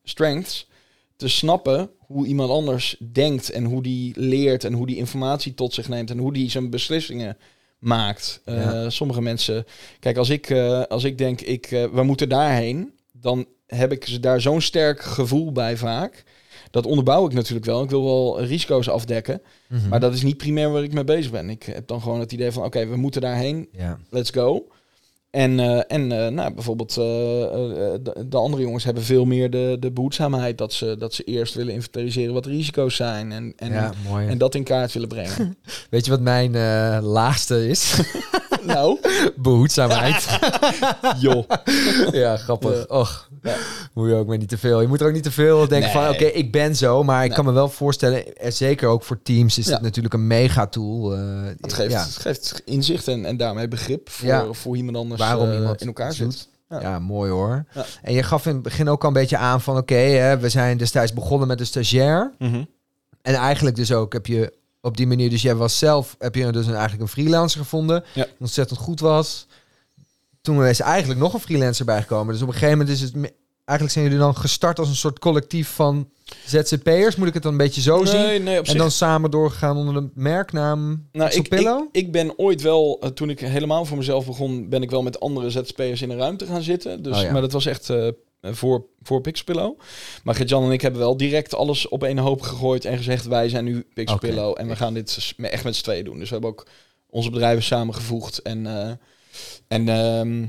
strengths 0.04 0.67
te 1.15 1.27
snappen 1.27 1.89
hoe 1.97 2.25
iemand 2.25 2.49
anders 2.49 2.95
denkt 3.12 3.49
en 3.49 3.63
hoe 3.63 3.84
die 3.84 4.19
leert 4.19 4.63
en 4.63 4.73
hoe 4.73 4.88
die 4.88 4.97
informatie 4.97 5.54
tot 5.54 5.73
zich 5.73 5.89
neemt 5.89 6.10
en 6.10 6.17
hoe 6.17 6.34
die 6.34 6.49
zijn 6.49 6.69
beslissingen 6.69 7.38
maakt. 7.80 8.41
Ja. 8.45 8.89
Sommige 8.89 9.21
mensen, 9.21 9.65
kijk, 9.99 10.17
als 10.17 10.30
ik, 10.30 10.51
als 10.88 11.04
ik 11.04 11.17
denk, 11.17 11.41
ik, 11.41 11.67
we 11.93 12.04
moeten 12.04 12.30
daarheen, 12.30 12.93
dan 13.12 13.47
heb 13.75 13.91
ik 13.91 14.05
ze 14.05 14.19
daar 14.19 14.41
zo'n 14.41 14.62
sterk 14.62 15.01
gevoel 15.01 15.51
bij 15.51 15.77
vaak. 15.77 16.23
Dat 16.71 16.86
onderbouw 16.86 17.25
ik 17.25 17.34
natuurlijk 17.34 17.65
wel. 17.65 17.84
Ik 17.84 17.89
wil 17.89 18.03
wel 18.03 18.41
risico's 18.43 18.89
afdekken. 18.89 19.41
Mhm. 19.67 19.89
Maar 19.89 19.99
dat 19.99 20.13
is 20.13 20.23
niet 20.23 20.38
primair 20.38 20.71
waar 20.71 20.84
ik 20.84 20.93
mee 20.93 21.03
bezig 21.03 21.31
ben. 21.31 21.49
Ik 21.49 21.63
heb 21.63 21.88
dan 21.88 22.01
gewoon 22.01 22.19
het 22.19 22.31
idee 22.31 22.51
van, 22.51 22.63
oké, 22.63 22.88
we 22.88 22.95
moeten 22.95 23.21
daarheen, 23.21 23.67
Ja. 23.71 23.97
let's 24.10 24.29
go. 24.29 24.67
En, 25.31 25.60
eh, 25.60 25.81
en 25.88 26.12
eh, 26.12 26.27
nou, 26.27 26.53
bijvoorbeeld 26.53 26.89
eh, 26.89 26.95
de, 26.95 28.25
de 28.27 28.38
andere 28.38 28.63
jongens 28.63 28.84
hebben 28.84 29.03
veel 29.03 29.25
meer 29.25 29.49
de, 29.49 29.77
de 29.79 29.91
behoedzaamheid. 29.91 30.57
Dat 30.57 30.73
ze, 30.73 30.95
dat 30.99 31.13
ze 31.13 31.23
eerst 31.23 31.53
willen 31.53 31.73
inventariseren 31.73 32.34
wat 32.34 32.43
de 32.43 32.49
risico's 32.49 32.95
zijn. 32.95 33.31
En, 33.31 33.53
en, 33.55 33.71
ja, 33.71 33.93
en 34.27 34.38
dat 34.38 34.55
in 34.55 34.63
kaart 34.63 34.93
willen 34.93 35.07
brengen. 35.07 35.57
Weet 35.89 36.05
je 36.05 36.12
wat 36.12 36.21
mijn 36.21 36.51
laagste 37.01 37.67
is? 37.67 37.99
nou, 38.63 39.00
Behoedzaamheid. 39.36 40.39
joh. 41.19 41.43
ja, 42.12 42.38
grappig. 42.38 42.88
Och, 42.88 43.30
Ja. 43.41 43.56
moet 43.93 44.10
je 44.10 44.15
ook 44.15 44.28
maar 44.28 44.38
niet 44.38 44.50
te 44.50 44.58
veel. 44.58 44.82
Je 44.82 44.88
moet 44.88 45.02
er 45.02 45.08
ook 45.08 45.13
niet 45.13 45.24
te 45.24 45.32
veel 45.32 45.67
denken 45.67 45.89
van, 45.91 46.10
oké, 46.10 46.24
ik 46.26 46.52
ben 46.52 46.76
zo. 46.76 47.04
Maar 47.04 47.26
ik 47.26 47.32
kan 47.32 47.45
me 47.45 47.52
wel 47.52 47.69
voorstellen, 47.69 48.36
eh, 48.36 48.52
zeker 48.52 48.88
ook 48.88 49.04
voor 49.04 49.21
teams 49.24 49.58
is 49.58 49.65
Ja. 49.65 49.74
het 49.74 49.82
natuurlijk 49.82 50.13
een 50.13 50.28
mega 50.28 50.67
tool. 50.67 51.10
Het 51.12 51.74
geeft, 51.74 51.91
ja. 51.91 52.04
het 52.04 52.17
geeft 52.17 52.62
inzicht 52.65 53.08
en, 53.08 53.26
en 53.26 53.38
daarmee 53.38 53.67
begrip 53.67 54.10
voor, 54.10 54.56
voor 54.56 54.76
iemand 54.78 54.97
anders 54.97 55.21
Waarom 55.21 55.50
eh, 55.50 55.56
iemand 55.56 55.82
in 55.82 55.88
elkaar 55.88 56.13
zit. 56.13 56.26
doet. 56.26 56.50
Ja. 56.69 56.80
Ja. 56.82 57.00
mooi 57.00 57.32
hoor. 57.32 57.65
Ja. 57.74 57.86
En 58.02 58.13
je 58.13 58.24
gaf 58.24 58.45
in 58.45 58.54
het 58.54 58.62
begin 58.63 58.89
ook 58.89 59.02
al 59.02 59.08
een 59.08 59.13
beetje 59.13 59.38
aan 59.38 59.62
van, 59.62 59.78
oké, 59.78 60.38
we 60.39 60.50
zijn 60.50 60.78
destijds 60.78 61.13
begonnen 61.13 61.47
met 61.47 61.60
een 61.60 61.65
stagiair. 61.65 62.32
Mhm. 62.39 62.63
En 63.21 63.34
eigenlijk 63.34 63.76
dus 63.76 63.91
ook 63.93 64.13
heb 64.13 64.26
je 64.26 64.54
op 64.82 64.98
die 64.98 65.08
manier, 65.08 65.30
dus 65.30 65.41
jij 65.41 65.56
was 65.56 65.78
zelf, 65.78 66.15
heb 66.20 66.36
je 66.36 66.52
dus 66.52 66.65
een, 66.65 66.72
eigenlijk 66.74 67.02
een 67.02 67.08
freelancer 67.08 67.60
gevonden, 67.60 68.04
Ja. 68.13 68.24
die 68.24 68.34
ontzettend 68.39 68.80
goed 68.80 69.00
was. 69.00 69.48
Toen 70.41 70.65
is 70.65 70.80
eigenlijk 70.80 71.20
nog 71.20 71.34
een 71.34 71.39
freelancer 71.39 71.86
bijgekomen. 71.86 72.34
Dus 72.34 72.41
op 72.41 72.48
een 72.48 72.54
gegeven 72.54 72.78
moment 72.78 72.96
is 72.96 73.02
het, 73.02 73.13
eigenlijk 73.65 73.91
zijn 73.91 74.04
jullie 74.06 74.20
dan 74.20 74.36
gestart 74.36 74.80
als 74.80 74.89
een 74.89 74.96
soort 74.96 75.20
collectief 75.20 75.70
van 75.70 76.10
ZZP'ers. 76.46 77.15
Moet 77.15 77.28
ik 77.28 77.34
het 77.34 77.44
dan 77.44 77.52
een 77.52 77.58
beetje 77.58 77.82
zo 77.82 78.06
zien? 78.06 78.20
Nee, 78.22 78.39
nee, 78.39 78.60
op 78.60 78.65
En 78.65 78.72
zich 78.72 78.80
dan 78.80 78.91
samen 78.91 79.32
doorgegaan 79.32 79.78
onder 79.78 79.94
de 79.94 80.10
merknaam 80.13 81.08
Nou, 81.12 81.32
ik, 81.32 81.48
ik, 81.48 81.88
ik 81.91 82.12
ben 82.12 82.38
ooit 82.39 82.62
wel, 82.62 82.98
eh, 83.02 83.10
toen 83.10 83.30
ik 83.30 83.39
helemaal 83.39 83.86
voor 83.86 83.98
mezelf 83.98 84.26
begon, 84.26 84.70
ben 84.70 84.82
ik 84.82 84.89
wel 84.89 85.02
met 85.04 85.20
andere 85.20 85.50
ZSP'ers 85.50 86.02
in 86.02 86.10
een 86.10 86.17
ruimte 86.17 86.46
gaan 86.46 86.62
zitten. 86.62 87.04
Dus, 87.04 87.17
Oh 87.17 87.24
ja. 87.24 87.32
Maar 87.32 87.41
dat 87.41 87.52
was 87.52 87.65
echt 87.65 87.89
eh, 87.89 88.08
voor, 88.41 88.86
voor 89.01 89.21
Pixpillow. 89.21 89.80
Maar 90.23 90.36
Gert-Jan 90.36 90.63
en 90.63 90.71
ik 90.71 90.82
hebben 90.82 90.99
wel 90.99 91.17
direct 91.17 91.56
alles 91.56 91.88
op 91.88 92.04
één 92.04 92.17
hoop 92.17 92.41
gegooid 92.41 92.86
en 92.86 92.97
gezegd, 92.97 93.25
wij 93.25 93.49
zijn 93.49 93.63
nu 93.63 93.86
Pixpillow 93.93 94.60
en 94.60 94.67
we 94.67 94.75
gaan 94.75 94.93
dit 94.93 95.36
echt 95.38 95.63
met 95.63 95.75
z'n 95.75 95.84
tweeën 95.84 96.06
doen. 96.06 96.17
Dus 96.19 96.27
we 96.27 96.34
hebben 96.34 96.49
ook 96.49 96.67
onze 97.10 97.30
bedrijven 97.30 97.63
samengevoegd 97.63 98.41
en, 98.41 98.67
eh 98.67 98.91
en 99.67 99.89
ehm 99.89 100.45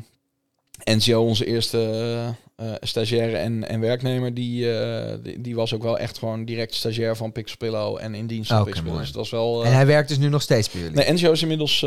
NCO, 0.84 1.20
onze 1.24 1.46
eerste 1.46 1.78
eh, 1.78 2.28
eh, 2.68 2.76
stagiaire 2.80 3.36
en, 3.36 3.68
en 3.68 3.80
werknemer, 3.80 4.34
die, 4.34 4.78
eh, 4.78 5.14
die, 5.22 5.40
die 5.40 5.54
was 5.54 5.74
ook 5.74 5.82
wel 5.82 5.98
echt 5.98 6.18
gewoon 6.18 6.44
direct 6.44 6.74
stagiair 6.74 7.16
van 7.16 7.32
Pixpillow 7.32 7.98
en 8.00 8.14
in 8.14 8.26
dienst 8.26 8.50
van 8.50 8.64
Pixpillow. 8.64 8.92
mooi. 8.92 9.04
Dus 9.04 9.12
dat 9.12 9.20
was 9.20 9.30
wel... 9.30 9.64
En 9.64 9.72
hij 9.72 9.86
werkt 9.86 10.08
dus 10.08 10.18
nu 10.18 10.28
nog 10.28 10.42
steeds 10.42 10.70
bij 10.70 10.80
jullie? 10.80 10.96
Nee, 10.96 11.04
is 11.32 11.42
inmiddels, 11.42 11.80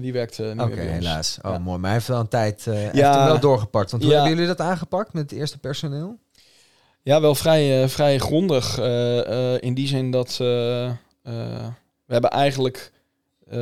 die 0.00 0.12
werkt 0.12 0.38
niet 0.38 0.48
Oké, 0.48 0.66
meer 0.66 0.76
bij 0.76 0.84
ons. 0.86 0.94
helaas. 0.94 1.38
Oh, 1.42 1.50
Ja. 1.52 1.58
mooi. 1.58 1.78
Maar 1.78 1.84
hij 1.90 1.92
heeft 1.98 2.08
wel 2.08 2.20
een 2.20 2.28
tijd 2.28 2.64
uh, 2.68 2.92
Ja. 2.92 3.16
hem 3.18 3.26
wel 3.26 3.40
doorgepakt. 3.40 3.90
Want 3.90 4.02
hoe 4.02 4.12
Ja. 4.12 4.18
hebben 4.18 4.34
jullie 4.38 4.54
dat 4.56 4.66
aangepakt 4.66 5.12
met 5.12 5.30
het 5.30 5.38
eerste 5.38 5.58
personeel? 5.58 6.18
Ja, 7.02 7.20
wel 7.20 7.34
vrij, 7.34 7.88
vrij 7.88 8.18
grondig. 8.18 8.78
in 9.60 9.74
die 9.74 9.88
zin 9.88 10.10
dat 10.10 10.36
we 10.36 11.66
hebben 12.06 12.30
eigenlijk 12.30 12.92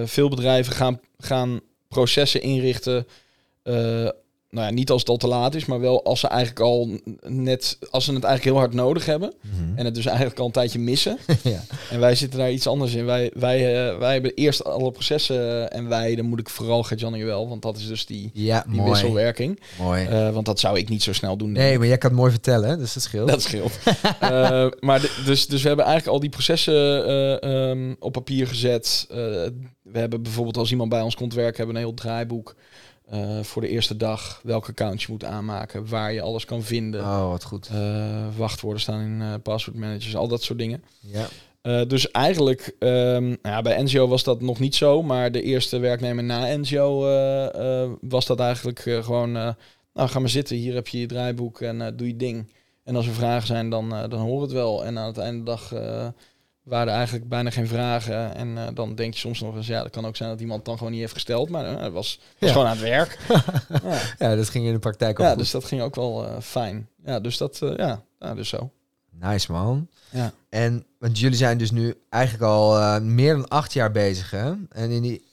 veel 0.05 0.29
bedrijven 0.29 0.73
gaan, 0.73 1.01
gaan 1.19 1.61
processen 1.89 2.43
inrichten. 2.43 3.07
Eh, 4.51 4.55
nou 4.57 4.67
ja, 4.67 4.73
niet 4.73 4.91
als 4.91 5.01
het 5.01 5.11
al 5.11 5.17
te 5.17 5.27
laat 5.29 5.55
is, 5.55 5.65
maar 5.65 5.81
wel 5.81 6.05
als 6.05 6.21
ze 6.21 6.27
eigenlijk 6.27 6.61
al 6.61 6.89
net, 7.27 7.79
als 7.91 8.05
ze 8.05 8.13
het 8.13 8.25
eigenlijk 8.25 8.55
heel 8.55 8.65
hard 8.65 8.75
nodig 8.75 9.07
hebben. 9.07 9.33
En 9.75 9.85
het 9.85 9.95
dus 9.95 10.07
eigenlijk 10.07 10.39
al 10.39 10.47
een 10.47 10.53
tijdje 10.53 10.79
missen. 10.79 11.19
ja. 11.43 11.61
En 11.91 12.01
wij 12.01 12.15
zitten 12.15 12.39
daar 12.39 12.51
iets 12.51 12.67
anders 12.67 12.95
in. 12.95 13.05
Wij, 13.05 13.31
wij, 13.35 13.89
eh, 13.89 13.99
wij 13.99 14.13
hebben 14.13 14.35
eerst 14.35 14.65
alle 14.65 14.91
processen 14.91 15.71
en 15.71 15.89
wij, 15.89 16.15
dan 16.15 16.25
moet 16.25 16.41
ik 16.41 16.49
vooral 16.49 16.83
Gert-Jan 16.83 17.19
Joël, 17.19 17.49
want 17.49 17.63
dat 17.63 17.77
is 17.77 17.87
dus 17.87 18.07
die, 18.07 18.31
ja, 18.33 18.65
die 18.69 18.77
mooi. 18.77 18.91
wisselwerking. 18.91 19.61
mooi. 19.79 20.05
Eh, 20.07 20.31
want 20.31 20.47
dat 20.47 20.61
zou 20.61 20.79
ik 20.79 20.89
niet 20.89 21.03
zo 21.03 21.13
snel 21.13 21.37
doen. 21.37 21.53
nee, 21.53 21.73
ik. 21.73 21.79
maar 21.79 21.87
jij 21.87 21.99
kan 21.99 22.11
het 22.11 22.19
mooi 22.19 22.31
vertellen, 22.33 22.69
hè? 22.69 22.77
dus 22.77 22.93
dat 22.95 23.03
scheelt. 23.03 23.29
Dat 23.29 23.43
scheelt. 23.43 23.79
Eh, 24.21 24.67
maar 24.81 25.01
de- 25.01 25.23
dus, 25.25 25.47
dus 25.47 25.63
we 25.63 25.69
hebben 25.69 25.87
eigenlijk 25.87 26.15
al 26.15 26.21
die 26.21 26.31
processen 26.31 27.07
eh, 27.07 27.71
ehm, 27.71 27.95
op 27.99 28.13
papier 28.13 28.47
gezet. 28.47 29.07
Eh, 29.11 29.17
we 29.83 29.99
hebben 29.99 30.23
bijvoorbeeld 30.23 30.57
als 30.57 30.71
iemand 30.71 30.91
bij 30.91 31.01
ons 31.01 31.15
komt 31.15 31.35
werken, 31.35 31.57
hebben 31.57 31.75
we 31.75 31.81
een 31.81 31.87
heel 31.87 31.97
draaiboek 31.97 32.55
eh, 33.11 33.43
voor 33.43 33.63
de 33.63 33.69
eerste 33.69 33.97
dag. 33.97 34.41
Welke 34.43 34.71
account 34.71 35.03
je 35.03 35.07
moet 35.11 35.25
aanmaken, 35.25 35.89
waar 35.89 36.13
je 36.13 36.21
alles 36.21 36.45
kan 36.45 36.63
vinden. 36.63 37.01
Oh, 37.01 37.29
wat 37.31 37.45
goed. 37.45 37.69
Eh, 37.73 38.27
wachtwoorden 38.37 38.81
staan 38.81 39.01
in 39.01 39.23
eh 39.23 39.35
password 39.43 39.77
managers, 39.77 40.17
al 40.17 40.29
dat 40.29 40.43
soort 40.43 40.59
dingen. 40.59 40.83
Ja. 41.01 41.27
Dus 41.85 42.11
eigenlijk, 42.11 42.75
ehm, 42.79 43.23
nou 43.23 43.39
ja, 43.43 43.63
bij 43.63 43.83
NGO 43.83 44.09
was 44.09 44.25
dat 44.25 44.41
nog 44.41 44.59
niet 44.59 44.75
zo, 44.75 45.03
maar 45.03 45.33
de 45.33 45.43
eerste 45.43 45.79
werknemer 45.79 46.25
na 46.25 46.57
NGO 46.57 47.01
was 48.01 48.27
dat 48.27 48.41
eigenlijk 48.41 48.81
gewoon, 48.81 49.33
nou 49.33 49.55
ga 49.93 50.19
maar 50.19 50.29
zitten, 50.29 50.57
hier 50.57 50.75
heb 50.75 50.89
je 50.89 51.01
je 51.01 51.07
draaiboek 51.07 51.61
en 51.61 51.97
doe 51.97 52.07
je 52.07 52.17
ding. 52.17 52.53
En 52.85 52.97
als 52.97 53.07
er 53.07 53.13
vragen 53.13 53.47
zijn, 53.47 53.71
dan, 53.71 53.89
dan 53.89 54.21
hoor 54.21 54.43
het 54.43 54.53
wel. 54.53 54.85
En 54.85 54.99
aan 54.99 55.07
het 55.07 55.19
einde 55.19 55.39
de 55.39 55.51
dag 55.51 55.73
waren 56.69 56.93
eigenlijk 56.93 57.29
bijna 57.29 57.51
geen 57.51 57.67
vragen. 57.67 58.35
En 58.35 58.59
eh, 58.59 58.67
dan 58.75 58.95
denk 58.95 59.13
je 59.15 59.19
soms 59.21 59.41
nog 59.41 59.57
eens, 59.57 59.67
ja, 59.67 59.83
dat 59.83 59.91
kan 59.91 60.07
ook 60.07 60.17
zijn 60.17 60.29
dat 60.31 60.41
iemand 60.41 60.65
dan 60.65 60.77
gewoon 60.77 60.93
niet 60.93 61.01
heeft 61.01 61.13
gesteld, 61.13 61.49
maar 61.49 61.65
het 61.65 61.93
was, 61.93 61.93
was 61.93 62.19
Ja. 62.39 62.49
gewoon 62.49 62.67
aan 62.67 62.77
het 62.77 62.81
werk. 62.89 63.19
ja. 63.85 64.01
ja, 64.19 64.37
dat 64.37 64.49
ging 64.49 64.67
in 64.67 64.73
de 64.73 64.79
praktijk 64.79 65.19
ook 65.21 65.25
ja, 65.25 65.31
goed. 65.31 65.39
dus 65.39 65.51
dat 65.51 65.65
ging 65.65 65.83
ook 65.83 65.95
wel 65.95 66.27
eh, 66.27 66.41
fijn. 66.41 66.89
Ja, 67.05 67.21
dus 67.21 67.37
dat, 67.37 67.59
ja, 67.77 68.03
ja, 68.19 68.35
dus 68.35 68.49
zo. 68.49 68.71
Nice, 69.11 69.53
man. 69.53 69.89
Ja. 70.11 70.33
En, 70.49 70.87
want 70.99 71.19
jullie 71.19 71.37
zijn 71.37 71.59
dus 71.59 71.71
nu 71.71 71.95
eigenlijk 72.09 72.45
al 72.45 73.01
meer 73.01 73.35
dan 73.35 73.49
acht 73.49 73.73
jaar 73.73 73.91
bezig, 73.91 74.31
hè? 74.31 74.53
En 74.69 74.91
in 74.91 75.03
die, 75.03 75.28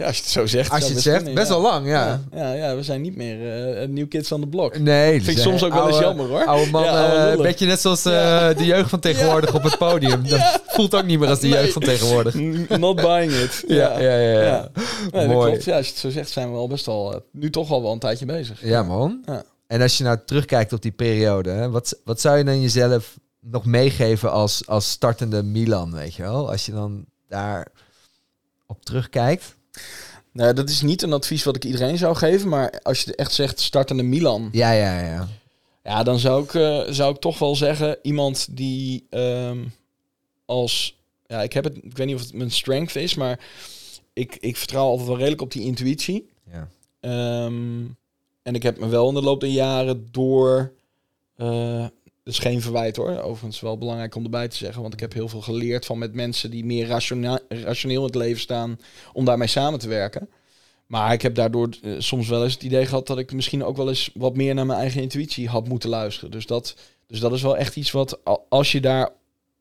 Ja, 0.00 0.06
als 0.06 0.16
je 0.16 0.22
het 0.22 0.30
zo 0.32 0.46
zegt. 0.46 0.70
als 0.70 0.78
je 0.80 0.84
het 0.84 0.94
best 0.94 1.04
zegt, 1.06 1.34
best 1.34 1.48
wel 1.48 1.60
lang, 1.60 1.86
ja. 1.86 2.20
Ja, 2.34 2.52
ja, 2.52 2.76
we 2.76 2.82
zijn 2.82 3.00
niet 3.00 3.16
meer 3.16 3.66
eh 3.76 3.88
New 3.88 4.08
Kids 4.08 4.32
on 4.32 4.40
the 4.40 4.46
Block. 4.46 4.78
Nee, 4.78 5.22
Vind 5.22 5.36
ik 5.36 5.42
soms 5.42 5.64
ook 5.64 5.72
wel 5.72 5.88
eens 5.88 5.98
jammer 5.98 6.26
hoor. 6.26 6.44
Oude 6.44 6.70
man, 6.70 6.84
Ja, 6.84 7.24
lullig. 7.24 7.42
beetje 7.42 7.66
net 7.66 7.80
zoals 7.80 8.04
eh, 8.04 8.48
de 8.56 8.64
jeugd 8.64 8.90
van 8.90 9.00
tegenwoordig 9.10 9.54
op 9.54 9.62
het 9.62 9.78
podium. 9.78 10.28
Dat 10.28 10.60
voelt 10.74 10.94
ook 10.94 11.04
niet 11.04 11.18
meer 11.18 11.28
als 11.28 11.40
de 11.40 11.46
Nee. 11.48 11.60
jeugd 11.60 11.72
van 11.72 11.82
tegenwoordig. 11.82 12.34
Not 12.78 12.96
buying 12.96 13.32
it. 13.32 13.64
Ja, 13.66 13.98
ja, 14.00 14.16
ja. 14.16 14.42
ja. 14.42 14.70
Nee, 14.74 15.26
dat 15.26 15.26
Mooi. 15.26 15.50
klopt. 15.50 15.64
Ja, 15.64 15.76
als 15.76 15.86
je 15.86 15.92
het 15.92 16.00
zo 16.00 16.10
zegt, 16.10 16.30
zijn 16.30 16.50
we 16.52 16.56
al 16.56 16.68
best 16.68 16.88
al 16.88 17.22
nu 17.32 17.50
toch 17.50 17.70
al 17.70 17.82
wel 17.82 17.92
een 17.92 17.98
tijdje 17.98 18.26
bezig. 18.26 18.64
Ja, 18.64 18.82
man. 18.82 19.24
En 19.66 19.80
als 19.82 19.98
je 19.98 20.04
nou 20.04 20.18
terugkijkt 20.26 20.72
op 20.72 20.82
die 20.82 20.92
periode, 20.92 21.50
hè, 21.50 21.70
wat, 21.70 21.98
wat 22.04 22.20
zou 22.20 22.38
je 22.38 22.44
dan 22.44 22.60
jezelf 22.60 23.18
nog 23.40 23.64
meegeven 23.64 24.32
als, 24.32 24.62
als 24.66 24.90
startende 24.90 25.42
Milan, 25.42 25.92
weet 25.92 26.14
je 26.14 26.22
wel? 26.22 26.50
Als 26.50 26.66
je 26.66 26.72
dan 26.72 27.04
daar 27.28 27.66
op 28.66 28.84
terugkijkt. 28.84 29.58
Nou, 30.32 30.52
dat 30.54 30.68
is 30.68 30.82
niet 30.82 31.02
een 31.02 31.12
advies 31.12 31.44
wat 31.44 31.56
ik 31.56 31.64
iedereen 31.64 31.98
zou 31.98 32.16
geven, 32.16 32.48
maar 32.48 32.80
als 32.82 33.02
je 33.02 33.14
echt 33.14 33.32
zegt 33.32 33.60
startende 33.60 34.02
Milan, 34.02 34.48
Ja, 34.52 34.70
ja, 34.72 35.00
ja. 35.00 35.28
ja, 35.84 36.02
dan 36.02 36.18
zou 36.18 36.44
ik, 36.44 36.54
eh, 36.54 36.82
zou 36.88 37.14
ik 37.14 37.20
toch 37.20 37.38
wel 37.38 37.56
zeggen 37.56 37.98
iemand 38.02 38.56
die 38.56 39.06
ehm, 39.10 39.64
als, 40.44 40.98
ja, 41.26 41.42
ik 41.42 41.52
heb 41.52 41.64
het, 41.64 41.76
ik 41.76 41.96
weet 41.96 42.06
niet 42.06 42.16
of 42.16 42.22
het 42.22 42.32
mijn 42.32 42.50
strength 42.50 42.96
is, 42.96 43.14
maar 43.14 43.40
ik, 44.12 44.36
ik 44.40 44.56
vertrouw 44.56 44.86
altijd 44.86 45.06
wel 45.08 45.16
redelijk 45.16 45.42
op 45.42 45.52
die 45.52 45.62
intuïtie. 45.62 46.28
ja. 46.52 46.68
Ehm, 47.00 47.84
en 48.42 48.54
ik 48.54 48.62
heb 48.62 48.78
me 48.78 48.88
wel 48.88 49.08
in 49.08 49.14
de 49.14 49.22
loop 49.22 49.40
der 49.40 49.48
jaren 49.50 50.08
door... 50.10 50.72
eh 51.36 51.84
is 52.30 52.38
geen 52.38 52.62
verwijt 52.62 52.96
hoor. 52.96 53.20
Overigens 53.20 53.60
wel 53.60 53.78
belangrijk 53.78 54.14
om 54.14 54.24
erbij 54.24 54.48
te 54.48 54.56
zeggen. 54.56 54.82
Want 54.82 54.94
ik 54.94 55.00
heb 55.00 55.12
heel 55.12 55.28
veel 55.28 55.40
geleerd 55.40 55.86
van 55.86 55.98
met 55.98 56.14
mensen 56.14 56.50
die 56.50 56.64
meer 56.64 56.86
rationeel 57.48 57.98
in 57.98 58.02
het 58.02 58.14
leven 58.14 58.40
staan. 58.40 58.78
Om 59.12 59.24
daarmee 59.24 59.48
samen 59.48 59.78
te 59.78 59.88
werken. 59.88 60.28
Maar 60.86 61.12
ik 61.12 61.22
heb 61.22 61.34
daardoor 61.34 61.68
eh, 61.82 61.92
soms 61.98 62.28
wel 62.28 62.44
eens 62.44 62.52
het 62.52 62.62
idee 62.62 62.86
gehad 62.86 63.06
dat 63.06 63.18
ik 63.18 63.32
misschien 63.32 63.64
ook 63.64 63.76
wel 63.76 63.88
eens 63.88 64.10
wat 64.14 64.36
meer 64.36 64.54
naar 64.54 64.66
mijn 64.66 64.78
eigen 64.78 65.02
intuïtie 65.02 65.48
had 65.48 65.68
moeten 65.68 65.88
luisteren. 65.88 66.30
Dus 66.30 66.46
dat, 66.46 66.76
dus 67.06 67.20
dat 67.20 67.32
is 67.32 67.42
wel 67.42 67.56
echt 67.56 67.76
iets 67.76 67.90
wat 67.90 68.18
als 68.48 68.72
je 68.72 68.80
daar, 68.80 69.10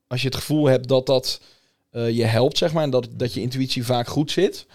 als 0.08 0.22
je 0.22 0.28
het 0.28 0.38
gevoel 0.38 0.66
hebt 0.66 0.88
dat 0.88 1.06
dat 1.06 1.42
eh, 1.90 2.10
je 2.10 2.24
helpt, 2.24 2.58
zeg 2.58 2.74
maar, 2.74 2.84
en 2.84 2.90
dat, 2.90 3.08
dat 3.12 3.34
je 3.34 3.42
intuïtie 3.42 3.86
vaak 3.86 4.08
goed 4.08 4.32
zit. 4.32 4.66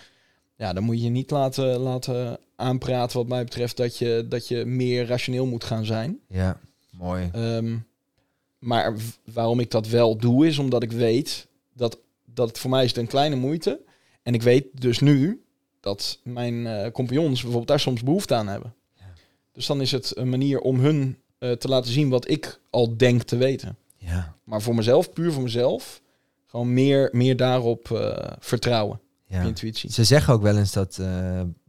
Ja, 0.56 0.72
dan 0.72 0.82
moet 0.82 1.02
je 1.02 1.08
niet 1.08 1.30
laten, 1.30 1.78
laten 1.78 2.38
aanpraten 2.56 3.18
wat 3.18 3.28
mij 3.28 3.44
betreft 3.44 3.76
dat 3.76 3.98
je, 3.98 4.26
dat 4.28 4.48
je 4.48 4.64
meer 4.64 5.06
rationeel 5.06 5.46
moet 5.46 5.64
gaan 5.64 5.84
zijn. 5.84 6.18
Ja, 6.28 6.60
mooi. 6.98 7.28
Ehm, 7.32 7.76
maar 8.58 8.94
waarom 9.32 9.60
ik 9.60 9.70
dat 9.70 9.88
wel 9.88 10.16
doe, 10.16 10.46
is 10.46 10.58
omdat 10.58 10.82
ik 10.82 10.92
weet 10.92 11.48
dat, 11.72 11.98
dat 12.24 12.48
het 12.48 12.58
voor 12.58 12.70
mij 12.70 12.82
is 12.84 12.88
het 12.88 12.98
een 12.98 13.06
kleine 13.06 13.36
moeite. 13.36 13.80
En 14.22 14.34
ik 14.34 14.42
weet 14.42 14.66
dus 14.72 14.98
nu 14.98 15.44
dat 15.80 16.20
mijn 16.22 16.66
eh, 16.66 16.90
compagnons 16.90 17.32
bijvoorbeeld 17.32 17.66
daar 17.66 17.80
soms 17.80 18.02
behoefte 18.02 18.34
aan 18.34 18.46
hebben. 18.48 18.74
Ja. 18.94 19.04
Dus 19.52 19.66
dan 19.66 19.80
is 19.80 19.92
het 19.92 20.16
een 20.16 20.28
manier 20.28 20.60
om 20.60 20.78
hun 20.80 21.18
eh, 21.38 21.52
te 21.52 21.68
laten 21.68 21.92
zien 21.92 22.08
wat 22.08 22.28
ik 22.30 22.60
al 22.70 22.96
denk 22.96 23.22
te 23.22 23.36
weten. 23.36 23.76
Ja, 23.96 24.36
Maar 24.44 24.62
voor 24.62 24.74
mezelf, 24.74 25.12
puur 25.12 25.32
voor 25.32 25.42
mezelf, 25.42 26.00
gewoon 26.46 26.72
meer, 26.72 27.08
meer 27.12 27.36
daarop 27.36 27.90
eh, 27.90 28.32
vertrouwen. 28.38 29.00
ja. 29.26 29.42
Intuïtie. 29.42 29.92
Ze 29.92 30.04
zeggen 30.04 30.34
ook 30.34 30.42
wel 30.42 30.58
eens 30.58 30.72
dat 30.72 30.96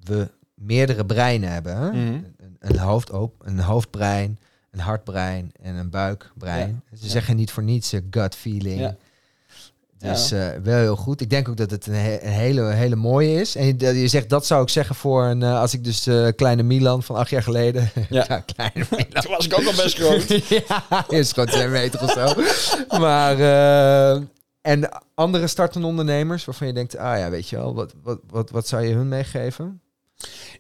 we 0.04 0.30
meerdere 0.54 1.06
breinen 1.06 1.52
hebben. 1.52 1.78
Hè? 1.78 1.90
Mhm. 1.90 1.98
een, 1.98 2.56
een, 2.60 2.78
hoofd 2.78 3.12
ook, 3.12 3.34
een 3.46 3.60
hoofdbrein, 3.60 4.40
een 4.76 4.82
hartbrein 4.82 5.52
en 5.62 5.76
een 5.76 5.90
buikbrein. 5.90 6.82
Ze 7.02 7.10
zeggen 7.10 7.36
niet 7.36 7.52
voor 7.52 7.64
niets 7.64 7.94
eh, 7.94 8.00
gut 8.12 8.36
feeling. 8.36 8.80
Ja. 8.80 8.96
Dus 9.98 10.32
eh, 10.32 10.48
wel 10.64 10.78
heel 10.80 10.96
goed. 10.96 11.22
Ik 11.22 11.30
denk 11.30 11.50
ook 11.50 11.58
dat 11.58 11.72
het 11.72 11.88
een, 11.88 11.94
he- 11.94 12.22
een 12.22 12.32
hele, 12.32 12.64
hele 12.74 12.96
mooie 12.96 13.40
is. 13.42 13.56
En 13.56 13.66
je, 13.66 14.00
je 14.00 14.08
zegt, 14.08 14.30
dat 14.30 14.46
zou 14.46 14.62
ik 14.64 14.70
zeggen 14.70 14.96
voor 14.96 15.24
een, 15.26 15.44
eh, 15.44 15.60
als 15.60 15.74
ik 15.74 15.84
dus 15.84 16.10
kleine 16.36 16.64
Milan 16.64 17.04
van 17.04 17.16
acht 17.16 17.30
jaar 17.30 17.44
geleden. 17.44 17.90
Ja. 18.10 18.24
kleine 18.40 18.86
Milan. 18.92 19.22
Toen 19.24 19.32
was 19.32 19.46
ik 19.46 19.54
ook 19.60 19.66
al 19.66 19.84
best 19.84 19.96
groot. 19.98 20.28
ja, 20.68 21.06
is 21.10 21.32
gewoon 21.32 21.50
twee 21.50 21.68
meter 21.68 22.02
of 22.04 22.12
zo. 22.12 22.34
maar, 23.00 23.40
en 24.62 24.90
andere 25.16 25.48
startende 25.48 25.88
ondernemers 25.88 26.46
waarvan 26.46 26.68
je 26.68 26.74
denkt, 26.74 26.98
ah 26.98 27.18
ja, 27.18 27.30
weet 27.30 27.50
je 27.50 27.56
wel, 27.56 27.74
wat, 27.76 27.94
wat, 28.04 28.20
wat, 28.30 28.50
wat 28.50 28.68
zou 28.68 28.84
je 28.86 28.94
hun 28.94 29.08
meegeven? 29.08 29.82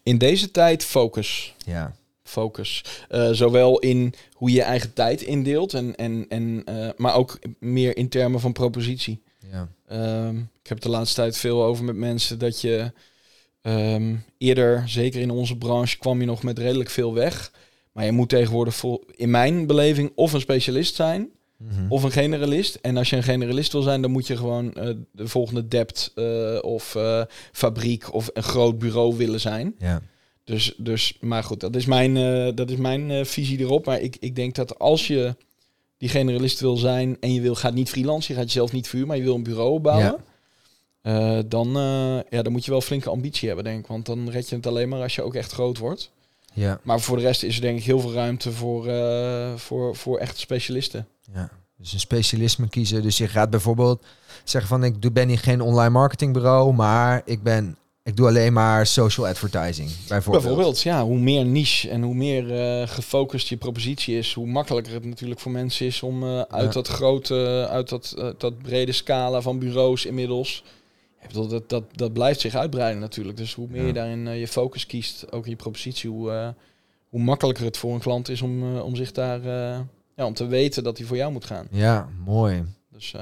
In 0.03 0.17
deze 0.17 0.51
tijd 0.51 0.83
focus. 0.83 1.55
Ja, 1.65 1.91
focus. 2.29 2.83
Eh, 3.09 3.29
zowel 3.31 3.79
in 3.79 4.13
hoe 4.33 4.49
je 4.49 4.55
je 4.55 4.61
eigen 4.61 4.93
tijd 4.93 5.21
indeelt, 5.21 5.73
en, 5.73 5.95
en, 5.95 6.25
en, 6.29 6.61
eh, 6.65 6.89
maar 6.97 7.15
ook 7.15 7.39
meer 7.59 7.97
in 7.97 8.09
termen 8.09 8.39
van 8.39 8.51
propositie. 8.53 9.21
ja, 9.51 9.69
Ehm, 9.87 10.37
ik 10.37 10.67
heb 10.67 10.77
het 10.77 10.81
de 10.81 10.89
laatste 10.89 11.15
tijd 11.21 11.37
veel 11.37 11.63
over 11.63 11.83
met 11.85 11.95
mensen 11.95 12.39
dat 12.39 12.61
je 12.61 12.91
ehm, 13.61 14.15
eerder, 14.37 14.83
zeker 14.89 15.21
in 15.21 15.29
onze 15.29 15.57
branche, 15.57 15.97
kwam 15.97 16.19
je 16.19 16.25
nog 16.25 16.43
met 16.43 16.59
redelijk 16.59 16.89
veel 16.89 17.13
weg. 17.13 17.51
Maar 17.91 18.05
je 18.05 18.11
moet 18.11 18.29
tegenwoordig 18.29 18.75
vol, 18.75 19.03
in 19.15 19.29
mijn 19.29 19.67
beleving 19.67 20.11
of 20.15 20.33
een 20.33 20.39
specialist 20.39 20.95
zijn 20.95 21.29
Mhm. 21.57 21.85
of 21.91 22.03
een 22.03 22.11
generalist. 22.11 22.75
En 22.81 22.97
als 22.97 23.09
je 23.09 23.15
een 23.15 23.23
generalist 23.23 23.71
wil 23.71 23.81
zijn, 23.81 24.01
dan 24.01 24.11
moet 24.11 24.27
je 24.27 24.37
gewoon 24.37 24.73
eh, 24.73 24.89
de 25.11 25.27
volgende 25.27 25.67
dept 25.67 26.13
of 26.61 26.97
fabriek 27.51 28.13
of 28.13 28.29
een 28.33 28.43
groot 28.43 28.79
bureau 28.79 29.15
willen 29.17 29.39
zijn. 29.39 29.75
ja. 29.79 30.01
Dus, 30.45 30.73
dus, 30.77 31.17
maar 31.19 31.43
goed, 31.43 31.59
dat 31.59 31.75
is 31.75 31.85
mijn, 31.85 32.17
eh, 32.17 32.55
dat 32.55 32.69
is 32.69 32.77
mijn 32.77 33.11
eh, 33.11 33.25
visie 33.25 33.59
erop. 33.59 33.85
Maar 33.85 34.01
ik, 34.01 34.17
ik 34.19 34.35
denk 34.35 34.55
dat 34.55 34.79
als 34.79 35.07
je 35.07 35.35
die 35.97 36.09
generalist 36.09 36.59
wil 36.59 36.77
zijn 36.77 37.17
en 37.19 37.33
je 37.33 37.41
wil, 37.41 37.55
gaat 37.55 37.73
niet 37.73 37.89
freelance, 37.89 38.31
je 38.31 38.37
gaat 38.37 38.47
jezelf 38.47 38.71
niet 38.71 38.87
vuur, 38.87 39.05
maar 39.07 39.17
je 39.17 39.23
wil 39.23 39.35
een 39.35 39.43
bureau 39.43 39.79
bouwen. 39.79 40.23
Ja. 41.01 41.37
eh, 41.37 41.43
dan, 41.47 41.69
ja, 42.29 42.41
dan 42.41 42.51
moet 42.51 42.65
je 42.65 42.71
wel 42.71 42.81
flinke 42.81 43.09
ambitie 43.09 43.47
hebben, 43.47 43.65
denk 43.65 43.79
ik. 43.79 43.87
Want 43.87 44.05
dan 44.05 44.29
red 44.29 44.49
je 44.49 44.55
het 44.55 44.67
alleen 44.67 44.89
maar 44.89 45.01
als 45.01 45.15
je 45.15 45.23
ook 45.23 45.35
echt 45.35 45.51
groot 45.51 45.77
wordt. 45.77 46.11
ja. 46.53 46.79
Maar 46.83 46.99
voor 46.99 47.17
de 47.17 47.23
rest 47.23 47.43
is 47.43 47.55
er 47.55 47.61
denk 47.61 47.77
ik 47.77 47.83
heel 47.83 47.99
veel 47.99 48.13
ruimte 48.13 48.51
voor, 48.51 48.89
voor, 49.59 49.95
voor 49.95 50.17
echte 50.17 50.39
specialisten. 50.39 51.07
Ja, 51.33 51.49
dus 51.77 51.93
een 51.93 51.99
specialisme 51.99 52.69
kiezen. 52.69 53.01
Dus 53.01 53.17
je 53.17 53.27
gaat 53.27 53.49
bijvoorbeeld 53.49 54.03
zeggen 54.43 54.69
van 54.69 54.83
ik 54.83 55.13
ben 55.13 55.27
hier 55.27 55.39
geen 55.39 55.61
online 55.61 55.89
marketingbureau, 55.89 56.73
maar 56.73 57.21
ik 57.25 57.43
ben 57.43 57.77
ik 58.05 58.15
doe 58.15 58.27
alleen 58.27 58.53
maar 58.53 58.85
social 58.87 59.27
advertising. 59.27 59.89
Bijvoorbeeld. 60.07 60.43
Bijvoorbeeld, 60.45 60.81
ja, 60.81 61.03
hoe 61.03 61.17
meer 61.19 61.45
niche 61.45 61.89
en 61.89 62.01
hoe 62.01 62.15
meer 62.15 62.51
eh, 62.81 62.87
gefocust 62.87 63.47
je 63.47 63.57
propositie 63.57 64.17
is, 64.17 64.33
hoe 64.33 64.47
makkelijker 64.47 64.93
het 64.93 65.05
natuurlijk 65.05 65.39
voor 65.39 65.51
mensen 65.51 65.85
is 65.85 66.03
om 66.03 66.23
eh, 66.23 66.39
uit 66.41 66.65
Ja. 66.65 66.69
dat 66.71 66.87
grote, 66.87 67.67
uit 67.69 67.89
dat, 67.89 68.13
eh, 68.17 68.29
dat 68.37 68.57
brede 68.57 68.91
scala 68.91 69.41
van 69.41 69.59
bureaus 69.59 70.05
inmiddels. 70.05 70.63
Ik 71.21 71.27
bedoel, 71.27 71.47
dat, 71.47 71.69
dat, 71.69 71.83
dat 71.95 72.13
blijft 72.13 72.39
zich 72.39 72.55
uitbreiden 72.55 73.01
natuurlijk. 73.01 73.37
Dus 73.37 73.53
hoe 73.53 73.67
meer 73.69 73.81
Ja. 73.81 73.87
je 73.87 73.93
daarin 73.93 74.27
je 74.39 74.47
focus 74.47 74.85
kiest, 74.85 75.31
ook 75.31 75.43
in 75.43 75.49
je 75.49 75.55
propositie, 75.55 76.09
hoe, 76.09 76.53
hoe 77.09 77.21
makkelijker 77.21 77.65
het 77.65 77.77
voor 77.77 77.93
een 77.93 77.99
klant 77.99 78.29
is 78.29 78.41
om, 78.41 78.77
om 78.79 78.95
zich 78.95 79.11
daar, 79.11 79.41
ja, 80.15 80.25
om 80.25 80.33
te 80.33 80.45
weten 80.47 80.83
dat 80.83 80.97
hij 80.97 81.07
voor 81.07 81.17
jou 81.17 81.31
moet 81.31 81.45
gaan. 81.45 81.67
Ja, 81.71 82.09
mooi. 82.25 82.63
Dus 82.91 83.13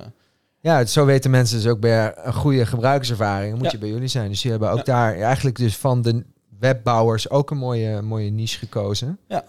Ja, 0.63 0.77
het- 0.77 0.89
zo 0.91 1.05
weten 1.05 1.31
mensen 1.31 1.57
dus 1.57 1.67
ook 1.67 1.79
bij 1.79 2.13
een 2.15 2.33
goede 2.33 2.65
gebruikerservaring. 2.65 3.53
Moet 3.55 3.63
Ja. 3.65 3.71
je 3.71 3.77
bij 3.77 3.89
jullie 3.89 4.07
zijn. 4.07 4.29
Dus 4.29 4.41
jullie 4.41 4.57
hebben 4.59 4.79
ook 4.79 4.85
Ja. 4.85 4.93
daar 4.93 5.15
eigenlijk 5.19 5.55
dus 5.57 5.75
van 5.77 6.01
de 6.01 6.23
webbouwers 6.59 7.29
ook 7.29 7.51
een 7.51 7.57
mooie, 7.57 8.01
mooie 8.01 8.29
niche 8.29 8.57
gekozen. 8.57 9.17
Ja. 9.27 9.43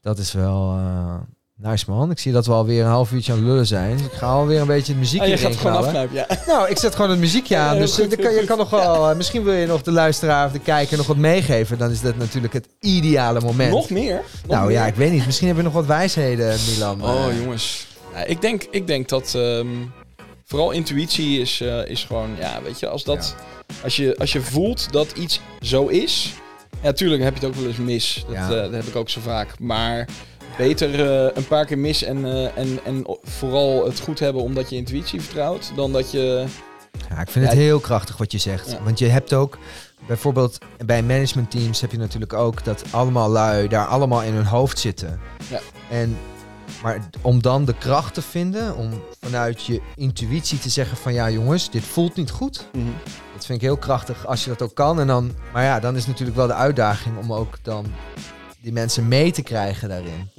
Dat 0.00 0.18
is 0.18 0.32
wel 0.32 0.74
eh, 0.78 1.14
nice 1.56 1.84
man. 1.90 2.10
Ik 2.10 2.18
zie 2.18 2.32
dat 2.32 2.46
we 2.46 2.52
alweer 2.52 2.82
een 2.84 2.90
half 2.90 3.12
uurtje 3.12 3.32
aan 3.32 3.38
het 3.38 3.46
lullen 3.46 3.66
zijn. 3.66 3.96
Dus 3.96 4.06
ik 4.06 4.12
ga 4.12 4.26
alweer 4.26 4.60
een 4.60 4.66
beetje 4.66 4.92
het 4.92 5.00
muziek 5.00 5.20
ah, 5.20 5.26
je 5.26 5.36
gaat 5.38 5.50
het 5.50 5.58
gewoon 5.60 6.08
ja. 6.12 6.26
Nou, 6.46 6.68
ik 6.70 6.78
zet 6.78 6.94
gewoon 6.94 7.10
het 7.10 7.18
muziekje 7.18 7.56
aan. 7.56 7.74
Ja, 7.74 7.80
dus 7.80 7.94
goed, 7.94 8.02
eh, 8.04 8.10
dan 8.10 8.18
kan, 8.20 8.34
je 8.34 8.44
kan 8.44 8.58
nog 8.58 8.70
wel. 8.70 9.10
eh, 9.10 9.16
misschien 9.16 9.42
wil 9.44 9.54
je 9.54 9.66
nog 9.66 9.82
de 9.82 9.90
luisteraar 9.92 10.46
of 10.46 10.52
de 10.52 10.58
kijker 10.58 10.96
nog 10.96 11.06
wat 11.06 11.16
meegeven. 11.16 11.78
Dan 11.78 11.90
is 11.90 12.00
dat 12.00 12.16
natuurlijk 12.16 12.52
het 12.52 12.68
ideale 12.80 13.40
moment. 13.40 13.70
Nog 13.72 13.90
meer? 13.90 14.14
Nog 14.46 14.56
nou 14.58 14.72
ja, 14.72 14.86
ik 14.86 14.94
weet 14.94 15.12
niet. 15.12 15.26
Misschien 15.26 15.46
hebben 15.46 15.64
we 15.64 15.70
nog 15.70 15.78
wat 15.80 15.88
wijsheden, 15.88 16.56
Milan. 16.70 17.02
Oh 17.04 17.24
jongens. 17.40 17.86
Ja, 18.14 18.24
ik, 18.24 18.40
denk, 18.40 18.62
ik 18.70 18.86
denk 18.86 19.08
dat 19.08 19.34
ehm, 19.34 19.66
vooral 20.52 20.70
intuïtie 20.70 21.40
is, 21.40 21.60
eh, 21.60 21.86
is 21.86 22.04
gewoon, 22.04 22.30
ja, 22.38 22.62
weet 22.62 22.78
je, 22.80 22.88
als, 22.88 23.04
dat, 23.04 23.34
als, 23.82 23.96
je, 23.96 24.16
als 24.18 24.32
je 24.32 24.40
voelt 24.40 24.92
dat 24.92 25.12
iets 25.12 25.40
zo 25.60 25.86
is. 25.86 26.32
Ja, 26.82 26.92
tuurlijk 26.92 27.22
heb 27.22 27.34
je 27.34 27.40
het 27.46 27.48
ook 27.48 27.60
wel 27.60 27.68
eens 27.68 27.76
mis. 27.78 28.24
Dat, 28.26 28.34
Ja. 28.36 28.42
eh, 28.50 28.62
dat 28.62 28.72
heb 28.72 28.84
ik 28.86 28.96
ook 28.96 29.08
zo 29.08 29.20
vaak. 29.20 29.58
Maar 29.58 30.08
beter 30.58 31.06
eh, 31.26 31.36
een 31.36 31.46
paar 31.46 31.66
keer 31.66 31.78
mis 31.78 32.02
en, 32.02 32.24
en, 32.56 32.78
en 32.84 33.04
vooral 33.22 33.84
het 33.84 34.00
goed 34.00 34.18
hebben 34.18 34.42
omdat 34.42 34.70
je 34.70 34.76
intuïtie 34.76 35.20
vertrouwt. 35.20 35.72
Dan 35.76 35.92
dat 35.92 36.10
je. 36.10 36.44
Ja, 37.10 37.20
ik 37.20 37.30
vind 37.30 37.44
het 37.44 37.54
Ja, 37.54 37.60
heel 37.60 37.80
krachtig 37.80 38.16
wat 38.16 38.32
je 38.32 38.38
zegt. 38.38 38.70
Ja. 38.70 38.82
Want 38.82 38.98
je 38.98 39.06
hebt 39.06 39.32
ook, 39.32 39.58
bijvoorbeeld 40.06 40.58
bij 40.86 41.02
managementteams 41.02 41.80
heb 41.80 41.90
je 41.92 41.98
natuurlijk 41.98 42.32
ook 42.32 42.64
dat 42.64 42.84
allemaal 42.90 43.28
lui 43.30 43.68
daar 43.68 43.86
allemaal 43.86 44.22
in 44.22 44.32
hun 44.32 44.46
hoofd 44.46 44.78
zitten. 44.78 45.20
Ja. 45.50 45.60
En, 45.90 46.16
maar 46.82 47.08
om 47.20 47.42
dan 47.42 47.64
de 47.64 47.74
kracht 47.78 48.14
te 48.14 48.22
vinden, 48.22 48.76
om 48.76 48.90
vanuit 49.20 49.64
je 49.64 49.80
intuïtie 49.96 50.58
te 50.58 50.68
zeggen 50.68 50.96
van 50.96 51.12
ja 51.12 51.30
jongens, 51.30 51.70
dit 51.70 51.84
voelt 51.84 52.16
niet 52.16 52.30
goed. 52.30 52.66
Dat 53.34 53.46
vind 53.46 53.58
ik 53.58 53.64
heel 53.64 53.76
krachtig 53.76 54.26
als 54.26 54.44
je 54.44 54.50
dat 54.50 54.62
ook 54.62 54.74
kan. 54.74 55.00
En 55.00 55.06
dan, 55.06 55.32
maar 55.52 55.64
ja, 55.64 55.80
dan 55.80 55.96
is 55.96 56.06
natuurlijk 56.06 56.36
wel 56.36 56.46
de 56.46 56.54
uitdaging 56.54 57.18
om 57.18 57.32
ook 57.32 57.58
dan 57.62 57.86
die 58.60 58.72
mensen 58.72 59.08
mee 59.08 59.32
te 59.32 59.42
krijgen 59.42 59.88
daarin. 59.88 60.30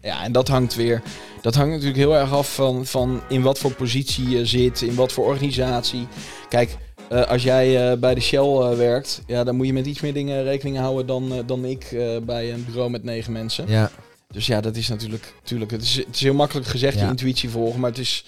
Ja, 0.00 0.22
en 0.22 0.32
dat 0.32 0.48
hangt 0.48 0.74
weer. 0.74 1.02
Dat 1.40 1.54
hangt 1.54 1.70
natuurlijk 1.70 1.98
heel 1.98 2.16
erg 2.16 2.32
af 2.32 2.54
van, 2.54 2.86
van 2.86 3.20
in 3.28 3.42
wat 3.42 3.58
voor 3.58 3.72
positie 3.72 4.28
je 4.28 4.46
zit, 4.46 4.82
in 4.82 4.94
wat 4.94 5.12
voor 5.12 5.24
organisatie. 5.24 6.06
Kijk, 6.48 6.76
eh, 7.08 7.26
als 7.26 7.42
jij 7.42 7.90
eh, 7.90 7.98
bij 7.98 8.14
de 8.14 8.20
Shell 8.20 8.40
eh, 8.40 8.76
werkt, 8.76 9.22
ja, 9.26 9.44
dan 9.44 9.56
moet 9.56 9.66
je 9.66 9.72
met 9.72 9.86
iets 9.86 10.00
meer 10.00 10.12
dingen 10.12 10.42
rekening 10.42 10.78
houden 10.78 11.06
dan, 11.06 11.42
dan 11.46 11.64
ik 11.64 11.96
bij 12.22 12.52
een 12.52 12.64
bureau 12.64 12.90
met 12.90 13.04
negen 13.04 13.32
mensen. 13.32 13.64
Ja, 13.68 13.90
Dus 14.32 14.46
ja, 14.46 14.60
dat 14.60 14.76
is 14.76 14.88
natuurlijk. 14.88 15.34
natuurlijk 15.40 15.70
het, 15.70 15.82
is, 15.82 15.96
het 15.96 16.14
is 16.14 16.20
heel 16.20 16.34
makkelijk 16.34 16.66
gezegd 16.66 16.94
Ja. 16.98 17.02
je 17.04 17.08
intuïtie 17.10 17.48
volgen, 17.50 17.80
maar 17.80 17.90
het 17.90 17.98
is, 17.98 18.24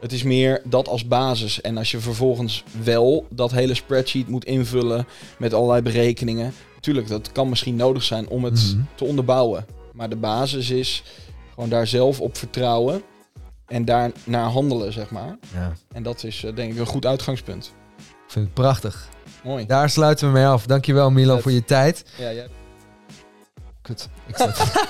het 0.00 0.12
is 0.12 0.22
meer 0.22 0.60
dat 0.64 0.88
als 0.88 1.06
basis. 1.06 1.60
En 1.60 1.76
als 1.76 1.90
je 1.90 1.98
vervolgens 1.98 2.64
wel 2.82 3.26
dat 3.30 3.50
hele 3.50 3.74
spreadsheet 3.74 4.28
moet 4.28 4.44
invullen 4.44 5.06
met 5.38 5.54
allerlei 5.54 5.82
berekeningen. 5.82 6.52
Natuurlijk, 6.74 7.08
dat 7.08 7.32
kan 7.32 7.48
misschien 7.48 7.76
nodig 7.76 8.02
zijn 8.02 8.28
om 8.28 8.44
het 8.44 8.72
Mhm. 8.74 8.82
te 8.94 9.04
onderbouwen. 9.04 9.66
Maar 9.92 10.08
de 10.08 10.16
basis 10.16 10.70
is 10.70 11.02
gewoon 11.54 11.68
daar 11.68 11.86
zelf 11.86 12.20
op 12.20 12.36
vertrouwen 12.36 13.02
en 13.66 13.84
daar 13.84 14.10
naar 14.24 14.48
handelen, 14.50 14.92
zeg 14.92 15.10
maar. 15.10 15.36
ja. 15.54 15.72
En 15.92 16.02
dat 16.02 16.24
is 16.24 16.44
eh, 16.44 16.54
denk 16.54 16.72
ik 16.72 16.78
een 16.78 16.86
goed 16.86 17.06
uitgangspunt. 17.06 17.72
Ik 17.98 18.32
vind 18.32 18.44
het 18.44 18.54
prachtig. 18.54 19.08
Mooi. 19.44 19.66
Daar 19.66 19.90
sluiten 19.90 20.26
we 20.26 20.32
mee 20.32 20.46
af. 20.46 20.66
Dankjewel 20.66 21.10
Milan 21.10 21.34
Vet. 21.34 21.42
voor 21.42 21.52
je 21.52 21.64
tijd. 21.64 22.04
Ja, 22.18 22.28
ja. 22.28 22.44
Kut. 23.86 24.08
Ik, 24.26 24.36
zat... 24.36 24.48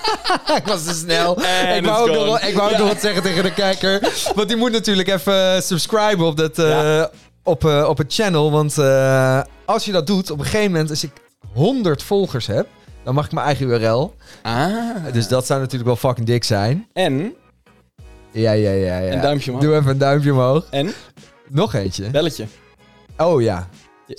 ik 0.61 0.67
was 0.67 0.85
te 0.85 0.95
snel. 0.95 1.37
En 1.43 1.77
ik 1.77 1.85
wou, 1.85 2.11
ook 2.11 2.27
nog, 2.27 2.41
ik 2.41 2.55
wou 2.55 2.67
ook 2.67 2.73
Ja. 2.73 2.79
nog 2.79 2.89
wat 2.93 3.01
zeggen 3.01 3.23
tegen 3.23 3.43
de 3.43 3.53
kijker. 3.55 4.13
Want 4.35 4.49
die 4.49 4.57
moet 4.57 4.73
natuurlijk 4.73 5.09
even 5.09 5.63
subscriben 5.63 6.27
op, 6.27 6.37
dat, 6.37 6.59
eh, 6.59 6.69
Ja. 6.69 7.11
op, 7.43 7.65
eh, 7.65 7.87
op 7.89 7.99
het 7.99 8.15
channel. 8.15 8.51
Want 8.51 8.79
eh, 8.79 9.41
als 9.65 9.85
je 9.85 9.93
dat 9.93 10.07
doet, 10.07 10.31
op 10.31 10.39
een 10.39 10.45
gegeven 10.45 10.71
moment, 10.71 10.91
als 10.91 11.05
ik 11.05 11.11
100 11.53 12.03
volgers 12.03 12.47
heb, 12.47 12.67
dan 13.05 13.15
mag 13.15 13.25
ik 13.25 13.33
mijn 13.33 13.47
eigen 13.47 13.67
URL. 13.67 14.15
Ah. 14.43 14.71
Dus 15.13 15.29
dat 15.29 15.47
zou 15.47 15.61
natuurlijk 15.61 15.87
wel 15.87 15.97
fucking 15.97 16.27
dik 16.27 16.45
zijn. 16.45 16.89
En 16.93 17.35
Ja, 18.31 18.53
ja, 18.53 18.71
ja, 18.71 18.99
ja. 18.99 19.13
een 19.13 19.21
duimpje 19.21 19.51
omhoog. 19.51 19.67
Doe 19.67 19.77
even 19.77 19.91
een 19.91 19.99
duimpje 19.99 20.33
omhoog. 20.33 20.67
En 20.71 20.93
Nog 21.49 21.75
eentje. 21.75 22.11
belletje. 22.11 22.47
Oh 23.17 23.43
ja, 23.43 23.69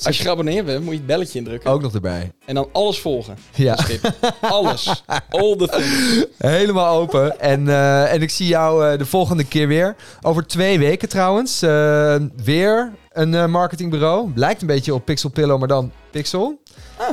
Als 0.04 0.18
je 0.18 0.24
geabonneerd 0.24 0.66
bent, 0.66 0.80
moet 0.84 0.92
je 0.92 0.98
het 0.98 1.08
belletje 1.08 1.40
indrukken. 1.40 1.72
ook 1.72 1.82
nog 1.82 1.94
erbij. 1.94 2.32
En 2.46 2.56
dan 2.56 2.70
alles 2.72 3.00
volgen. 3.00 3.38
Ja, 3.56 3.76
Skip. 3.76 4.14
Alles. 4.42 5.04
All 5.30 5.56
the 5.56 5.68
things. 5.68 6.26
helemaal 6.38 6.98
open. 7.00 7.40
En, 7.40 7.68
eh, 7.68 8.14
en 8.14 8.22
ik 8.22 8.30
zie 8.30 8.48
jou 8.48 8.92
eh, 8.92 8.98
de 8.98 9.06
volgende 9.06 9.44
keer 9.44 9.68
weer. 9.68 9.96
Over 10.22 10.48
twee 10.48 10.80
weken 10.80 11.10
trouwens. 11.10 11.62
eh, 11.62 12.16
weer 12.44 12.92
een 13.12 13.52
marketingbureau. 13.52 14.32
Lijkt 14.36 14.62
een 14.62 14.68
beetje 14.68 14.94
op 14.94 15.06
Pixel 15.06 15.30
Pillow, 15.30 15.60
maar 15.60 15.68
dan 15.68 15.92
Pixel. 16.12 16.62
Ah. 16.98 17.08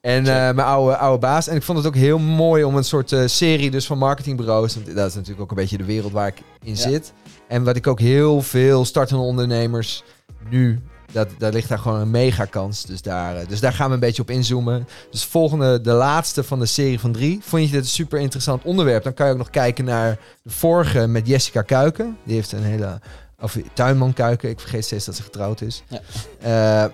En 0.00 0.22
mijn 0.22 0.60
oude, 0.60 0.96
oude 0.96 1.18
baas. 1.18 1.48
En 1.48 1.56
ik 1.56 1.62
vond 1.62 1.78
het 1.78 1.86
ook 1.86 1.94
heel 1.94 2.18
mooi 2.18 2.64
om 2.64 2.76
een 2.76 2.84
soort 2.84 3.14
serie 3.26 3.70
dus 3.70 3.86
van 3.86 3.98
marketingbureaus. 3.98 4.74
Want 4.74 4.94
dat 4.94 5.08
is 5.08 5.14
natuurlijk 5.14 5.40
ook 5.42 5.50
een 5.50 5.56
beetje 5.56 5.76
de 5.78 5.84
wereld 5.84 6.12
waar 6.12 6.26
ik 6.26 6.36
in 6.62 6.70
Ja. 6.74 6.76
zit. 6.76 7.12
En 7.48 7.64
wat 7.64 7.76
ik 7.76 7.86
ook 7.86 8.00
heel 8.00 8.42
veel 8.42 8.84
startende 8.84 9.22
ondernemers 9.22 10.02
nu... 10.50 10.80
Dat, 11.12 11.28
daar 11.38 11.52
ligt 11.52 11.68
daar 11.68 11.78
gewoon 11.78 12.00
een 12.00 12.10
mega 12.10 12.44
kans. 12.44 12.84
Dus 12.84 13.02
daar, 13.02 13.36
eh, 13.36 13.48
dus 13.48 13.60
daar 13.60 13.72
gaan 13.72 13.88
we 13.88 13.94
een 13.94 14.00
beetje 14.00 14.22
op 14.22 14.30
inzoomen. 14.30 14.88
Dus 15.10 15.24
volgende, 15.24 15.80
de 15.80 15.92
laatste 15.92 16.44
van 16.44 16.58
de 16.58 16.66
serie 16.66 17.00
van 17.00 17.12
drie. 17.12 17.38
Vond 17.42 17.62
je 17.62 17.70
dit 17.70 17.80
een 17.80 17.86
super 17.86 18.20
interessant 18.20 18.62
onderwerp? 18.64 19.02
Dan 19.02 19.14
kan 19.14 19.26
je 19.26 19.32
ook 19.32 19.38
nog 19.38 19.50
kijken 19.50 19.84
naar 19.84 20.18
de 20.42 20.50
vorige 20.50 21.06
met 21.06 21.26
Jessica 21.26 21.62
Kuiken. 21.62 22.16
Die 22.24 22.34
heeft 22.34 22.52
een 22.52 22.62
hele... 22.62 23.00
Of 23.40 23.58
tuinman 23.72 24.12
Kuiken. 24.12 24.48
Ik 24.48 24.60
vergeet 24.60 24.84
steeds 24.84 25.04
dat 25.04 25.16
ze 25.16 25.22
getrouwd 25.22 25.60
is. 25.60 25.82
Ja. 25.88 26.00
Eh, 26.40 26.90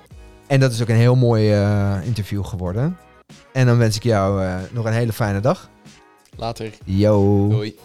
en 0.46 0.60
dat 0.60 0.72
is 0.72 0.82
ook 0.82 0.88
een 0.88 0.94
heel 0.94 1.16
mooi 1.16 1.52
eh, 1.52 1.96
interview 2.04 2.44
geworden. 2.44 2.98
En 3.52 3.66
dan 3.66 3.78
wens 3.78 3.96
ik 3.96 4.02
jou 4.02 4.46
nog 4.70 4.84
een 4.84 4.92
hele 4.92 5.12
fijne 5.12 5.40
dag. 5.40 5.70
Later. 6.36 6.70
Yo. 6.84 7.48
Doei. 7.48 7.78